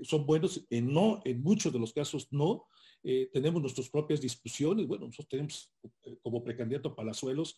son 0.03 0.25
buenos, 0.25 0.65
en, 0.69 0.93
no, 0.93 1.21
en 1.25 1.41
muchos 1.41 1.73
de 1.73 1.79
los 1.79 1.91
casos 1.91 2.27
no. 2.31 2.67
tenemos 3.33 3.61
nuestras 3.61 3.89
propias 3.89 4.21
discusiones. 4.21 4.87
Bueno, 4.87 5.07
nosotros 5.07 5.29
tenemos 5.29 5.73
como 6.21 6.43
precandidato 6.43 6.95
Palazuelos, 6.95 7.57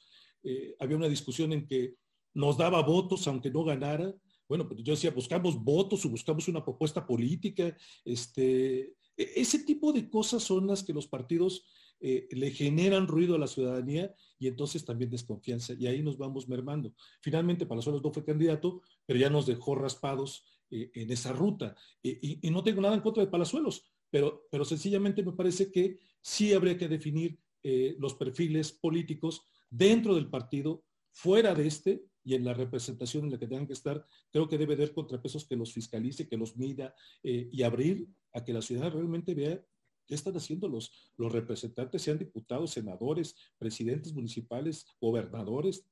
había 0.79 0.97
una 0.97 1.09
discusión 1.09 1.51
en 1.51 1.67
que 1.67 1.95
nos 2.33 2.57
daba 2.57 2.81
votos 2.83 3.27
aunque 3.27 3.51
no 3.51 3.65
ganara, 3.65 4.13
bueno, 4.51 4.67
pues 4.67 4.83
yo 4.83 4.91
decía, 4.91 5.11
buscamos 5.11 5.63
votos 5.63 6.05
o 6.05 6.09
buscamos 6.09 6.49
una 6.49 6.61
propuesta 6.61 7.05
política. 7.05 7.73
Este, 8.03 8.81
e, 9.15 9.31
ese 9.37 9.59
tipo 9.59 9.93
de 9.93 10.09
cosas 10.09 10.43
son 10.43 10.67
las 10.67 10.83
que 10.83 10.91
los 10.91 11.07
partidos 11.07 11.65
eh, 12.01 12.27
le 12.31 12.51
generan 12.51 13.07
ruido 13.07 13.35
a 13.35 13.39
la 13.39 13.47
ciudadanía 13.47 14.13
y 14.37 14.47
entonces 14.47 14.83
también 14.83 15.09
desconfianza. 15.09 15.73
Y 15.79 15.87
ahí 15.87 16.03
nos 16.03 16.17
vamos 16.17 16.49
mermando. 16.49 16.93
Finalmente, 17.21 17.65
Palazuelos 17.65 18.03
no 18.03 18.11
fue 18.11 18.25
candidato, 18.25 18.81
pero 19.05 19.17
ya 19.17 19.29
nos 19.29 19.45
dejó 19.45 19.75
raspados 19.75 20.43
eh, 20.69 20.91
en 20.95 21.09
esa 21.11 21.31
ruta. 21.31 21.77
y, 22.03 22.49
no 22.49 22.61
tengo 22.61 22.81
nada 22.81 22.95
en 22.95 23.01
contra 23.01 23.23
de 23.23 23.31
Palazuelos, 23.31 23.85
pero, 24.09 24.47
pero 24.51 24.65
sencillamente 24.65 25.23
me 25.23 25.31
parece 25.31 25.71
que 25.71 25.99
sí 26.19 26.51
habría 26.51 26.77
que 26.77 26.89
definir 26.89 27.39
eh, 27.63 27.95
los 27.99 28.15
perfiles 28.15 28.73
políticos 28.73 29.47
dentro 29.69 30.15
del 30.15 30.29
partido, 30.29 30.83
fuera 31.13 31.53
de 31.53 31.67
este, 31.67 32.03
y 32.23 32.35
en 32.35 32.45
la 32.45 32.53
representación 32.53 33.25
en 33.25 33.31
la 33.31 33.39
que 33.39 33.47
tengan 33.47 33.67
que 33.67 33.73
estar, 33.73 34.05
creo 34.31 34.47
que 34.47 34.57
debe 34.57 34.73
haber 34.73 34.93
contrapesos 34.93 35.45
que 35.45 35.55
los 35.55 35.73
fiscalice, 35.73 36.27
que 36.27 36.37
los 36.37 36.55
mida 36.57 36.93
eh, 37.23 37.49
y 37.51 37.63
abrir 37.63 38.07
a 38.33 38.43
que 38.43 38.53
la 38.53 38.61
ciudad 38.61 38.91
realmente 38.91 39.33
vea 39.33 39.63
qué 40.07 40.15
están 40.15 40.35
haciendo 40.35 40.67
los, 40.67 41.13
los 41.17 41.31
representantes, 41.31 42.01
sean 42.01 42.19
diputados, 42.19 42.71
senadores, 42.71 43.35
presidentes 43.57 44.13
municipales, 44.13 44.85
gobernadores. 44.99 45.87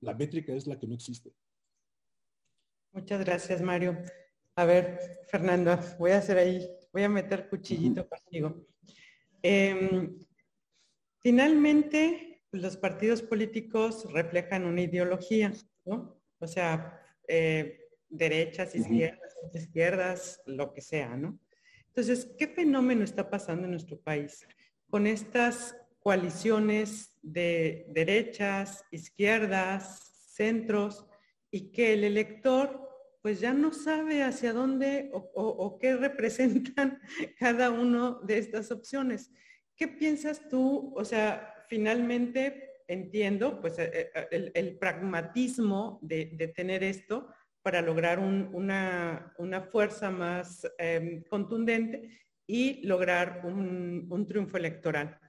La 0.00 0.14
métrica 0.14 0.54
es 0.54 0.66
la 0.66 0.78
que 0.78 0.86
no 0.86 0.94
existe. 0.94 1.32
Muchas 2.92 3.24
gracias, 3.24 3.60
Mario. 3.62 3.98
A 4.56 4.64
ver, 4.64 5.20
Fernando, 5.28 5.78
voy 5.98 6.12
a 6.12 6.18
hacer 6.18 6.38
ahí, 6.38 6.68
voy 6.92 7.04
a 7.04 7.08
meter 7.08 7.48
cuchillito 7.48 8.08
contigo. 8.08 8.66
Em, 9.42 10.18
finalmente, 11.20 12.37
los 12.52 12.76
partidos 12.76 13.22
políticos 13.22 14.10
reflejan 14.12 14.64
una 14.64 14.82
ideología, 14.82 15.52
¿no? 15.84 16.20
O 16.38 16.46
sea, 16.46 17.00
eh, 17.26 17.80
derechas, 18.08 18.74
izquierdas, 18.74 19.36
izquierdas, 19.54 20.40
lo 20.46 20.72
que 20.72 20.80
sea, 20.80 21.16
¿no? 21.16 21.38
Entonces, 21.88 22.30
¿qué 22.38 22.48
fenómeno 22.48 23.04
está 23.04 23.28
pasando 23.28 23.64
en 23.64 23.72
nuestro 23.72 24.00
país 24.00 24.46
con 24.88 25.06
estas 25.06 25.76
coaliciones 25.98 27.12
de 27.22 27.86
derechas, 27.90 28.84
izquierdas, 28.90 30.12
centros, 30.32 31.06
y 31.50 31.72
que 31.72 31.92
el 31.94 32.04
elector 32.04 32.88
pues 33.22 33.40
ya 33.40 33.52
no 33.52 33.72
sabe 33.72 34.22
hacia 34.22 34.52
dónde 34.52 35.10
o, 35.12 35.78
qué 35.78 35.96
representan 36.08 37.00
cada 37.38 37.70
uno 37.70 38.20
de 38.20 38.38
estas 38.38 38.70
opciones. 38.70 39.30
¿Qué 39.76 39.88
piensas 39.88 40.48
tú? 40.48 40.92
O 40.96 41.04
sea, 41.04 41.52
finalmente 41.68 42.82
entiendo 42.88 43.60
pues 43.60 43.78
eh, 43.78 44.10
eh, 44.14 44.50
el, 44.54 44.78
pragmatismo 44.78 45.98
de, 46.02 46.52
tener 46.56 46.82
esto 46.82 47.28
para 47.62 47.82
lograr 47.82 48.18
una, 48.18 49.34
fuerza 49.70 50.10
más 50.10 50.66
em, 50.78 51.22
contundente 51.24 52.18
y 52.46 52.86
lograr 52.86 53.42
un, 53.44 54.26
triunfo 54.26 54.56
electoral. 54.56 55.20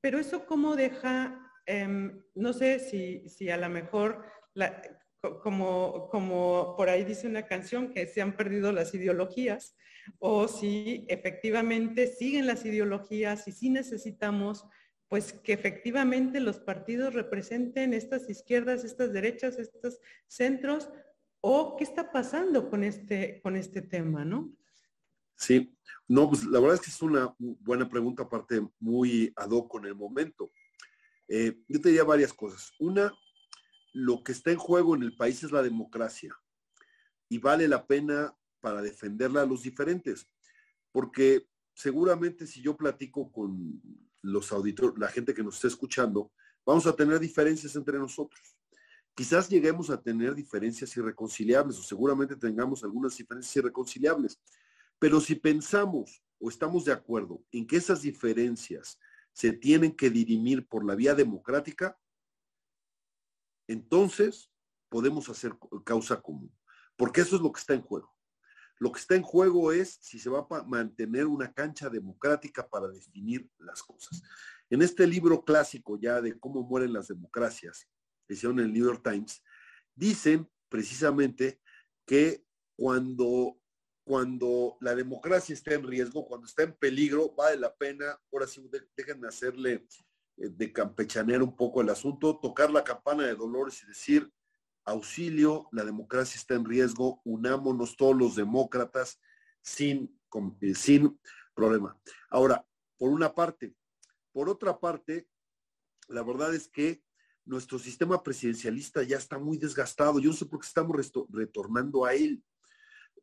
Pero 0.00 0.18
eso 0.18 0.46
cómo 0.46 0.76
deja, 0.76 1.38
em, 1.66 2.22
no 2.34 2.52
sé 2.54 2.78
si, 2.78 3.28
si 3.28 3.50
a 3.50 3.58
lo 3.58 3.68
mejor 3.68 4.24
como, 5.42 6.08
como 6.10 6.74
por 6.76 6.88
ahí 6.88 7.04
dice 7.04 7.26
una 7.26 7.46
canción, 7.46 7.92
que 7.92 8.06
se 8.06 8.22
han 8.22 8.36
perdido 8.36 8.72
las 8.72 8.94
ideologías, 8.94 9.76
o 10.18 10.48
si 10.48 11.06
efectivamente 11.08 12.06
siguen 12.06 12.46
las 12.46 12.64
ideologías 12.64 13.46
y 13.48 13.52
si 13.52 13.70
necesitamos 13.70 14.66
pues 15.08 15.32
que 15.32 15.52
efectivamente 15.52 16.40
los 16.40 16.58
partidos 16.58 17.14
representen 17.14 17.94
estas 17.94 18.28
izquierdas, 18.28 18.84
estas 18.84 19.12
derechas, 19.12 19.58
estos 19.58 20.00
centros, 20.26 20.88
o 21.40 21.76
qué 21.76 21.84
está 21.84 22.10
pasando 22.10 22.70
con 22.70 22.82
este, 22.82 23.40
con 23.42 23.56
este 23.56 23.82
tema, 23.82 24.24
¿no? 24.24 24.56
Sí, 25.36 25.76
no, 26.08 26.28
pues 26.28 26.44
la 26.44 26.60
verdad 26.60 26.76
es 26.76 26.80
que 26.80 26.90
es 26.90 27.02
una 27.02 27.34
buena 27.38 27.88
pregunta, 27.88 28.22
aparte 28.22 28.66
muy 28.78 29.32
ad 29.36 29.50
hoc 29.50 29.70
con 29.70 29.84
el 29.84 29.94
momento. 29.94 30.52
Eh, 31.28 31.62
yo 31.68 31.80
te 31.80 31.88
diría 31.88 32.04
varias 32.04 32.32
cosas. 32.32 32.72
Una, 32.78 33.12
lo 33.92 34.22
que 34.22 34.32
está 34.32 34.50
en 34.50 34.58
juego 34.58 34.94
en 34.94 35.02
el 35.02 35.16
país 35.16 35.42
es 35.42 35.52
la 35.52 35.62
democracia 35.62 36.34
y 37.28 37.38
vale 37.38 37.68
la 37.68 37.86
pena 37.86 38.34
para 38.60 38.82
defenderla 38.82 39.42
a 39.42 39.46
los 39.46 39.62
diferentes, 39.62 40.26
porque 40.92 41.48
seguramente 41.74 42.46
si 42.46 42.62
yo 42.62 42.76
platico 42.76 43.30
con 43.30 43.80
los 44.24 44.52
auditores, 44.52 44.98
la 44.98 45.08
gente 45.08 45.34
que 45.34 45.42
nos 45.42 45.56
está 45.56 45.68
escuchando, 45.68 46.32
vamos 46.64 46.86
a 46.86 46.96
tener 46.96 47.20
diferencias 47.20 47.76
entre 47.76 47.98
nosotros. 47.98 48.56
Quizás 49.14 49.48
lleguemos 49.48 49.90
a 49.90 50.00
tener 50.00 50.34
diferencias 50.34 50.96
irreconciliables 50.96 51.78
o 51.78 51.82
seguramente 51.82 52.34
tengamos 52.34 52.82
algunas 52.82 53.16
diferencias 53.16 53.54
irreconciliables, 53.56 54.40
pero 54.98 55.20
si 55.20 55.34
pensamos 55.34 56.22
o 56.40 56.48
estamos 56.48 56.84
de 56.84 56.92
acuerdo 56.92 57.44
en 57.52 57.66
que 57.66 57.76
esas 57.76 58.02
diferencias 58.02 58.98
se 59.32 59.52
tienen 59.52 59.94
que 59.94 60.10
dirimir 60.10 60.66
por 60.66 60.84
la 60.84 60.94
vía 60.94 61.14
democrática, 61.14 61.98
entonces 63.68 64.50
podemos 64.88 65.28
hacer 65.28 65.56
causa 65.84 66.20
común, 66.20 66.52
porque 66.96 67.20
eso 67.20 67.36
es 67.36 67.42
lo 67.42 67.52
que 67.52 67.60
está 67.60 67.74
en 67.74 67.82
juego. 67.82 68.13
Lo 68.78 68.92
que 68.92 69.00
está 69.00 69.14
en 69.14 69.22
juego 69.22 69.72
es 69.72 69.98
si 70.02 70.18
se 70.18 70.30
va 70.30 70.46
a 70.50 70.62
mantener 70.64 71.26
una 71.26 71.52
cancha 71.52 71.88
democrática 71.88 72.68
para 72.68 72.88
definir 72.88 73.48
las 73.58 73.82
cosas. 73.82 74.22
En 74.70 74.82
este 74.82 75.06
libro 75.06 75.44
clásico 75.44 75.98
ya 76.00 76.20
de 76.20 76.38
cómo 76.38 76.62
mueren 76.62 76.92
las 76.92 77.08
democracias, 77.08 77.88
que 78.26 78.34
hicieron 78.34 78.58
en 78.58 78.66
el 78.66 78.72
New 78.72 78.86
York 78.86 79.02
Times, 79.08 79.42
dicen 79.94 80.50
precisamente 80.68 81.60
que 82.06 82.44
cuando, 82.76 83.60
cuando 84.04 84.76
la 84.80 84.94
democracia 84.94 85.52
está 85.52 85.74
en 85.74 85.86
riesgo, 85.86 86.26
cuando 86.26 86.46
está 86.46 86.64
en 86.64 86.72
peligro, 86.74 87.32
vale 87.34 87.58
la 87.58 87.74
pena, 87.74 88.18
ahora 88.32 88.46
sí, 88.46 88.68
déjenme 88.96 89.28
hacerle 89.28 89.86
eh, 90.36 90.48
de 90.48 90.72
campechanear 90.72 91.42
un 91.42 91.54
poco 91.56 91.80
el 91.80 91.90
asunto, 91.90 92.38
tocar 92.40 92.70
la 92.70 92.82
campana 92.82 93.24
de 93.24 93.36
dolores 93.36 93.82
y 93.82 93.86
decir, 93.86 94.30
auxilio, 94.84 95.68
la 95.72 95.84
democracia 95.84 96.38
está 96.38 96.54
en 96.54 96.64
riesgo, 96.64 97.20
unámonos 97.24 97.96
todos 97.96 98.16
los 98.16 98.36
demócratas 98.36 99.20
sin, 99.62 100.18
eh, 100.60 100.74
sin 100.74 101.18
problema. 101.54 101.98
Ahora, 102.30 102.66
por 102.98 103.10
una 103.10 103.34
parte. 103.34 103.74
Por 104.32 104.48
otra 104.48 104.78
parte, 104.78 105.28
la 106.08 106.22
verdad 106.22 106.54
es 106.54 106.68
que 106.68 107.02
nuestro 107.44 107.78
sistema 107.78 108.22
presidencialista 108.22 109.02
ya 109.02 109.16
está 109.16 109.38
muy 109.38 109.58
desgastado. 109.58 110.18
Yo 110.18 110.30
no 110.30 110.36
sé 110.36 110.46
por 110.46 110.60
qué 110.60 110.66
estamos 110.66 110.96
retornando 111.30 112.04
a 112.04 112.14
él. 112.14 112.42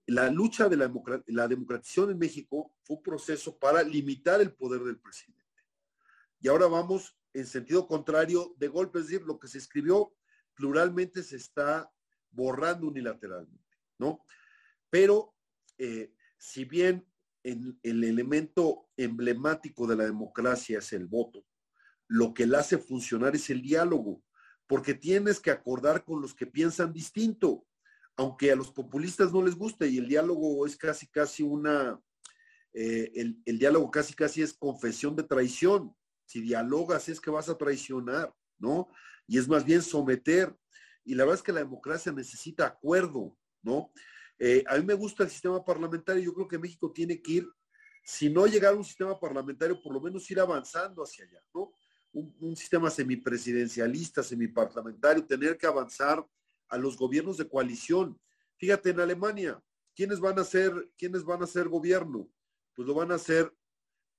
La 0.06 0.30
lucha 0.30 0.70
de 0.70 0.78
la, 0.78 0.92
la 1.28 1.48
democratización 1.48 2.12
en 2.12 2.18
México 2.18 2.74
fue 2.84 2.98
un 2.98 3.04
proceso 3.04 3.58
para 3.58 3.84
limitar 3.84 4.42
el 4.42 4.54
poder 4.54 4.82
del 4.84 5.00
presidente 5.00 5.42
y 6.42 6.48
ahora 6.48 6.68
vamos 6.68 7.16
en 7.34 7.46
sentido 7.46 7.88
contrario 7.88 8.54
de 8.58 8.68
golpe, 8.68 9.00
es 9.00 9.08
decir, 9.08 9.26
lo 9.26 9.40
que 9.40 9.48
se 9.48 9.60
escribió 9.60 10.14
pluralmente 10.62 11.24
se 11.24 11.38
está 11.38 11.92
borrando 12.30 12.88
unilateralmente, 12.88 13.78
¿no? 13.98 14.24
Pero 14.92 15.34
eh, 15.80 16.14
si 16.38 16.66
bien 16.66 17.08
el 17.42 18.04
elemento 18.04 18.88
emblemático 18.96 19.88
de 19.88 19.96
la 19.96 20.04
democracia 20.06 20.78
es 20.78 20.94
el 20.94 21.08
voto, 21.08 21.44
lo 22.08 22.36
que 22.36 22.46
la 22.46 22.60
hace 22.60 22.78
funcionar 22.78 23.36
es 23.36 23.50
el 23.50 23.64
diálogo, 23.64 24.24
porque 24.68 24.94
tienes 24.94 25.40
que 25.40 25.50
acordar 25.50 26.06
con 26.06 26.22
los 26.22 26.36
que 26.36 26.46
piensan 26.46 26.94
distinto, 26.94 27.66
aunque 28.16 28.52
a 28.52 28.56
los 28.56 28.70
populistas 28.72 29.34
no 29.34 29.42
les 29.42 29.56
guste, 29.56 29.88
y 29.88 29.98
el 29.98 30.08
diálogo 30.08 30.68
es 30.68 30.78
casi, 30.78 31.08
casi 31.08 31.42
una, 31.42 32.00
eh, 32.74 33.12
el, 33.16 33.42
el 33.46 33.58
diálogo 33.58 33.90
casi, 33.90 34.14
casi 34.14 34.44
es 34.44 34.54
confesión 34.54 35.16
de 35.16 35.24
traición, 35.24 35.96
si 36.26 36.40
dialogas 36.40 37.10
es 37.10 37.20
que 37.20 37.32
vas 37.32 37.50
a 37.50 37.58
traicionar, 37.58 38.32
¿no? 38.60 38.90
Y 39.32 39.38
es 39.38 39.48
más 39.48 39.64
bien 39.64 39.82
someter. 39.82 40.54
Y 41.06 41.16
la 41.16 41.24
verdad 41.24 41.40
es 41.40 41.42
que 41.42 41.54
la 41.54 41.62
democracia 41.62 42.12
necesita 42.12 42.66
acuerdo, 42.66 43.38
¿no? 43.62 43.90
Eh, 44.38 44.62
a 44.68 44.76
mí 44.76 44.84
me 44.84 44.94
gusta 44.94 45.24
el 45.24 45.30
sistema 45.30 45.64
parlamentario. 45.64 46.22
Yo 46.22 46.34
creo 46.34 46.50
que 46.50 46.60
México 46.60 46.92
tiene 46.92 47.22
que 47.22 47.32
ir, 47.32 47.50
si 48.04 48.30
no 48.30 48.46
llegar 48.46 48.74
a 48.74 48.76
un 48.76 48.84
sistema 48.84 49.18
parlamentario, 49.18 49.82
por 49.82 49.94
lo 49.94 50.02
menos 50.02 50.30
ir 50.30 50.38
avanzando 50.38 51.02
hacia 51.02 51.24
allá, 51.24 51.42
¿no? 51.54 51.72
Un, 52.12 52.58
sistema 52.58 52.90
semipresidencialista, 52.90 54.22
semiparlamentario, 54.22 55.26
tener 55.26 55.58
que 55.58 55.66
avanzar 55.66 56.28
a 56.68 56.78
los 56.78 56.98
gobiernos 56.98 57.38
de 57.38 57.48
coalición. 57.48 58.20
Fíjate, 58.58 58.90
en 58.90 59.00
Alemania, 59.00 59.64
¿quiénes 59.96 60.20
van 60.20 60.40
a 60.40 60.44
ser, 60.44 60.92
quiénes 60.98 61.24
van 61.24 61.42
a 61.42 61.48
ser 61.48 61.70
gobierno? 61.70 62.30
Pues 62.76 62.86
lo 62.86 62.96
van 62.96 63.14
a 63.14 63.16
hacer 63.16 63.50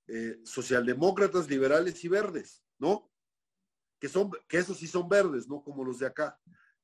eh, 0.07 0.41
socialdemócratas, 0.43 1.51
liberales 1.51 2.03
y 2.03 2.09
verdes, 2.09 2.65
¿no? 2.79 3.12
Que, 4.03 4.09
son, 4.09 4.32
que 4.48 4.59
esos 4.59 4.78
sí 4.78 4.88
son 4.88 5.09
verdes, 5.09 5.48
no 5.48 5.62
como 5.62 5.84
los 5.84 6.00
de 6.00 6.07
acá, 6.07 6.36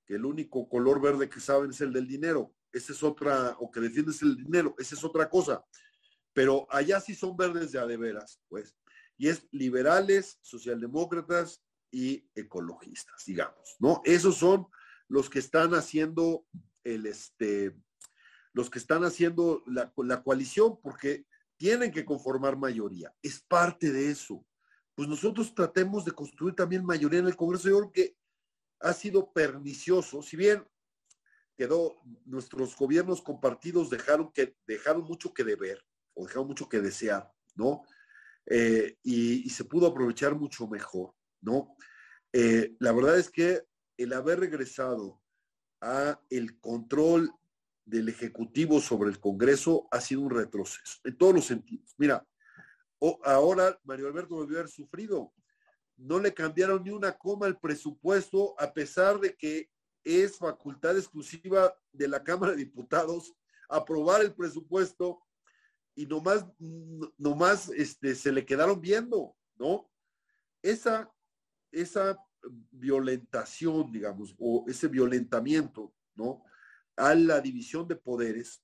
que 0.07 0.15
el 0.15 0.25
único 0.25 0.69
color 0.69 1.01
verde 1.01 1.29
que 1.29 1.41
saben 1.41 1.71
es 1.71 1.81
el 1.81 1.93
del 1.93 2.07
dinero. 2.07 2.55
Esa 2.71 2.93
es 2.93 3.03
otra, 3.03 3.57
o 3.59 3.73
que 3.73 3.81
defiendes 3.81 4.23
el 4.23 4.37
dinero, 4.37 4.77
esa 4.79 4.95
es 4.95 5.03
otra 5.03 5.29
cosa. 5.29 5.65
Pero 6.33 6.69
allá 6.71 7.01
sí 7.01 7.17
son 7.17 7.37
verdes 7.37 7.73
de 7.73 7.81
a 7.81 7.87
de 7.87 7.97
veras, 7.97 8.41
pues. 8.49 8.77
Y 9.17 9.27
es 9.27 9.49
liberales, 9.51 10.39
socialdemócratas 10.43 11.61
y 11.91 12.25
ecologistas, 12.37 13.25
digamos, 13.27 13.75
¿no? 13.81 14.01
Esos 14.05 14.37
son 14.37 14.69
los 15.09 15.29
que 15.29 15.41
están 15.41 15.75
haciendo 15.75 16.47
el, 16.85 17.05
este, 17.05 17.75
los 18.53 18.71
que 18.71 18.79
están 18.79 19.03
haciendo 19.03 19.65
la, 19.67 19.93
la 19.97 20.23
coalición, 20.23 20.81
porque 20.81 21.27
tienen 21.57 21.91
que 21.91 22.05
conformar 22.05 22.57
mayoría. 22.57 23.13
Es 23.23 23.41
parte 23.41 23.91
de 23.91 24.09
eso. 24.09 24.47
Pues 24.99 25.09
nosotros 25.09 25.55
tratemos 25.55 26.05
de 26.05 26.11
construir 26.11 26.57
también 26.57 26.85
mayoría 26.85 27.21
en 27.21 27.29
el 27.29 27.37
Congreso. 27.37 27.69
Yo 27.69 27.79
creo 27.79 27.93
que 27.93 28.17
ha 28.81 28.93
sido 28.93 29.33
pernicioso, 29.33 30.23
si 30.23 30.37
bien 30.37 30.67
quedó, 31.57 32.03
nuestros 32.25 32.77
gobiernos 32.77 33.23
compartidos 33.23 33.91
dejaron, 33.91 34.33
que, 34.33 34.57
dejaron 34.67 35.05
mucho 35.05 35.33
que 35.33 35.45
deber 35.45 35.81
o 36.15 36.27
dejaron 36.27 36.49
mucho 36.49 36.69
que 36.69 36.81
desear, 36.81 37.33
¿no? 37.55 37.85
Eh, 38.47 38.97
y, 39.05 39.49
se 39.51 39.63
pudo 39.67 39.87
aprovechar 39.87 40.35
mucho 40.35 40.67
mejor, 40.67 41.15
¿no? 41.43 41.77
Eh, 42.33 42.75
la 42.81 42.91
verdad 42.91 43.21
es 43.21 43.31
que 43.31 43.63
el 43.99 44.13
haber 44.13 44.41
regresado 44.41 45.23
a 45.81 46.21
el 46.29 46.59
control 46.59 47.31
del 47.85 48.09
Ejecutivo 48.09 48.81
sobre 48.81 49.11
el 49.11 49.21
Congreso 49.21 49.87
ha 49.93 50.01
sido 50.01 50.23
un 50.23 50.31
retroceso, 50.31 50.99
en 51.05 51.17
todos 51.17 51.37
los 51.37 51.45
sentidos. 51.45 51.95
Mira, 51.99 52.27
ahora 53.25 53.79
Mario 53.85 54.09
Alberto 54.09 54.35
volvió 54.35 54.59
a 54.59 54.61
haber 54.61 54.71
sufrido. 54.71 55.33
No 55.97 56.19
le 56.19 56.33
cambiaron 56.33 56.85
ni 56.85 56.91
una 56.91 57.17
coma 57.17 57.47
al 57.47 57.59
presupuesto, 57.59 58.55
a 58.59 58.73
pesar 58.73 59.19
de 59.19 59.37
que 59.37 59.71
es 60.05 60.39
facultad 60.39 60.97
exclusiva 60.97 61.75
de 61.93 62.09
la 62.09 62.23
Cámara 62.23 62.53
de 62.53 62.59
Diputados 62.59 63.35
aprobar 63.69 64.23
el 64.23 64.35
presupuesto 64.35 65.21
y 65.95 66.07
nomás, 66.07 66.47
nomás 67.19 67.69
este, 67.71 68.15
se 68.15 68.33
le 68.33 68.47
quedaron 68.47 68.81
viendo, 68.81 69.37
¿no? 69.57 69.91
Esa, 70.63 71.13
esa 71.73 72.17
violentación, 72.71 73.91
digamos, 73.91 74.35
o 74.39 74.65
ese 74.69 74.87
violentamiento, 74.87 75.93
¿no? 76.15 76.45
a 76.99 77.15
la 77.15 77.41
división 77.41 77.87
de 77.87 77.97
poderes 77.97 78.63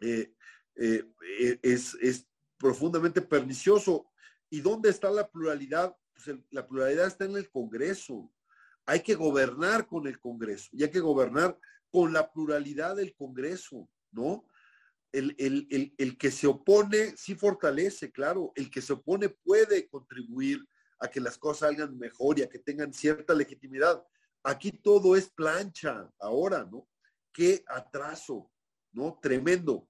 eh, 0.00 0.34
eh, 0.76 1.04
eh, 1.40 1.58
es, 1.62 2.28
profundamente 2.62 3.20
pernicioso. 3.20 4.06
¿Y 4.48 4.60
dónde 4.60 4.88
está 4.88 5.10
la 5.10 5.28
pluralidad? 5.28 5.94
pues 6.14 6.38
la 6.50 6.66
pluralidad 6.66 7.06
está 7.06 7.24
en 7.24 7.36
el 7.36 7.50
Congreso. 7.50 8.32
Hay 8.86 9.00
que 9.00 9.14
gobernar 9.14 9.86
con 9.86 10.06
el 10.06 10.18
Congreso 10.18 10.70
y 10.72 10.82
hay 10.82 10.90
que 10.90 11.00
gobernar 11.00 11.58
con 11.90 12.12
la 12.12 12.32
pluralidad 12.32 12.96
del 12.96 13.14
Congreso, 13.14 13.88
¿no? 14.10 14.46
El, 15.12 15.36
el, 15.98 16.16
que 16.16 16.30
se 16.30 16.46
opone 16.46 17.14
sí 17.18 17.34
fortalece, 17.34 18.10
claro, 18.10 18.50
el 18.56 18.70
que 18.70 18.80
se 18.80 18.94
opone 18.94 19.28
puede 19.28 19.86
contribuir 19.86 20.66
a 21.00 21.08
que 21.08 21.20
las 21.20 21.36
cosas 21.36 21.68
salgan 21.68 21.98
mejor 21.98 22.38
y 22.38 22.42
a 22.42 22.48
que 22.48 22.58
tengan 22.58 22.94
cierta 22.94 23.34
legitimidad. 23.34 24.02
Aquí 24.42 24.72
todo 24.72 25.14
es 25.14 25.28
plancha 25.28 26.10
ahora, 26.18 26.66
¿no? 26.70 26.88
Qué 27.30 27.62
atraso, 27.66 28.50
¿no? 28.92 29.18
Tremendo. 29.20 29.86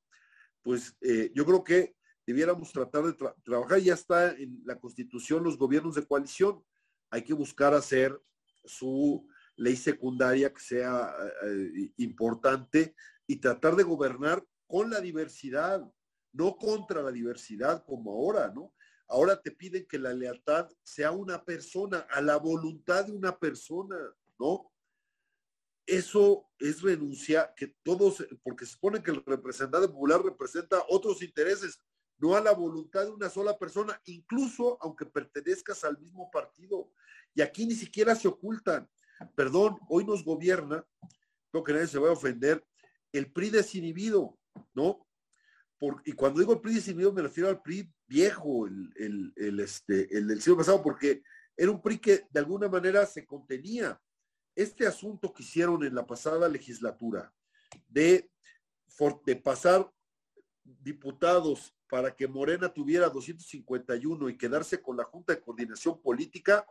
Pues 0.61 0.97
eh, 1.01 1.31
yo 1.33 1.47
creo 1.47 1.63
que 1.63 1.95
debiéramos 2.27 2.73
tratar 2.73 3.05
de 3.05 3.17
trabajar, 3.45 3.79
ya 3.79 3.95
está 3.95 4.33
en 4.33 4.63
la 4.65 4.79
constitución 4.79 5.45
los 5.45 5.59
gobiernos 5.59 5.95
de 5.95 6.07
coalición, 6.07 6.65
hay 7.11 7.23
que 7.23 7.35
buscar 7.35 7.75
hacer 7.75 8.21
su 8.65 9.29
ley 9.57 9.77
secundaria 9.77 10.53
que 10.53 10.61
sea 10.61 11.15
eh, 11.45 11.93
importante 11.99 12.95
y 13.27 13.37
tratar 13.37 13.77
de 13.77 13.83
gobernar 13.83 14.45
con 14.67 14.91
la 14.91 15.01
diversidad, 15.01 15.83
no 16.33 16.57
contra 16.57 17.03
la 17.03 17.13
diversidad 17.13 17.85
como 17.85 18.13
ahora, 18.13 18.53
¿no? 18.55 18.75
Ahora 19.09 19.41
te 19.41 19.51
piden 19.51 19.87
que 19.87 19.99
la 19.99 20.15
lealtad 20.15 20.71
sea 20.83 21.11
una 21.11 21.45
persona, 21.45 22.07
a 22.11 22.23
la 22.23 22.39
voluntad 22.39 23.05
de 23.05 23.13
una 23.13 23.39
persona, 23.39 23.97
¿no? 24.39 24.73
Eso 25.85 26.49
es 26.59 26.81
renunciar, 26.81 27.53
que 27.55 27.77
todos, 27.83 28.25
porque 28.43 28.65
se 28.65 28.73
supone 28.73 29.03
que 29.03 29.11
el 29.11 29.23
representante 29.25 29.89
popular 29.89 30.23
representa 30.23 30.83
otros 30.89 31.23
intereses, 31.23 31.83
no 32.23 32.37
a 32.37 32.41
la 32.41 32.53
voluntad 32.53 33.05
de 33.05 33.11
una 33.11 33.29
sola 33.29 33.59
persona, 33.59 34.01
incluso 34.05 34.79
aunque 34.81 35.05
pertenezcas 35.05 35.83
al 35.83 35.99
mismo 35.99 36.31
partido. 36.31 36.93
Y 37.35 37.43
aquí 37.43 37.67
ni 37.67 37.75
siquiera 37.75 38.15
se 38.15 38.29
ocultan. 38.29 38.89
Perdón, 39.35 39.77
hoy 39.89 40.05
nos 40.05 40.25
gobierna, 40.25 40.87
creo 41.51 41.65
que 41.65 41.73
nadie 41.73 41.89
se 41.89 41.99
va 41.99 42.11
a 42.11 42.13
ofender, 42.13 42.65
el 43.11 43.33
PRI 43.33 43.51
desinhibido, 43.51 44.39
¿no? 44.73 45.05
Por, 45.79 46.01
y 46.05 46.13
cuando 46.13 46.39
digo 46.39 46.53
el 46.53 46.61
PRI 46.61 46.75
desinhibido 46.75 47.13
me 47.13 47.23
refiero 47.23 47.49
al 47.49 47.61
PRI 47.61 47.93
viejo, 48.07 48.69
el, 48.69 49.33
el, 49.37 49.59
este, 49.59 50.17
el 50.17 50.29
del 50.29 50.41
siglo 50.41 50.59
pasado, 50.59 50.81
porque 50.81 51.25
era 51.57 51.73
un 51.73 51.83
PRI 51.83 51.99
que 51.99 52.27
de 52.31 52.41
alguna 52.41 52.69
manera 52.69 53.05
se 53.05 53.27
contenía. 53.27 54.01
Este 54.55 54.87
asunto 54.87 55.33
que 55.33 55.43
hicieron 55.43 55.83
en 55.83 55.95
la 55.95 56.07
pasada 56.07 56.49
legislatura 56.49 57.33
de, 57.89 58.31
de 59.25 59.37
pasar 59.37 59.91
diputados 60.65 61.75
para 61.89 62.15
que 62.15 62.27
Morena 62.27 62.73
tuviera 62.73 63.09
251 63.09 64.29
y 64.29 64.37
quedarse 64.37 64.81
con 64.81 64.97
la 64.97 65.05
Junta 65.05 65.35
de 65.35 65.41
Coordinación 65.41 66.01
Política, 66.01 66.67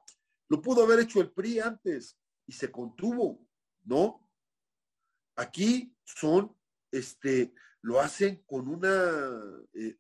lo 0.50 0.62
pudo 0.62 0.84
haber 0.84 1.00
hecho 1.00 1.22
el 1.22 1.32
PRI 1.32 1.60
antes 1.60 2.18
y 2.48 2.54
se 2.54 2.72
contuvo, 2.72 3.48
¿no? 3.84 4.28
Aquí 5.36 5.96
son, 6.04 6.56
este, 6.92 7.54
lo 7.82 8.00
hacen 8.00 8.44
con 8.46 8.68
una, 8.68 9.40
eh, 9.74 9.98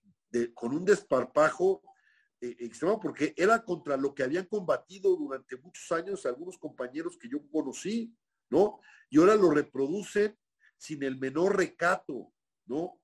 con 0.53 0.73
un 0.73 0.85
desparpajo 0.85 1.81
eh, 2.41 2.55
extremo, 2.59 2.99
porque 2.99 3.33
era 3.37 3.63
contra 3.63 3.95
lo 3.97 4.13
que 4.13 4.23
habían 4.23 4.45
combatido 4.45 5.15
durante 5.15 5.57
muchos 5.57 5.91
años 5.91 6.25
algunos 6.25 6.57
compañeros 6.57 7.17
que 7.17 7.29
yo 7.29 7.39
conocí, 7.49 8.15
¿no? 8.49 8.79
Y 9.09 9.19
ahora 9.19 9.35
lo 9.35 9.51
reproducen 9.51 10.37
sin 10.77 11.03
el 11.03 11.17
menor 11.17 11.55
recato, 11.55 12.33
¿no? 12.65 13.00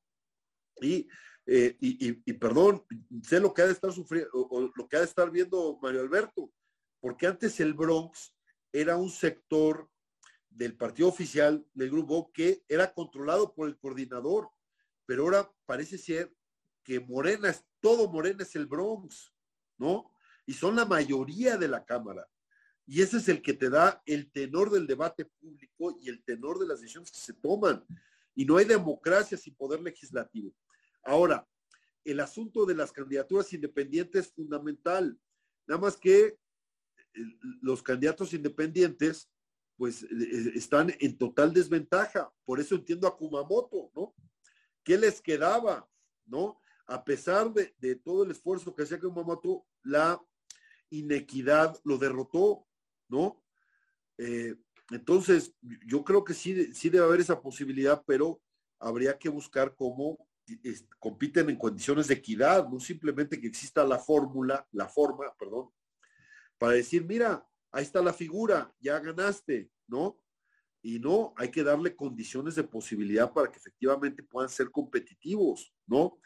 Y 0.82 1.08
eh, 1.50 1.78
y, 1.80 2.34
perdón, 2.34 2.84
sé 3.24 3.40
lo 3.40 3.54
que 3.54 3.62
ha 3.62 3.68
de 3.68 3.72
estar 3.72 3.94
sufriendo, 3.94 4.30
o, 4.34 4.70
lo 4.76 4.88
que 4.90 4.98
ha 4.98 5.00
de 5.00 5.06
estar 5.06 5.32
viendo 5.32 5.80
Mario 5.82 6.02
Alberto, 6.02 6.52
porque 7.00 7.26
antes 7.26 7.58
el 7.62 7.74
Bronx 7.74 8.36
era 8.74 8.98
un 8.98 9.10
sector 9.10 9.90
del 10.50 10.76
partido 10.76 11.08
oficial 11.08 11.66
del 11.74 11.90
grupo 11.90 12.32
que 12.34 12.66
era 12.68 12.94
controlado 12.94 13.54
por 13.54 13.70
el 13.70 13.78
coordinador, 13.78 14.50
pero 15.06 15.24
ahora 15.24 15.50
parece 15.66 15.98
ser 15.98 16.34
que 16.84 17.00
Morena 17.00 17.50
es, 17.50 17.64
todo 17.80 18.12
Morena 18.12 18.44
es 18.44 18.54
el 18.58 18.66
Bronx, 18.66 19.32
¿no? 19.78 20.12
Y 20.46 20.54
son 20.54 20.76
la 20.76 20.86
mayoría 20.86 21.58
de 21.58 21.70
la 21.70 21.86
Cámara. 21.86 22.28
Y 22.86 23.02
ese 23.02 23.18
es 23.18 23.30
el 23.30 23.42
que 23.42 23.54
te 23.54 23.70
da 23.70 24.02
el 24.06 24.32
tenor 24.32 24.70
del 24.70 24.86
debate 24.86 25.24
público 25.26 25.98
y 26.02 26.10
el 26.10 26.24
tenor 26.26 26.60
de 26.60 26.68
las 26.68 26.82
decisiones 26.82 27.12
que 27.12 27.20
se 27.20 27.34
toman. 27.34 27.86
Y 28.36 28.46
no 28.46 28.58
hay 28.58 28.66
democracia 28.66 29.38
sin 29.38 29.56
poder 29.56 29.82
legislativo. 29.82 30.54
Ahora, 31.08 31.48
el 32.04 32.20
asunto 32.20 32.66
de 32.66 32.76
las 32.76 32.92
candidaturas 32.92 33.52
independientes 33.54 34.26
es 34.26 34.34
fundamental. 34.34 35.18
Nada 35.66 35.80
más 35.80 35.96
que 35.96 36.26
eh, 36.26 36.38
los 37.62 37.82
candidatos 37.82 38.34
independientes 38.34 39.30
pues 39.78 40.04
eh, 40.04 40.08
eh, 40.12 40.52
están 40.56 40.94
en 41.00 41.18
total 41.18 41.54
desventaja. 41.54 42.30
Por 42.44 42.60
eso 42.60 42.76
entiendo 42.76 43.08
a 43.08 43.16
Kumamoto, 43.16 43.90
¿no? 43.96 44.14
¿Qué 44.84 44.98
les 44.98 45.22
quedaba, 45.22 45.90
no? 46.26 46.60
A 46.88 47.06
pesar 47.06 47.54
de, 47.54 47.96
todo 47.96 48.26
el 48.26 48.32
esfuerzo 48.32 48.76
que 48.76 48.84
hacía 48.84 49.00
Kumamoto, 49.00 49.66
la 49.84 50.22
inequidad 50.90 51.80
lo 51.86 51.98
derrotó, 51.98 52.68
¿no? 53.10 53.44
entonces, 54.90 55.54
yo 55.86 56.04
creo 56.04 56.24
que 56.24 56.34
sí, 56.34 56.74
sí 56.74 56.90
debe 56.90 57.06
haber 57.06 57.20
esa 57.20 57.40
posibilidad, 57.40 58.04
pero 58.08 58.42
habría 58.80 59.16
que 59.20 59.30
buscar 59.30 59.76
cómo 59.76 60.27
compiten 61.00 61.50
en 61.50 61.58
condiciones 61.58 62.08
de 62.08 62.16
equidad, 62.16 62.68
no 62.70 62.80
simplemente 62.80 63.40
que 63.40 63.48
exista 63.48 63.86
la 63.86 64.00
fórmula, 64.00 64.68
la 64.72 64.88
forma, 64.88 65.34
perdón, 65.38 65.70
para 66.58 66.74
decir, 66.74 67.06
mira, 67.06 67.48
ahí 67.72 67.84
está 67.84 68.02
la 68.02 68.14
figura, 68.14 68.74
ya 68.80 69.00
ganaste, 69.00 69.70
¿no? 69.88 70.20
Y 70.82 71.00
no, 71.00 71.34
hay 71.36 71.50
que 71.50 71.64
darle 71.64 71.96
condiciones 71.96 72.56
de 72.56 72.64
posibilidad 72.64 73.32
para 73.34 73.52
que 73.52 73.58
efectivamente 73.58 74.24
puedan 74.24 74.50
ser 74.50 74.72
competitivos, 74.72 75.74
¿no? 75.86 76.20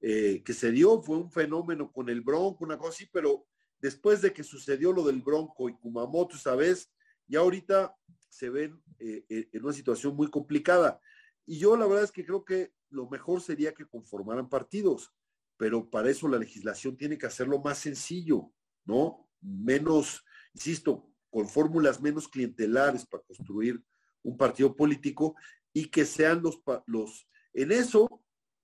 Eh, 0.00 0.42
que 0.42 0.52
se 0.52 0.70
dio, 0.70 1.02
fue 1.02 1.18
un 1.18 1.30
fenómeno 1.30 1.92
con 1.92 2.08
el 2.08 2.22
Bronco, 2.22 2.64
una 2.64 2.78
cosa 2.78 2.90
así, 2.90 3.06
pero 3.12 3.46
después 3.78 4.22
de 4.22 4.32
que 4.32 4.42
sucedió 4.42 4.92
lo 4.92 5.04
del 5.04 5.20
Bronco 5.20 5.68
y 5.68 5.74
Kumamoto 5.74 6.36
esa 6.36 6.56
vez, 6.56 6.90
ya 7.26 7.40
ahorita 7.40 7.94
se 8.28 8.50
ven 8.50 8.82
eh, 8.98 9.24
eh, 9.28 9.48
en 9.52 9.64
una 9.64 9.72
situación 9.72 10.16
muy 10.16 10.28
complicada. 10.28 11.00
Y 11.46 11.58
yo 11.58 11.76
la 11.76 11.86
verdad 11.86 12.04
es 12.04 12.12
que 12.12 12.24
creo 12.24 12.44
que 12.44 12.72
lo 12.90 13.08
mejor 13.08 13.40
sería 13.40 13.72
que 13.72 13.86
conformaran 13.86 14.48
partidos, 14.48 15.12
pero 15.56 15.88
para 15.88 16.10
eso 16.10 16.28
la 16.28 16.38
legislación 16.38 16.96
tiene 16.96 17.18
que 17.18 17.26
hacerlo 17.26 17.60
más 17.60 17.78
sencillo, 17.78 18.52
¿no? 18.84 19.28
Menos, 19.40 20.24
insisto, 20.54 21.10
con 21.30 21.48
fórmulas 21.48 22.00
menos 22.00 22.28
clientelares 22.28 23.06
para 23.06 23.22
construir 23.22 23.82
un 24.22 24.36
partido 24.36 24.74
político 24.74 25.34
y 25.72 25.86
que 25.86 26.04
sean 26.04 26.42
los, 26.42 26.60
los, 26.86 27.28
en 27.52 27.72
eso 27.72 28.08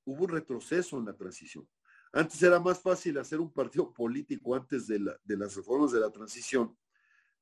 hubo 0.04 0.24
un 0.24 0.30
retroceso 0.30 0.98
en 0.98 1.06
la 1.06 1.16
transición. 1.16 1.68
Antes 2.12 2.42
era 2.42 2.58
más 2.60 2.80
fácil 2.80 3.18
hacer 3.18 3.40
un 3.40 3.52
partido 3.52 3.92
político 3.92 4.54
antes 4.54 4.86
de, 4.86 4.98
las 4.98 5.54
reformas 5.54 5.92
de 5.92 6.00
la 6.00 6.10
transición 6.10 6.76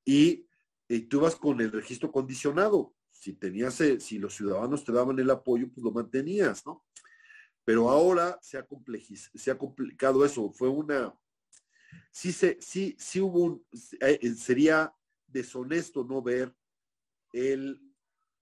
y, 0.04 0.46
y 0.88 1.00
tú 1.02 1.20
vas 1.20 1.36
con 1.36 1.60
el 1.60 1.70
registro 1.70 2.10
condicionado 2.10 2.94
si 3.24 3.32
tenías, 3.32 3.80
eh, 3.80 3.98
si 4.00 4.18
los 4.18 4.34
ciudadanos 4.34 4.84
te 4.84 4.92
daban 4.92 5.18
el 5.18 5.30
apoyo, 5.30 5.70
pues 5.72 5.82
lo 5.82 5.90
mantenías, 5.90 6.66
¿no? 6.66 6.84
Pero 7.64 7.88
ahora 7.88 8.38
se 8.42 8.58
ha, 8.58 8.66
se 9.34 9.50
ha 9.50 9.56
complicado 9.56 10.26
eso. 10.26 10.52
Fue 10.52 10.68
una, 10.68 11.18
sí, 12.10 12.32
se, 12.32 12.58
sí, 12.60 12.94
sí 12.98 13.22
hubo 13.22 13.40
un, 13.44 13.66
eh, 14.00 14.18
eh, 14.20 14.34
sería 14.34 14.94
deshonesto 15.26 16.04
no 16.04 16.20
ver 16.20 16.54
el, 17.32 17.80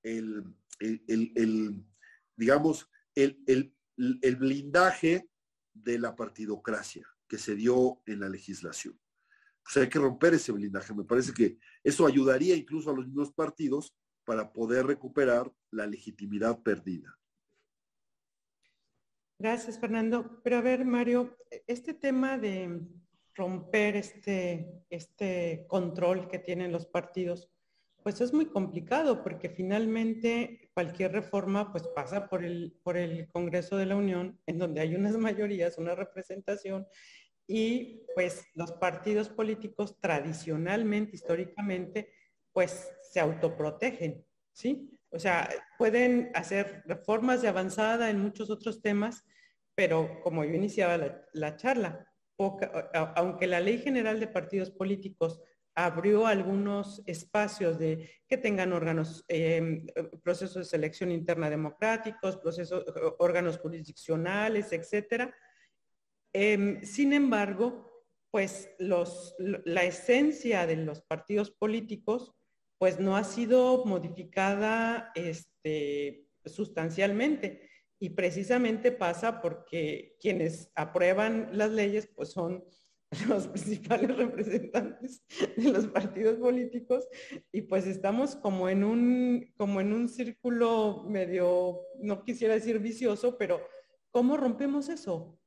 el, 0.02 0.52
el, 0.80 1.32
el 1.36 1.86
digamos, 2.36 2.90
el, 3.14 3.40
el 3.46 4.36
blindaje 4.36 5.30
de 5.72 5.96
la 6.00 6.16
partidocracia 6.16 7.06
que 7.28 7.38
se 7.38 7.54
dio 7.54 8.02
en 8.06 8.18
la 8.18 8.28
legislación. 8.28 8.98
Pues 9.62 9.76
hay 9.76 9.88
que 9.88 10.00
romper 10.00 10.34
ese 10.34 10.50
blindaje. 10.50 10.92
Me 10.92 11.04
parece 11.04 11.32
que 11.32 11.56
eso 11.84 12.04
ayudaría 12.04 12.56
incluso 12.56 12.90
a 12.90 12.96
los 12.96 13.06
mismos 13.06 13.32
partidos 13.32 13.94
para 14.24 14.52
poder 14.52 14.86
recuperar 14.86 15.52
la 15.70 15.86
legitimidad 15.86 16.62
perdida. 16.62 17.18
Gracias, 19.38 19.78
Fernando. 19.78 20.40
Pero 20.44 20.58
a 20.58 20.60
ver, 20.60 20.84
Mario, 20.84 21.36
este 21.66 21.94
tema 21.94 22.38
de 22.38 22.80
romper 23.34 23.96
este, 23.96 24.84
este 24.90 25.64
control 25.68 26.28
que 26.28 26.38
tienen 26.38 26.70
los 26.70 26.86
partidos, 26.86 27.50
pues 28.02 28.20
es 28.20 28.32
muy 28.32 28.46
complicado 28.46 29.22
porque 29.22 29.48
finalmente 29.48 30.70
cualquier 30.74 31.12
reforma 31.12 31.72
pues 31.72 31.88
pasa 31.88 32.28
por 32.28 32.44
el, 32.44 32.78
por 32.82 32.96
el 32.96 33.28
Congreso 33.30 33.76
de 33.76 33.86
la 33.86 33.96
Unión, 33.96 34.38
en 34.46 34.58
donde 34.58 34.80
hay 34.80 34.94
unas 34.94 35.16
mayorías, 35.16 35.78
una 35.78 35.94
representación, 35.94 36.86
y 37.46 38.06
pues 38.14 38.46
los 38.54 38.72
partidos 38.72 39.28
políticos 39.28 39.98
tradicionalmente, 40.00 41.16
históricamente, 41.16 42.12
pues 42.52 42.90
se 43.12 43.20
autoprotegen, 43.20 44.24
¿sí? 44.52 44.90
O 45.10 45.18
sea, 45.18 45.50
pueden 45.76 46.30
hacer 46.34 46.82
reformas 46.86 47.42
de 47.42 47.48
avanzada 47.48 48.08
en 48.08 48.18
muchos 48.18 48.48
otros 48.48 48.80
temas, 48.80 49.22
pero 49.74 50.22
como 50.22 50.44
yo 50.44 50.54
iniciaba 50.54 51.26
la, 51.34 51.56
charla, 51.56 52.10
aunque 53.14 53.46
la 53.46 53.60
Ley 53.60 53.78
General 53.78 54.18
de 54.18 54.28
Partidos 54.28 54.70
Políticos 54.70 55.42
abrió 55.74 56.26
algunos 56.26 57.02
espacios 57.04 57.78
de 57.78 58.10
que 58.26 58.38
tengan 58.38 58.72
órganos, 58.72 59.24
em, 59.28 59.86
procesos 60.22 60.54
de 60.54 60.64
selección 60.64 61.10
interna 61.10 61.50
democráticos, 61.50 62.38
procesos, 62.38 62.82
órganos 63.18 63.58
jurisdiccionales, 63.58 64.72
etcétera. 64.72 65.34
Em, 66.32 66.82
sin 66.82 67.12
embargo, 67.12 68.06
pues 68.30 68.70
los, 68.78 69.34
la 69.38 69.84
esencia 69.84 70.66
de 70.66 70.76
los 70.76 71.02
partidos 71.02 71.50
políticos 71.50 72.34
pues 72.82 72.98
no 72.98 73.16
ha 73.16 73.22
sido 73.22 73.84
modificada 73.84 75.12
este, 75.14 76.26
sustancialmente. 76.44 77.70
Y 78.00 78.10
precisamente 78.10 78.90
pasa 78.90 79.40
porque 79.40 80.16
quienes 80.18 80.72
aprueban 80.74 81.50
las 81.52 81.70
leyes 81.70 82.10
pues 82.12 82.32
son 82.32 82.64
los 83.28 83.46
principales 83.46 84.16
representantes 84.16 85.22
de 85.56 85.70
los 85.70 85.86
partidos 85.86 86.38
políticos 86.38 87.06
y 87.52 87.62
pues 87.62 87.86
estamos 87.86 88.34
como 88.34 88.68
en 88.68 88.82
un 88.82 89.52
como 89.56 89.80
en 89.80 89.92
un 89.92 90.08
círculo 90.08 91.04
medio 91.08 91.82
no 92.00 92.24
quisiera 92.24 92.54
decir 92.54 92.80
vicioso, 92.80 93.38
pero 93.38 93.60
¿cómo 94.10 94.36
rompemos 94.36 94.88
eso? 94.88 95.38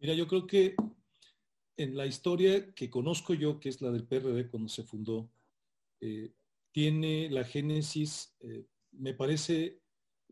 Mira, 0.00 0.14
yo 0.14 0.26
creo 0.26 0.44
que 0.48 0.74
en 1.76 1.96
la 1.96 2.04
historia 2.04 2.74
que 2.74 2.90
conozco 2.90 3.32
yo, 3.32 3.60
que 3.60 3.68
es 3.68 3.80
la 3.80 3.92
del 3.92 4.08
PRD 4.08 4.50
cuando 4.50 4.68
se 4.68 4.82
fundó, 4.82 5.30
eh, 6.04 6.34
tiene 6.70 7.30
la 7.30 7.44
génesis, 7.44 8.36
eh, 8.40 8.66
me 8.92 9.14
parece 9.14 9.80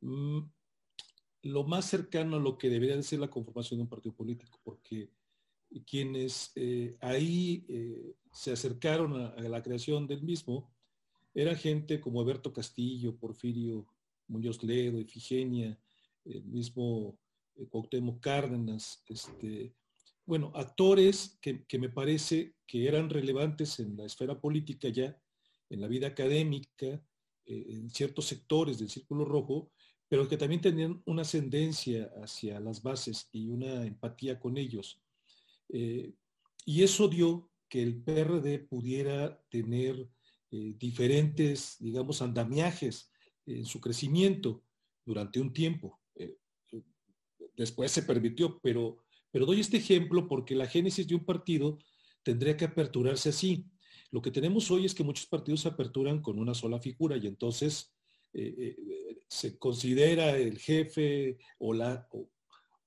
mm, 0.02 0.40
lo 1.44 1.64
más 1.64 1.86
cercano 1.86 2.36
a 2.36 2.40
lo 2.40 2.58
que 2.58 2.68
debería 2.68 2.96
de 2.96 3.02
ser 3.02 3.20
la 3.20 3.30
conformación 3.30 3.78
de 3.78 3.82
un 3.84 3.88
partido 3.88 4.14
político, 4.14 4.60
porque 4.62 5.10
quienes 5.86 6.52
eh, 6.56 6.98
ahí 7.00 7.66
se 8.30 8.52
acercaron 8.52 9.16
a, 9.16 9.34
la 9.40 9.62
creación 9.62 10.06
del 10.06 10.22
mismo 10.22 10.70
eran 11.32 11.56
gente 11.56 11.98
como 11.98 12.20
Alberto 12.20 12.52
Castillo, 12.52 13.16
Porfirio 13.16 13.86
Muñoz 14.28 14.62
Ledo, 14.62 14.98
Efigenia, 14.98 15.78
el 16.26 16.44
mismo 16.44 17.18
Cuauhtémoc 17.70 18.20
Cárdenas, 18.20 19.02
este, 19.08 19.74
bueno, 20.24 20.52
actores 20.54 21.38
que, 21.40 21.78
me 21.78 21.88
parece 21.88 22.54
que 22.66 22.86
eran 22.86 23.10
relevantes 23.10 23.80
en 23.80 23.96
la 23.96 24.04
esfera 24.04 24.40
política 24.40 24.88
ya, 24.88 25.18
en 25.72 25.80
la 25.80 25.88
vida 25.88 26.08
académica, 26.08 26.86
eh, 26.86 27.64
en 27.68 27.90
ciertos 27.90 28.26
sectores 28.26 28.78
del 28.78 28.90
Círculo 28.90 29.24
Rojo, 29.24 29.72
pero 30.06 30.28
que 30.28 30.36
también 30.36 30.60
tenían 30.60 31.02
una 31.06 31.22
ascendencia 31.22 32.10
hacia 32.22 32.60
las 32.60 32.82
bases 32.82 33.28
y 33.32 33.48
una 33.48 33.86
empatía 33.86 34.38
con 34.38 34.58
ellos. 34.58 35.02
Eh, 35.70 36.12
y 36.66 36.82
eso 36.82 37.08
dio 37.08 37.50
que 37.70 37.82
el 37.82 38.02
PRD 38.02 38.58
pudiera 38.58 39.42
tener 39.48 40.06
eh, 40.50 40.74
diferentes, 40.78 41.78
digamos, 41.80 42.20
andamiajes 42.20 43.10
en 43.46 43.64
su 43.64 43.80
crecimiento 43.80 44.62
durante 45.04 45.40
un 45.40 45.52
tiempo. 45.52 45.98
después 47.56 47.90
se 47.90 48.02
permitió, 48.02 48.60
pero, 48.62 48.98
pero 49.30 49.46
doy 49.46 49.60
este 49.60 49.78
ejemplo 49.78 50.28
porque 50.28 50.54
la 50.54 50.66
génesis 50.66 51.06
de 51.06 51.14
un 51.14 51.24
partido 51.24 51.78
tendría 52.22 52.56
que 52.56 52.66
aperturarse 52.66 53.30
así. 53.30 53.71
Lo 54.12 54.20
que 54.20 54.30
tenemos 54.30 54.70
hoy 54.70 54.84
es 54.84 54.94
que 54.94 55.02
muchos 55.02 55.26
partidos 55.26 55.62
se 55.62 55.68
aperturan 55.68 56.20
con 56.20 56.38
una 56.38 56.52
sola 56.52 56.78
figura 56.78 57.16
y 57.16 57.26
entonces 57.26 57.94
eh, 58.34 58.54
eh, 58.58 59.24
se 59.26 59.58
considera 59.58 60.36
el 60.36 60.58
jefe 60.58 61.38
o, 61.58 61.72
la, 61.72 62.06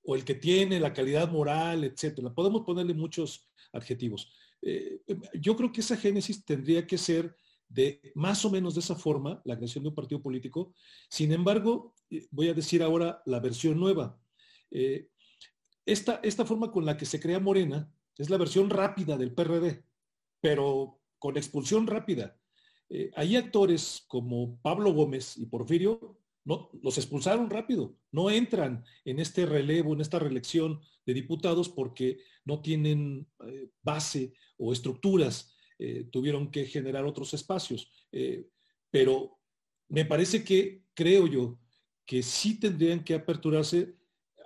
o, 0.04 0.14
el 0.14 0.24
que 0.24 0.36
tiene 0.36 0.78
la 0.78 0.92
calidad 0.92 1.28
moral, 1.30 1.82
etcétera. 1.82 2.32
Podemos 2.32 2.62
ponerle 2.62 2.94
muchos 2.94 3.50
adjetivos. 3.72 4.32
Eh, 4.62 5.00
yo 5.34 5.56
creo 5.56 5.72
que 5.72 5.80
esa 5.80 5.96
génesis 5.96 6.44
tendría 6.44 6.86
que 6.86 6.96
ser 6.96 7.36
de 7.68 8.00
más 8.14 8.44
o 8.44 8.50
menos 8.50 8.74
de 8.74 8.80
esa 8.80 8.94
forma, 8.94 9.42
la 9.44 9.56
creación 9.56 9.82
de 9.82 9.88
un 9.88 9.96
partido 9.96 10.22
político. 10.22 10.74
Sin 11.10 11.32
embargo, 11.32 11.92
voy 12.30 12.48
a 12.48 12.54
decir 12.54 12.84
ahora 12.84 13.20
la 13.26 13.40
versión 13.40 13.80
nueva. 13.80 14.16
esta, 15.84 16.20
esta 16.22 16.44
forma 16.44 16.70
con 16.70 16.86
la 16.86 16.96
que 16.96 17.04
se 17.04 17.18
crea 17.18 17.40
Morena 17.40 17.92
es 18.16 18.30
la 18.30 18.36
versión 18.36 18.70
rápida 18.70 19.16
del 19.16 19.34
PRD, 19.34 19.84
pero 20.40 21.00
con 21.26 21.36
expulsión 21.36 21.88
rápida. 21.88 22.38
Eh, 22.88 23.10
hay 23.16 23.34
actores 23.34 24.04
como 24.06 24.60
Pablo 24.62 24.92
Gómez 24.92 25.36
y 25.36 25.46
Porfirio, 25.46 26.20
no, 26.44 26.70
los 26.84 26.98
expulsaron 26.98 27.50
rápido, 27.50 27.96
no 28.12 28.30
entran 28.30 28.84
en 29.04 29.18
este 29.18 29.44
relevo, 29.44 29.92
en 29.92 30.00
esta 30.00 30.20
reelección 30.20 30.80
de 31.04 31.14
diputados 31.14 31.68
porque 31.68 32.18
no 32.44 32.62
tienen 32.62 33.26
eh, 33.44 33.70
base 33.82 34.34
o 34.56 34.72
estructuras, 34.72 35.52
eh, 35.80 36.06
tuvieron 36.12 36.48
que 36.52 36.66
generar 36.66 37.04
otros 37.04 37.34
espacios. 37.34 37.90
pero 38.88 39.36
me 39.88 40.04
parece 40.04 40.44
que, 40.44 40.84
creo 40.94 41.26
yo, 41.26 41.58
que 42.06 42.22
sí 42.22 42.60
tendrían 42.60 43.02
que 43.02 43.14
aperturarse 43.14 43.96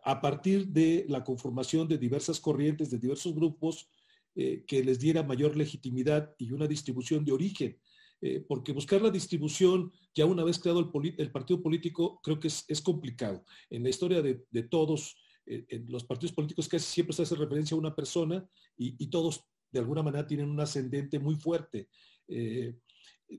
a 0.03 0.19
partir 0.23 0.69
de 0.69 1.05
la 1.11 1.23
conformación 1.23 1.87
de 1.87 1.99
diversas 1.99 2.41
corrientes, 2.41 2.91
de 2.91 2.99
diversos 2.99 3.35
grupos, 3.35 3.91
eh, 4.37 4.65
que 4.65 4.85
les 4.85 5.01
diera 5.01 5.25
mayor 5.25 5.57
legitimidad 5.57 6.37
y 6.39 6.53
una 6.53 6.69
distribución 6.69 7.25
de 7.25 7.33
origen. 7.33 7.77
Eh, 8.23 8.39
porque 8.47 8.73
buscar 8.73 9.03
la 9.03 9.11
distribución, 9.11 9.91
ya 10.15 10.25
una 10.25 10.45
vez 10.45 10.61
creado 10.61 10.79
el, 11.19 11.33
partido 11.33 11.61
político, 11.61 12.21
creo 12.23 12.39
que 12.39 12.47
es, 12.47 12.81
complicado. 12.81 13.45
En 13.71 13.83
la 13.83 13.89
historia 13.89 14.23
de, 14.23 14.63
todos, 14.71 15.17
eh, 15.47 15.65
en 15.69 15.91
los 15.91 16.05
partidos 16.05 16.33
políticos 16.33 16.69
casi 16.69 16.87
siempre 16.87 17.15
se 17.15 17.23
hace 17.23 17.35
referencia 17.35 17.75
a 17.75 17.81
una 17.81 17.97
persona 17.97 18.49
y, 18.77 19.05
todos 19.09 19.45
de 19.73 19.81
alguna 19.81 20.03
manera 20.03 20.27
tienen 20.27 20.49
un 20.49 20.61
ascendente 20.61 21.19
muy 21.19 21.35
fuerte. 21.35 21.89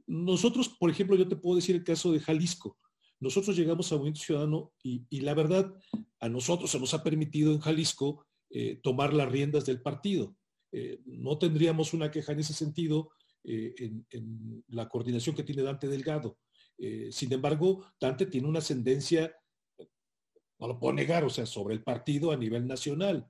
nosotros, 0.07 0.69
por 0.77 0.89
ejemplo, 0.89 1.15
yo 1.15 1.27
te 1.27 1.37
puedo 1.37 1.55
decir 1.55 1.75
el 1.75 1.85
caso 1.85 2.11
de 2.11 2.19
Jalisco. 2.19 2.77
Nosotros 3.21 3.55
llegamos 3.55 3.89
a 3.91 3.95
Movimiento 3.95 4.21
Ciudadano 4.21 4.73
y, 4.83 5.05
y 5.09 5.21
la 5.21 5.35
verdad, 5.35 5.73
a 6.19 6.27
nosotros 6.27 6.69
se 6.69 6.79
nos 6.79 6.93
ha 6.93 7.01
permitido 7.01 7.53
en 7.53 7.59
Jalisco 7.59 8.25
tomar 8.83 9.13
las 9.13 9.31
riendas 9.31 9.65
del 9.65 9.81
partido. 9.81 10.35
Eh, 10.71 11.01
no 11.05 11.37
tendríamos 11.37 11.93
una 11.93 12.09
queja 12.09 12.31
en 12.31 12.39
ese 12.39 12.53
sentido 12.53 13.11
eh, 13.43 13.73
en, 14.09 14.63
la 14.69 14.87
coordinación 14.87 15.35
que 15.35 15.43
tiene 15.43 15.63
Dante 15.63 15.87
Delgado. 15.87 16.37
Eh, 16.77 17.09
sin 17.11 17.31
embargo, 17.33 17.85
Dante 17.99 18.25
tiene 18.25 18.47
una 18.47 18.59
ascendencia, 18.59 19.35
no 20.59 20.67
lo 20.67 20.79
puedo 20.79 20.93
negar, 20.93 21.23
o 21.23 21.29
sea, 21.29 21.45
sobre 21.45 21.75
el 21.75 21.83
partido 21.83 22.31
a 22.31 22.37
nivel 22.37 22.67
nacional. 22.67 23.27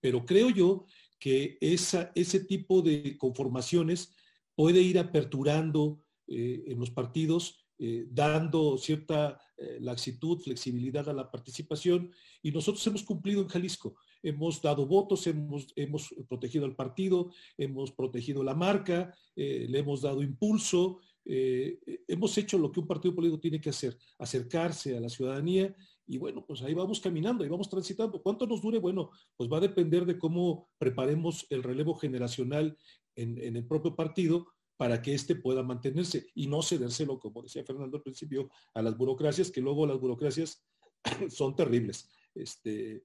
pero 0.00 0.24
creo 0.24 0.50
yo 0.50 0.86
que 1.18 1.58
ese 1.60 2.40
tipo 2.46 2.82
de 2.82 3.16
conformaciones 3.18 4.14
puede 4.54 4.80
ir 4.80 4.98
aperturando 4.98 6.04
en 6.26 6.78
los 6.78 6.90
partidos, 6.90 7.66
dando 8.08 8.78
cierta 8.78 9.40
laxitud, 9.80 10.40
flexibilidad 10.40 11.08
a 11.08 11.12
la 11.12 11.30
participación, 11.30 12.12
y 12.42 12.52
nosotros 12.52 12.86
hemos 12.86 13.02
cumplido 13.02 13.42
en 13.42 13.48
Jalisco 13.48 13.96
hemos 14.22 14.60
dado 14.62 14.86
votos, 14.86 15.26
hemos, 15.26 15.72
hemos 15.76 16.14
protegido 16.28 16.64
al 16.64 16.76
partido, 16.76 17.30
hemos 17.56 17.92
protegido 17.92 18.42
la 18.42 18.54
marca, 18.54 19.14
eh, 19.36 19.66
le 19.68 19.78
hemos 19.78 20.02
dado 20.02 20.22
impulso, 20.22 21.00
eh, 21.24 21.78
hemos 22.08 22.36
hecho 22.38 22.58
lo 22.58 22.72
que 22.72 22.80
un 22.80 22.86
partido 22.86 23.14
político 23.14 23.40
tiene 23.40 23.60
que 23.60 23.70
hacer, 23.70 23.96
acercarse 24.18 24.96
a 24.96 25.00
la 25.00 25.08
ciudadanía 25.08 25.74
y 26.06 26.18
bueno, 26.18 26.44
pues 26.44 26.62
ahí 26.62 26.74
vamos 26.74 27.00
caminando, 27.00 27.44
ahí 27.44 27.50
vamos 27.50 27.68
transitando. 27.68 28.20
¿Cuánto 28.20 28.46
nos 28.46 28.60
dure? 28.60 28.78
Bueno, 28.78 29.10
pues 29.36 29.48
va 29.50 29.58
a 29.58 29.60
depender 29.60 30.04
de 30.06 30.18
cómo 30.18 30.68
preparemos 30.78 31.46
el 31.50 31.62
relevo 31.62 31.94
generacional 31.94 32.76
en, 33.14 33.38
en 33.38 33.56
el 33.56 33.66
propio 33.66 33.94
partido 33.94 34.48
para 34.76 35.02
que 35.02 35.12
éste 35.12 35.36
pueda 35.36 35.62
mantenerse 35.62 36.26
y 36.34 36.46
no 36.46 36.62
cedérselo, 36.62 37.20
como 37.20 37.42
decía 37.42 37.62
Fernando 37.64 37.98
al 37.98 38.02
principio, 38.02 38.48
a 38.72 38.80
las 38.80 38.96
burocracias, 38.96 39.50
que 39.50 39.60
luego 39.60 39.86
las 39.86 40.00
burocracias 40.00 40.64
son 41.28 41.54
terribles. 41.54 42.10
Este, 42.34 43.04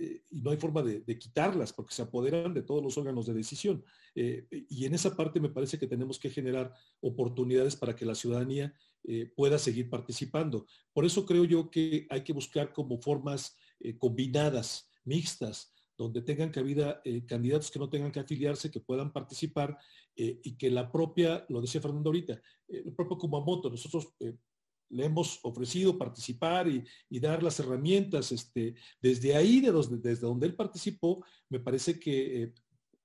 eh, 0.00 0.22
y 0.30 0.40
no 0.40 0.50
hay 0.50 0.56
forma 0.56 0.82
de, 0.82 1.18
quitarlas 1.18 1.74
porque 1.74 1.92
se 1.92 2.00
apoderan 2.00 2.54
de 2.54 2.62
todos 2.62 2.82
los 2.82 2.96
órganos 2.96 3.26
de 3.26 3.34
decisión. 3.34 3.84
Eh, 4.14 4.46
y 4.70 4.86
en 4.86 4.94
esa 4.94 5.14
parte 5.14 5.40
me 5.40 5.50
parece 5.50 5.78
que 5.78 5.86
tenemos 5.86 6.18
que 6.18 6.30
generar 6.30 6.72
oportunidades 7.00 7.76
para 7.76 7.94
que 7.94 8.06
la 8.06 8.14
ciudadanía 8.14 8.74
eh, 9.04 9.30
pueda 9.36 9.58
seguir 9.58 9.90
participando. 9.90 10.66
Por 10.94 11.04
eso 11.04 11.26
creo 11.26 11.44
yo 11.44 11.70
que 11.70 12.06
hay 12.08 12.24
que 12.24 12.32
buscar 12.32 12.72
como 12.72 12.98
formas 12.98 13.56
combinadas, 13.98 14.90
mixtas, 15.04 15.72
donde 15.96 16.20
tengan 16.20 16.50
cabida 16.50 17.02
candidatos 17.26 17.70
que 17.70 17.78
no 17.78 17.88
tengan 17.88 18.12
que 18.12 18.20
afiliarse, 18.20 18.70
que 18.70 18.80
puedan 18.80 19.10
participar 19.10 19.78
y 20.14 20.54
que 20.58 20.70
la 20.70 20.92
propia, 20.92 21.46
lo 21.48 21.62
decía 21.62 21.80
Fernando 21.80 22.10
ahorita, 22.10 22.42
el 22.68 22.92
propio 22.94 23.16
Kumamoto, 23.16 23.70
nosotros 23.70 24.12
le 24.90 25.04
hemos 25.04 25.38
ofrecido 25.42 25.96
participar 25.96 26.68
y, 26.68 27.20
dar 27.20 27.42
las 27.42 27.58
herramientas. 27.60 28.32
Este, 28.32 28.74
desde 29.00 29.34
ahí, 29.36 29.60
de 29.60 29.72
desde 29.72 30.26
donde 30.26 30.46
él 30.46 30.54
participó, 30.54 31.24
me 31.48 31.60
parece 31.60 31.98
que 31.98 32.42
eh, 32.42 32.54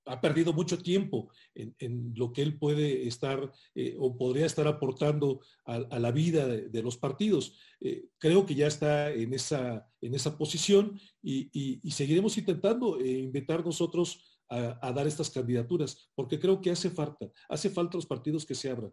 ha 0.06 0.20
perdido 0.20 0.52
mucho 0.52 0.78
tiempo 0.78 1.30
en, 1.54 2.12
lo 2.14 2.32
que 2.32 2.42
él 2.42 2.58
puede 2.58 3.08
estar 3.08 3.52
eh, 3.74 3.96
o 3.98 4.16
podría 4.16 4.46
estar 4.46 4.66
aportando 4.68 5.40
a, 5.64 5.98
la 5.98 6.12
vida 6.12 6.46
de, 6.46 6.82
los 6.82 6.96
partidos. 6.96 7.56
Eh, 7.80 8.06
creo 8.18 8.46
que 8.46 8.54
ya 8.54 8.68
está 8.68 9.12
en 9.12 9.34
esa, 9.34 9.88
en 10.00 10.14
esa 10.14 10.38
posición 10.38 11.00
y, 11.22 11.80
seguiremos 11.90 12.38
intentando 12.38 13.04
invitar 13.04 13.64
nosotros 13.64 14.40
a, 14.48 14.92
dar 14.92 15.08
estas 15.08 15.28
candidaturas, 15.28 16.08
porque 16.14 16.38
creo 16.38 16.60
que 16.60 16.70
hace 16.70 16.88
falta, 16.88 17.28
hace 17.48 17.68
falta 17.68 17.96
los 17.96 18.06
partidos 18.06 18.46
que 18.46 18.54
se 18.54 18.70
abran. 18.70 18.92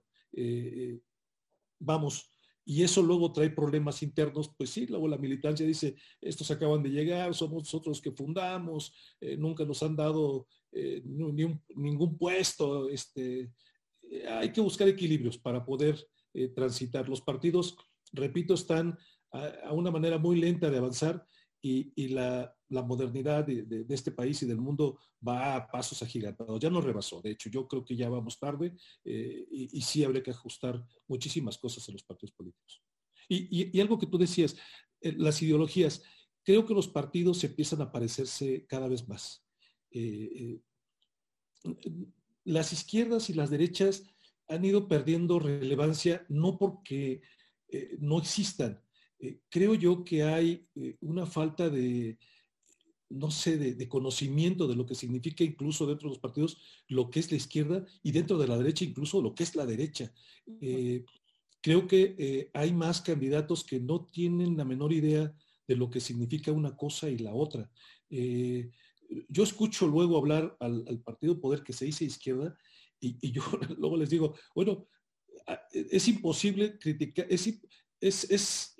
vamos, 1.79 2.32
y 2.65 2.83
eso 2.83 3.01
luego 3.01 3.31
trae 3.31 3.49
problemas 3.49 4.01
internos, 4.03 4.53
pues 4.57 4.69
sí, 4.69 4.85
luego 4.87 5.07
la 5.07 5.17
militancia 5.17 5.65
dice, 5.65 5.95
estos 6.21 6.49
acaban 6.49 6.81
de 6.81 6.89
llegar, 6.89 7.33
somos 7.33 7.63
nosotros 7.63 8.01
que 8.01 8.11
fundamos, 8.11 8.93
eh, 9.19 9.35
nunca 9.35 9.65
nos 9.65 9.83
han 9.83 9.95
dado 9.95 10.47
eh, 10.71 11.01
ni 11.05 11.45
ningún 11.75 12.17
puesto, 12.17 12.89
este, 12.89 13.51
eh, 14.09 14.27
hay 14.27 14.51
que 14.51 14.61
buscar 14.61 14.87
equilibrios 14.87 15.37
para 15.37 15.63
poder 15.65 16.07
transitar. 16.55 17.07
Los 17.07 17.21
partidos, 17.21 17.77
repito, 18.11 18.55
están 18.55 18.97
a, 19.31 19.71
una 19.71 19.91
manera 19.91 20.17
muy 20.17 20.39
lenta 20.39 20.71
de 20.71 20.79
avanzar 20.79 21.23
y, 21.65 22.09
la, 22.09 22.53
modernidad 22.69 23.45
de, 23.45 23.85
este 23.89 24.11
país 24.11 24.43
y 24.43 24.45
del 24.45 24.57
mundo 24.57 24.99
va 25.25 25.55
a 25.55 25.71
pasos 25.71 26.03
agigantados. 26.03 26.59
Ya 26.59 26.69
nos 26.69 26.83
rebasó, 26.83 27.21
de 27.21 27.31
hecho, 27.31 27.49
yo 27.49 27.67
creo 27.67 27.85
que 27.85 27.95
ya 27.95 28.09
vamos 28.09 28.37
tarde 28.37 28.75
eh, 29.05 29.47
y, 29.49 29.81
sí 29.81 30.03
habría 30.03 30.21
que 30.21 30.31
ajustar 30.31 30.85
muchísimas 31.07 31.57
cosas 31.57 31.87
en 31.87 31.93
los 31.93 32.03
partidos 32.03 32.33
políticos. 32.33 32.83
Y, 33.29 33.79
algo 33.79 33.97
que 33.97 34.07
tú 34.07 34.17
decías, 34.17 34.57
eh, 34.99 35.13
las 35.17 35.41
ideologías, 35.41 36.03
creo 36.43 36.65
que 36.65 36.73
los 36.73 36.89
partidos 36.89 37.41
empiezan 37.45 37.81
a 37.81 37.91
parecerse 37.91 38.65
cada 38.67 38.89
vez 38.89 39.07
más. 39.07 39.45
Eh, 39.91 40.59
las 42.43 42.73
izquierdas 42.73 43.29
y 43.29 43.33
las 43.35 43.49
derechas 43.49 44.03
han 44.49 44.65
ido 44.65 44.89
perdiendo 44.89 45.39
relevancia 45.39 46.25
no 46.27 46.57
porque 46.57 47.21
no 47.99 48.19
existan, 48.19 48.83
eh, 49.23 49.39
creo 49.49 49.73
yo 49.73 50.03
que 50.03 50.21
hay 50.23 50.67
eh, 50.75 50.97
una 50.99 51.25
falta 51.25 51.69
de, 51.69 52.17
no 53.09 53.31
sé, 53.31 53.57
de, 53.57 53.87
conocimiento 53.87 54.67
de 54.67 54.75
lo 54.75 54.85
que 54.85 54.95
significa 54.95 55.45
incluso 55.45 55.87
dentro 55.87 56.09
de 56.09 56.15
los 56.15 56.19
partidos 56.19 56.57
lo 56.89 57.09
que 57.09 57.21
es 57.21 57.31
la 57.31 57.37
izquierda 57.37 57.85
y 58.03 58.11
dentro 58.11 58.37
de 58.37 58.49
la 58.49 58.57
derecha 58.57 58.83
incluso 58.83 59.21
lo 59.21 59.33
que 59.33 59.43
es 59.43 59.55
la 59.55 59.65
derecha. 59.65 60.13
Eh, 60.59 61.05
creo 61.61 61.87
que 61.87 62.49
hay 62.53 62.73
más 62.73 62.99
candidatos 62.99 63.63
que 63.63 63.79
no 63.79 64.05
tienen 64.07 64.57
la 64.57 64.65
menor 64.65 64.91
idea 64.91 65.33
de 65.65 65.75
lo 65.77 65.89
que 65.89 66.01
significa 66.01 66.51
una 66.51 66.75
cosa 66.75 67.09
y 67.09 67.17
la 67.17 67.33
otra. 67.33 67.71
yo 68.09 69.43
escucho 69.43 69.87
luego 69.87 70.17
hablar 70.17 70.57
al, 70.59 70.99
partido 70.99 71.39
poder 71.39 71.63
que 71.63 71.71
se 71.71 71.85
dice 71.85 72.03
izquierda 72.03 72.57
y, 72.99 73.31
yo 73.31 73.41
luego 73.77 73.95
les 73.95 74.09
digo, 74.09 74.35
bueno, 74.53 74.85
es 75.71 76.05
imposible 76.09 76.77
criticar, 76.77 77.25
es, 77.29 78.72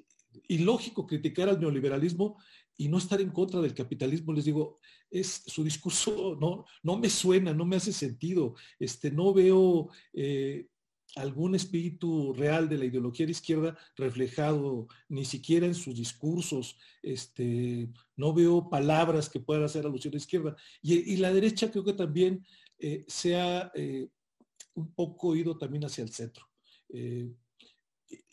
ilógico 0.54 1.08
criticar 1.08 1.50
al 1.50 1.60
neoliberalismo 1.60 2.38
y 2.78 2.88
no 2.88 2.98
estar 2.98 3.22
en 3.22 3.30
contra 3.30 3.62
del 3.62 3.74
capitalismo, 3.74 4.34
les 4.34 4.46
digo, 4.46 4.80
es 5.10 5.44
su 5.46 5.64
discurso 5.64 6.38
no, 6.42 6.66
no 6.82 6.98
me 6.98 7.10
suena, 7.10 7.54
no 7.54 7.66
me 7.66 7.76
hace 7.76 7.94
sentido. 7.94 8.56
Este, 8.80 9.12
no 9.12 9.34
veo 9.34 9.90
eh, 10.14 10.68
algún 11.16 11.54
espíritu 11.54 12.34
real 12.34 12.68
de 12.68 12.78
la 12.78 12.86
ideología 12.86 13.26
de 13.26 13.34
izquierda 13.34 13.78
reflejado 13.96 14.88
ni 15.10 15.26
siquiera 15.26 15.68
en 15.68 15.76
sus 15.76 15.96
discursos. 15.96 16.78
Este, 17.02 17.90
no 18.16 18.34
veo 18.34 18.70
palabras 18.70 19.30
que 19.30 19.40
puedan 19.40 19.64
hacer 19.64 19.86
alusión 19.86 20.14
a 20.14 20.16
la 20.16 20.22
izquierda. 20.22 20.56
Y, 20.82 21.18
la 21.18 21.32
derecha 21.32 21.70
creo 21.70 21.84
que 21.84 21.94
también 21.94 22.46
eh, 22.80 23.06
se 23.08 23.40
ha 23.40 23.72
eh, 23.76 24.08
un 24.74 24.94
poco 24.94 25.36
ido 25.36 25.58
también 25.58 25.86
hacia 25.86 26.04
el 26.04 26.12
centro 26.12 26.48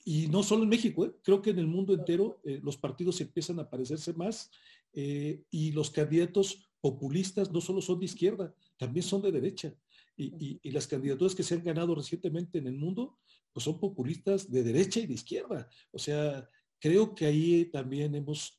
y 0.05 0.29
no 0.29 0.43
solo 0.43 0.65
en 0.65 0.69
México, 0.69 1.05
¿eh? 1.05 1.13
creo 1.23 1.43
que 1.43 1.51
en 1.51 1.59
el 1.59 1.67
mundo 1.67 1.95
entero 1.95 2.41
eh, 2.45 2.61
los 2.63 2.77
partidos 2.77 3.21
empiezan 3.21 3.61
a 3.61 3.69
parecerse 3.69 4.13
más 4.15 4.51
eh, 4.93 5.43
y 5.51 5.73
los 5.73 5.91
candidatos 5.91 6.71
populistas 6.81 7.53
no 7.53 7.61
solo 7.61 7.81
son 7.83 7.99
de 7.99 8.07
izquierda, 8.07 8.55
también 8.77 9.05
son 9.05 9.23
de 9.23 9.33
derecha. 9.33 9.75
Y, 10.17 10.59
las 10.71 10.87
candidaturas 10.87 11.35
que 11.35 11.43
se 11.43 11.55
han 11.55 11.65
ganado 11.65 11.95
recientemente 11.95 12.59
en 12.59 12.67
el 12.67 12.75
mundo, 12.75 13.19
pues 13.53 13.65
son 13.65 13.81
populistas 13.81 14.51
de 14.51 14.63
derecha 14.63 15.01
y 15.01 15.07
de 15.07 15.15
izquierda. 15.15 15.71
O 15.93 15.99
sea, 15.99 16.47
creo 16.79 17.15
que 17.15 17.25
ahí 17.25 17.65
también 17.67 18.15
hemos 18.15 18.55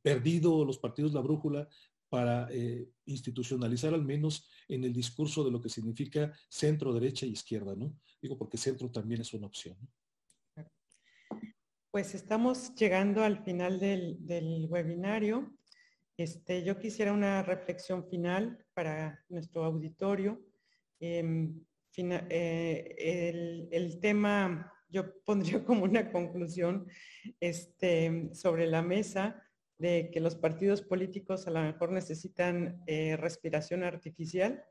perdido 0.00 0.64
los 0.64 0.78
partidos 0.78 1.12
la 1.12 1.20
brújula 1.20 1.68
para 2.08 2.48
institucionalizar 3.04 3.92
al 3.92 4.04
menos 4.04 4.48
en 4.68 4.84
el 4.84 4.94
discurso 4.94 5.44
de 5.44 5.50
lo 5.50 5.60
que 5.60 5.68
significa 5.68 6.32
centro, 6.48 6.94
derecha 6.94 7.26
y 7.26 7.32
izquierda, 7.32 7.74
¿no? 7.76 7.94
Digo, 8.22 8.38
porque 8.38 8.56
centro 8.56 8.90
también 8.90 9.20
es 9.20 9.34
una 9.34 9.48
opción. 9.48 9.76
Pues 11.90 12.14
estamos 12.14 12.72
llegando 12.76 13.24
al 13.24 13.42
final 13.42 13.80
del, 13.80 14.66
webinario. 14.68 15.52
Este, 16.16 16.62
yo 16.62 16.78
quisiera 16.78 17.12
una 17.12 17.42
reflexión 17.42 18.08
final 18.08 18.64
para 18.74 19.24
nuestro 19.28 19.64
auditorio. 19.64 20.40
Em, 21.00 21.60
eh, 21.96 23.68
el, 23.72 23.98
tema, 23.98 24.72
yo 24.88 25.20
pondría 25.24 25.64
como 25.64 25.82
una 25.82 26.12
conclusión 26.12 26.86
este, 27.40 28.30
sobre 28.34 28.68
la 28.68 28.82
mesa 28.82 29.42
de 29.76 30.12
que 30.12 30.20
los 30.20 30.36
partidos 30.36 30.82
políticos 30.82 31.48
a 31.48 31.50
lo 31.50 31.60
mejor 31.60 31.90
necesitan 31.90 32.84
eh, 32.86 33.16
respiración 33.16 33.82
artificial 33.82 34.62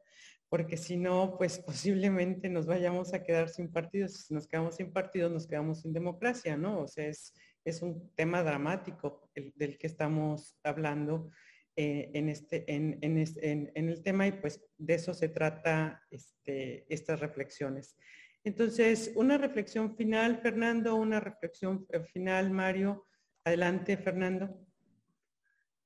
porque 0.50 0.78
si 0.78 0.97
no, 0.97 1.36
pues 1.38 1.60
posiblemente 1.60 2.50
nos 2.50 2.66
vayamos 2.66 3.14
a 3.14 3.24
quedar 3.24 3.50
sin 3.50 3.72
partidos. 3.72 4.14
Si 4.14 4.34
nos 4.34 4.47
quedamos 4.47 4.76
sin 4.76 4.91
partidos, 4.91 5.32
nos 5.32 5.47
quedamos 5.47 5.82
sin 5.82 5.93
democracia, 5.93 6.58
¿no? 6.58 6.82
O 6.82 6.88
sea, 6.88 7.08
es, 7.08 7.34
es 7.64 7.82
un 7.82 8.12
tema 8.16 8.43
dramático 8.43 9.30
del 9.36 9.78
que 9.78 9.88
estamos 9.88 10.58
hablando 10.64 11.30
eh, 11.76 12.10
en, 12.14 12.30
este, 12.30 12.66
en, 12.74 12.97
en, 13.02 13.72
en, 13.74 13.89
el 13.89 14.02
tema 14.02 14.28
y 14.28 14.34
pues 14.34 14.60
de 14.78 14.95
eso 14.95 15.14
se 15.14 15.30
trata 15.30 16.04
este, 16.10 16.91
estas 16.93 17.20
reflexiones. 17.20 17.95
Entonces, 18.43 19.12
una 19.16 19.38
reflexión 19.38 19.95
final, 19.95 20.41
Fernando, 20.41 20.95
una 20.95 21.20
reflexión 21.20 21.86
eh, 21.89 22.02
final, 22.02 22.52
Mario. 22.52 23.06
Adelante, 23.43 23.97
Fernando. 23.97 24.60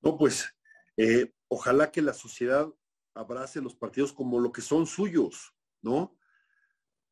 No, 0.01 0.17
pues 0.17 0.47
eh, 0.97 1.31
ojalá 1.47 1.91
que 1.91 2.01
la 2.01 2.13
sociedad 2.13 2.67
abrace 3.13 3.61
los 3.61 3.75
partidos 3.75 4.13
como 4.13 4.39
lo 4.39 4.51
que 4.51 4.61
son 4.61 4.85
suyos, 4.85 5.53
¿no? 5.81 6.17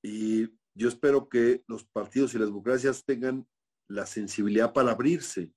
Y 0.01 0.47
yo 0.73 0.87
espero 0.87 1.29
que 1.29 1.63
los 1.67 1.83
partidos 1.83 2.33
y 2.33 2.39
las 2.39 2.47
democracias 2.47 3.03
tengan 3.05 3.47
la 3.87 4.05
sensibilidad 4.05 4.73
para 4.73 4.91
abrirse, 4.91 5.51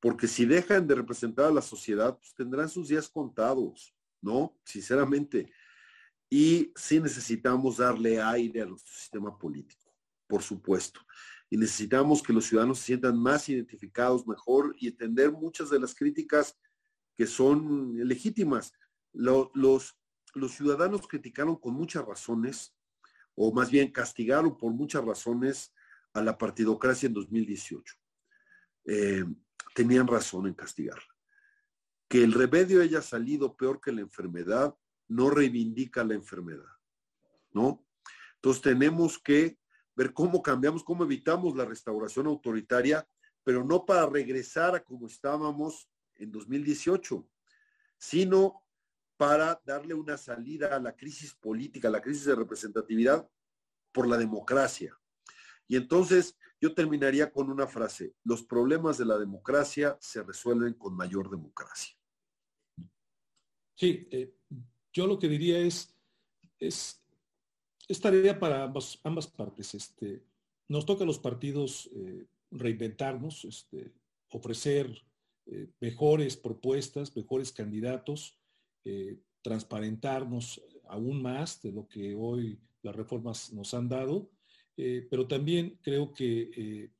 porque 0.00 0.26
si 0.26 0.44
dejan 0.44 0.86
de 0.86 0.96
representar 0.96 1.46
a 1.46 1.52
la 1.52 1.62
sociedad, 1.62 2.18
pues 2.18 2.34
tendrán 2.34 2.68
sus 2.68 2.88
días 2.88 3.08
contados, 3.08 3.94
¿no? 4.20 4.58
Sinceramente. 4.64 5.50
Y 6.28 6.72
sí 6.74 7.00
necesitamos 7.00 7.78
darle 7.78 8.20
aire 8.20 8.62
a 8.62 8.66
nuestro 8.66 8.92
sistema 8.92 9.38
político, 9.38 9.94
por 10.26 10.42
supuesto. 10.42 11.00
Y 11.48 11.56
necesitamos 11.56 12.22
que 12.22 12.32
los 12.32 12.46
ciudadanos 12.46 12.80
se 12.80 12.86
sientan 12.86 13.18
más 13.18 13.48
identificados, 13.48 14.26
mejor 14.26 14.74
y 14.78 14.88
entender 14.88 15.30
muchas 15.30 15.70
de 15.70 15.78
las 15.78 15.94
críticas 15.94 16.58
que 17.16 17.26
son 17.26 17.96
legítimas 18.06 18.72
los, 19.14 19.96
ciudadanos 20.48 21.06
criticaron 21.06 21.56
con 21.56 21.74
muchas 21.74 22.04
razones, 22.04 22.76
o 23.34 23.52
más 23.52 23.70
bien 23.70 23.90
castigaron 23.90 24.56
por 24.56 24.72
muchas 24.72 25.04
razones 25.04 25.72
a 26.12 26.22
la 26.22 26.36
partidocracia 26.36 27.06
en 27.06 27.14
2018. 27.14 27.94
Eh, 28.86 29.24
tenían 29.74 30.06
razón 30.06 30.46
en 30.46 30.54
castigarla. 30.54 31.14
Que 32.08 32.22
el 32.22 32.32
remedio 32.32 32.82
haya 32.82 33.00
salido 33.00 33.56
peor 33.56 33.80
que 33.80 33.92
la 33.92 34.02
enfermedad 34.02 34.76
no 35.08 35.30
reivindica 35.30 36.04
la 36.04 36.14
enfermedad, 36.14 36.70
¿no? 37.52 37.84
Entonces 38.36 38.62
tenemos 38.62 39.18
que 39.18 39.58
ver 39.96 40.12
cómo 40.12 40.42
cambiamos, 40.42 40.84
cómo 40.84 41.04
evitamos 41.04 41.56
la 41.56 41.64
restauración 41.64 42.26
autoritaria, 42.26 43.08
pero 43.42 43.64
no 43.64 43.84
para 43.84 44.06
regresar 44.06 44.74
a 44.74 44.82
como 44.82 45.06
estábamos 45.06 45.88
en 46.16 46.30
2018, 46.30 47.26
sino 47.98 48.63
para 49.16 49.60
darle 49.64 49.94
una 49.94 50.16
salida 50.16 50.74
a 50.74 50.80
la 50.80 50.96
crisis 50.96 51.34
política, 51.34 51.88
a 51.88 51.90
la 51.90 52.02
crisis 52.02 52.24
de 52.24 52.34
representatividad 52.34 53.28
por 53.92 54.08
la 54.08 54.16
democracia. 54.16 54.98
Y 55.68 55.76
entonces 55.76 56.36
yo 56.60 56.74
terminaría 56.74 57.32
con 57.32 57.50
una 57.50 57.66
frase, 57.66 58.14
los 58.24 58.42
problemas 58.42 58.98
de 58.98 59.04
la 59.04 59.18
democracia 59.18 59.96
se 60.00 60.22
resuelven 60.22 60.74
con 60.74 60.96
mayor 60.96 61.30
democracia. 61.30 61.96
Sí, 63.76 64.08
eh, 64.10 64.34
yo 64.92 65.06
lo 65.06 65.18
que 65.18 65.28
diría 65.28 65.58
es, 65.58 65.94
es, 66.58 67.02
tarea 68.00 68.38
para 68.38 68.64
ambas, 68.64 69.26
partes. 69.26 69.74
Este, 69.74 70.22
nos 70.68 70.86
toca 70.86 71.04
a 71.04 71.06
los 71.06 71.18
partidos 71.18 71.90
eh, 71.94 72.26
reinventarnos, 72.50 73.44
este, 73.44 73.92
ofrecer 74.30 75.04
eh, 75.46 75.68
mejores 75.80 76.36
propuestas, 76.36 77.14
mejores 77.14 77.52
candidatos, 77.52 78.38
eh, 78.84 79.18
transparentarnos 79.42 80.62
aún 80.88 81.22
más 81.22 81.60
de 81.62 81.72
lo 81.72 81.88
que 81.88 82.14
hoy 82.14 82.58
las 82.82 82.94
reformas 82.94 83.50
nos 83.52 83.72
han 83.72 83.88
dado, 83.88 84.30
eh, 84.76 85.06
pero 85.10 85.26
también 85.26 85.78
creo 85.82 86.12
que 86.12 86.50
eh, 86.56 86.90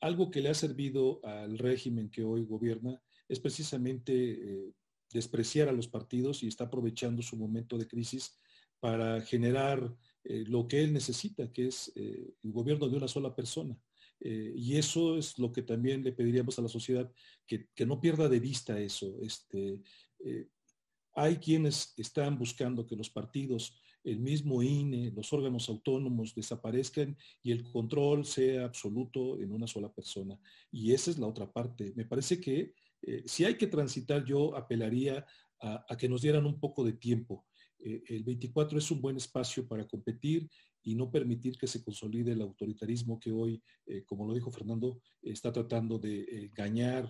algo 0.00 0.30
que 0.30 0.40
le 0.40 0.48
ha 0.48 0.54
servido 0.54 1.20
al 1.24 1.58
régimen 1.58 2.10
que 2.10 2.22
hoy 2.22 2.44
gobierna 2.44 3.00
es 3.28 3.40
precisamente 3.40 4.72
despreciar 5.12 5.68
a 5.68 5.72
los 5.72 5.88
partidos 5.88 6.42
y 6.42 6.48
está 6.48 6.64
aprovechando 6.64 7.22
su 7.22 7.36
momento 7.36 7.78
de 7.78 7.88
crisis 7.88 8.38
para 8.78 9.20
generar 9.22 9.96
lo 10.24 10.68
que 10.68 10.82
él 10.82 10.92
necesita, 10.92 11.50
que 11.50 11.68
es 11.68 11.90
el 11.96 12.52
gobierno 12.52 12.88
de 12.88 12.96
una 12.96 13.08
sola 13.08 13.34
persona. 13.34 13.78
y 14.20 14.76
eso 14.76 15.16
es 15.16 15.38
lo 15.38 15.52
que 15.52 15.62
también 15.62 16.04
le 16.04 16.12
pediríamos 16.12 16.58
a 16.58 16.62
la 16.62 16.68
sociedad, 16.68 17.10
que, 17.46 17.86
no 17.86 17.98
pierda 17.98 18.28
de 18.28 18.40
vista 18.40 18.78
eso. 18.78 19.18
Este, 19.22 19.80
hay 21.14 21.36
quienes 21.36 21.94
están 21.96 22.38
buscando 22.38 22.86
que 22.86 22.96
los 22.96 23.08
partidos, 23.08 23.78
el 24.02 24.18
mismo 24.18 24.62
INE, 24.62 25.12
los 25.12 25.32
órganos 25.32 25.68
autónomos 25.68 26.34
desaparezcan 26.34 27.16
y 27.42 27.52
el 27.52 27.62
control 27.62 28.26
sea 28.26 28.64
absoluto 28.64 29.40
en 29.40 29.52
una 29.52 29.66
sola 29.66 29.92
persona. 29.92 30.38
Y 30.70 30.92
esa 30.92 31.10
es 31.10 31.18
la 31.18 31.26
otra 31.26 31.50
parte. 31.50 31.92
Me 31.96 32.04
parece 32.04 32.40
que 32.40 32.74
eh, 33.00 33.22
si 33.26 33.44
hay 33.44 33.56
que 33.56 33.66
transitar, 33.66 34.24
yo 34.24 34.56
apelaría 34.56 35.24
a, 35.60 35.96
que 35.96 36.08
nos 36.08 36.20
dieran 36.20 36.44
un 36.44 36.58
poco 36.60 36.84
de 36.84 36.94
tiempo. 36.94 37.46
Eh, 37.78 38.02
el 38.08 38.24
24 38.24 38.78
es 38.78 38.90
un 38.90 39.00
buen 39.00 39.16
espacio 39.16 39.66
para 39.66 39.86
competir 39.86 40.48
y 40.82 40.94
no 40.94 41.10
permitir 41.10 41.56
que 41.56 41.66
se 41.66 41.82
consolide 41.82 42.32
el 42.32 42.42
autoritarismo 42.42 43.18
que 43.18 43.32
hoy, 43.32 43.62
eh, 43.86 44.04
como 44.04 44.26
lo 44.26 44.34
dijo 44.34 44.50
Fernando, 44.50 45.00
está 45.22 45.50
tratando 45.50 45.98
de 45.98 46.46
engañar 46.46 47.08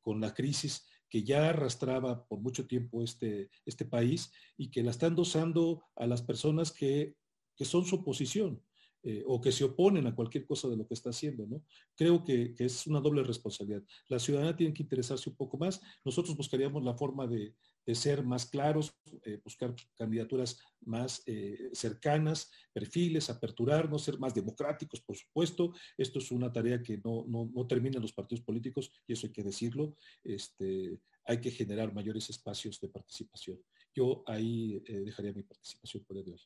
con 0.00 0.20
la 0.20 0.32
crisis 0.32 0.86
que 1.16 1.22
ya 1.22 1.48
arrastraba 1.48 2.26
por 2.26 2.40
mucho 2.40 2.66
tiempo 2.66 3.02
este, 3.02 3.48
este 3.64 3.86
país 3.86 4.30
y 4.58 4.70
que 4.70 4.82
la 4.82 4.90
están 4.90 5.16
dosando 5.16 5.82
a 5.96 6.06
las 6.06 6.20
personas 6.20 6.70
que, 6.70 7.14
que 7.56 7.64
son 7.64 7.86
su 7.86 7.96
oposición. 7.96 8.60
Eh, 9.02 9.22
o 9.24 9.40
que 9.40 9.52
se 9.52 9.62
oponen 9.62 10.06
a 10.08 10.16
cualquier 10.16 10.44
cosa 10.44 10.68
de 10.68 10.76
lo 10.76 10.84
que 10.84 10.94
está 10.94 11.10
haciendo, 11.10 11.46
¿no? 11.46 11.62
Creo 11.94 12.24
que, 12.24 12.56
es 12.58 12.88
una 12.88 13.00
doble 13.00 13.22
responsabilidad. 13.22 13.84
La 14.08 14.18
ciudadanía 14.18 14.56
tiene 14.56 14.74
que 14.74 14.82
interesarse 14.82 15.30
un 15.30 15.36
poco 15.36 15.56
más. 15.58 15.80
Nosotros 16.04 16.36
buscaríamos 16.36 16.82
la 16.82 16.94
forma 16.94 17.28
de, 17.28 17.54
ser 17.94 18.24
más 18.24 18.46
claros, 18.46 18.94
eh, 19.24 19.40
buscar 19.42 19.74
candidaturas 19.96 20.58
más 20.80 21.22
eh, 21.26 21.70
cercanas, 21.72 22.50
perfiles, 22.72 23.30
aperturarnos, 23.30 24.02
ser 24.02 24.18
más 24.18 24.34
democráticos, 24.34 25.00
por 25.00 25.16
supuesto. 25.16 25.72
Esto 25.96 26.18
es 26.18 26.30
una 26.30 26.52
tarea 26.52 26.82
que 26.82 26.98
no, 26.98 27.24
no, 27.26 27.66
termina 27.66 27.96
en 27.96 28.02
los 28.02 28.12
partidos 28.12 28.44
políticos, 28.44 28.90
y 29.06 29.12
eso 29.12 29.26
hay 29.26 29.32
que 29.32 29.42
decirlo. 29.42 29.96
Este, 30.24 30.98
hay 31.24 31.40
que 31.40 31.50
generar 31.50 31.92
mayores 31.92 32.28
espacios 32.30 32.80
de 32.80 32.88
participación. 32.88 33.60
Yo 33.94 34.22
ahí 34.26 34.78
dejaría 34.80 35.32
mi 35.32 35.42
participación 35.42 36.04
por 36.04 36.18
el 36.18 36.24
de 36.24 36.32
hoy. 36.32 36.40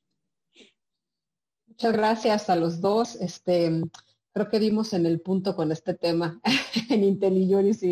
Muchas 1.66 1.92
gracias 1.92 2.50
a 2.50 2.56
los 2.56 2.80
dos. 2.80 3.16
Este, 3.16 3.82
creo 4.32 4.48
que 4.48 4.60
dimos 4.60 4.92
en 4.92 5.06
el 5.06 5.20
punto 5.20 5.54
con 5.54 5.72
este 5.72 5.94
tema 5.94 6.40
en 6.90 7.04
IntelliJuris 7.04 7.82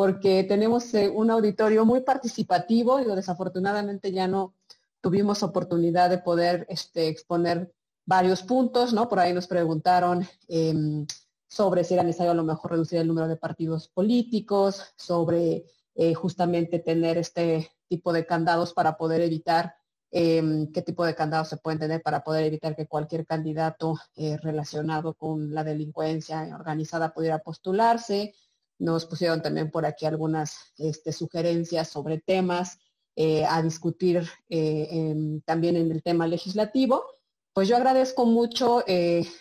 porque 0.00 0.44
tenemos 0.44 0.94
eh, 0.94 1.10
un 1.10 1.30
auditorio 1.30 1.84
muy 1.84 2.00
participativo 2.00 3.00
y 3.00 3.04
desafortunadamente 3.04 4.10
ya 4.10 4.26
no 4.26 4.54
tuvimos 5.02 5.42
oportunidad 5.42 6.08
de 6.08 6.16
poder 6.16 6.64
este, 6.70 7.08
exponer 7.08 7.70
varios 8.06 8.42
puntos, 8.42 8.94
¿no? 8.94 9.10
Por 9.10 9.18
ahí 9.18 9.34
nos 9.34 9.46
preguntaron 9.46 10.26
em, 10.48 11.06
sobre 11.46 11.84
si 11.84 11.92
era 11.92 12.02
necesario 12.02 12.32
a 12.32 12.34
lo 12.34 12.44
mejor 12.44 12.70
reducir 12.70 12.98
el 12.98 13.08
número 13.08 13.28
de 13.28 13.36
partidos 13.36 13.88
políticos, 13.88 14.94
sobre 14.96 15.66
eh, 15.94 16.14
justamente 16.14 16.78
tener 16.78 17.18
este 17.18 17.70
tipo 17.86 18.14
de 18.14 18.24
candados 18.24 18.72
para 18.72 18.96
poder 18.96 19.20
evitar 19.20 19.74
Em, 20.12 20.72
qué 20.72 20.82
tipo 20.82 21.04
de 21.06 21.14
candados 21.14 21.48
se 21.48 21.56
pueden 21.56 21.78
tener 21.78 22.02
para 22.02 22.24
poder 22.24 22.44
evitar 22.44 22.74
que 22.74 22.88
cualquier 22.88 23.24
candidato 23.24 23.96
eh, 24.16 24.36
relacionado 24.38 25.14
con 25.14 25.54
la 25.54 25.62
delincuencia 25.62 26.48
organizada 26.52 27.14
pudiera 27.14 27.38
postularse. 27.38 28.34
Nos 28.80 29.06
pusieron 29.06 29.42
también 29.42 29.70
por 29.70 29.86
aquí 29.86 30.06
algunas 30.06 30.72
este, 30.76 31.12
sugerencias 31.12 31.88
sobre 31.88 32.18
temas 32.18 32.78
eh, 33.14 33.44
a 33.44 33.62
discutir 33.62 34.28
eh, 34.48 35.40
también 35.44 35.76
en 35.76 35.92
el 35.92 36.02
tema 36.02 36.26
legislativo. 36.26 37.04
Pues 37.52 37.68
yo 37.68 37.76
agradezco 37.76 38.26
mucho 38.26 38.84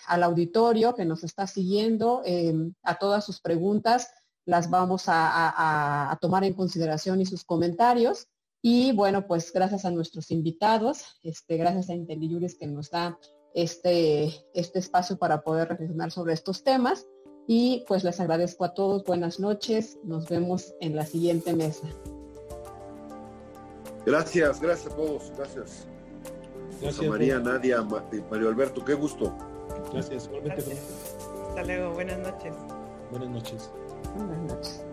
al 0.08 0.24
auditorio 0.24 0.94
que 0.94 1.06
nos 1.06 1.24
está 1.24 1.48
siguiendo, 1.48 2.22
em, 2.26 2.74
a 2.84 3.00
todas 3.00 3.26
sus 3.26 3.40
preguntas, 3.40 4.10
las 4.46 4.70
vamos 4.70 5.04
a 5.08 6.18
tomar 6.22 6.44
en 6.44 6.54
consideración 6.54 7.22
y 7.22 7.26
sus 7.26 7.44
comentarios. 7.44 8.28
Y 8.62 8.92
bueno, 8.92 9.26
pues 9.26 9.54
gracias 9.54 9.86
a 9.86 9.92
nuestros 9.92 10.32
invitados, 10.32 11.20
este, 11.24 11.56
gracias 11.58 11.90
a 11.90 11.94
IntelliJuris 11.94 12.56
que 12.56 12.68
nos 12.68 12.90
da 12.90 13.18
este, 13.54 14.34
este 14.54 14.80
espacio 14.80 15.18
para 15.18 15.42
poder 15.44 15.70
reflexionar 15.70 16.12
sobre 16.12 16.34
estos 16.34 16.64
temas. 16.64 17.08
Y 17.48 17.84
pues 17.88 18.04
les 18.04 18.20
agradezco 18.20 18.64
a 18.66 18.74
todos, 18.74 19.04
buenas 19.04 19.40
noches, 19.40 19.98
nos 20.04 20.30
vemos 20.30 20.76
en 20.82 20.96
la 20.96 21.06
siguiente 21.06 21.54
mesa. 21.54 21.88
Gracias, 24.06 24.62
gracias 24.62 24.94
a 24.94 24.96
todos, 24.96 25.32
gracias. 25.36 25.88
Gracias 26.82 27.10
María, 27.10 27.40
Nadia, 27.40 27.82
Mario 27.82 28.50
Alberto, 28.50 28.84
qué 28.86 28.94
gusto. 28.94 29.36
Gracias, 29.92 30.30
Hasta 31.50 31.64
luego, 31.64 31.94
buenas 31.94 32.20
noches. 32.20 32.54
Buenas 33.12 33.30
noches. 33.30 33.72
Buenas 34.16 34.54
noches. 34.54 34.86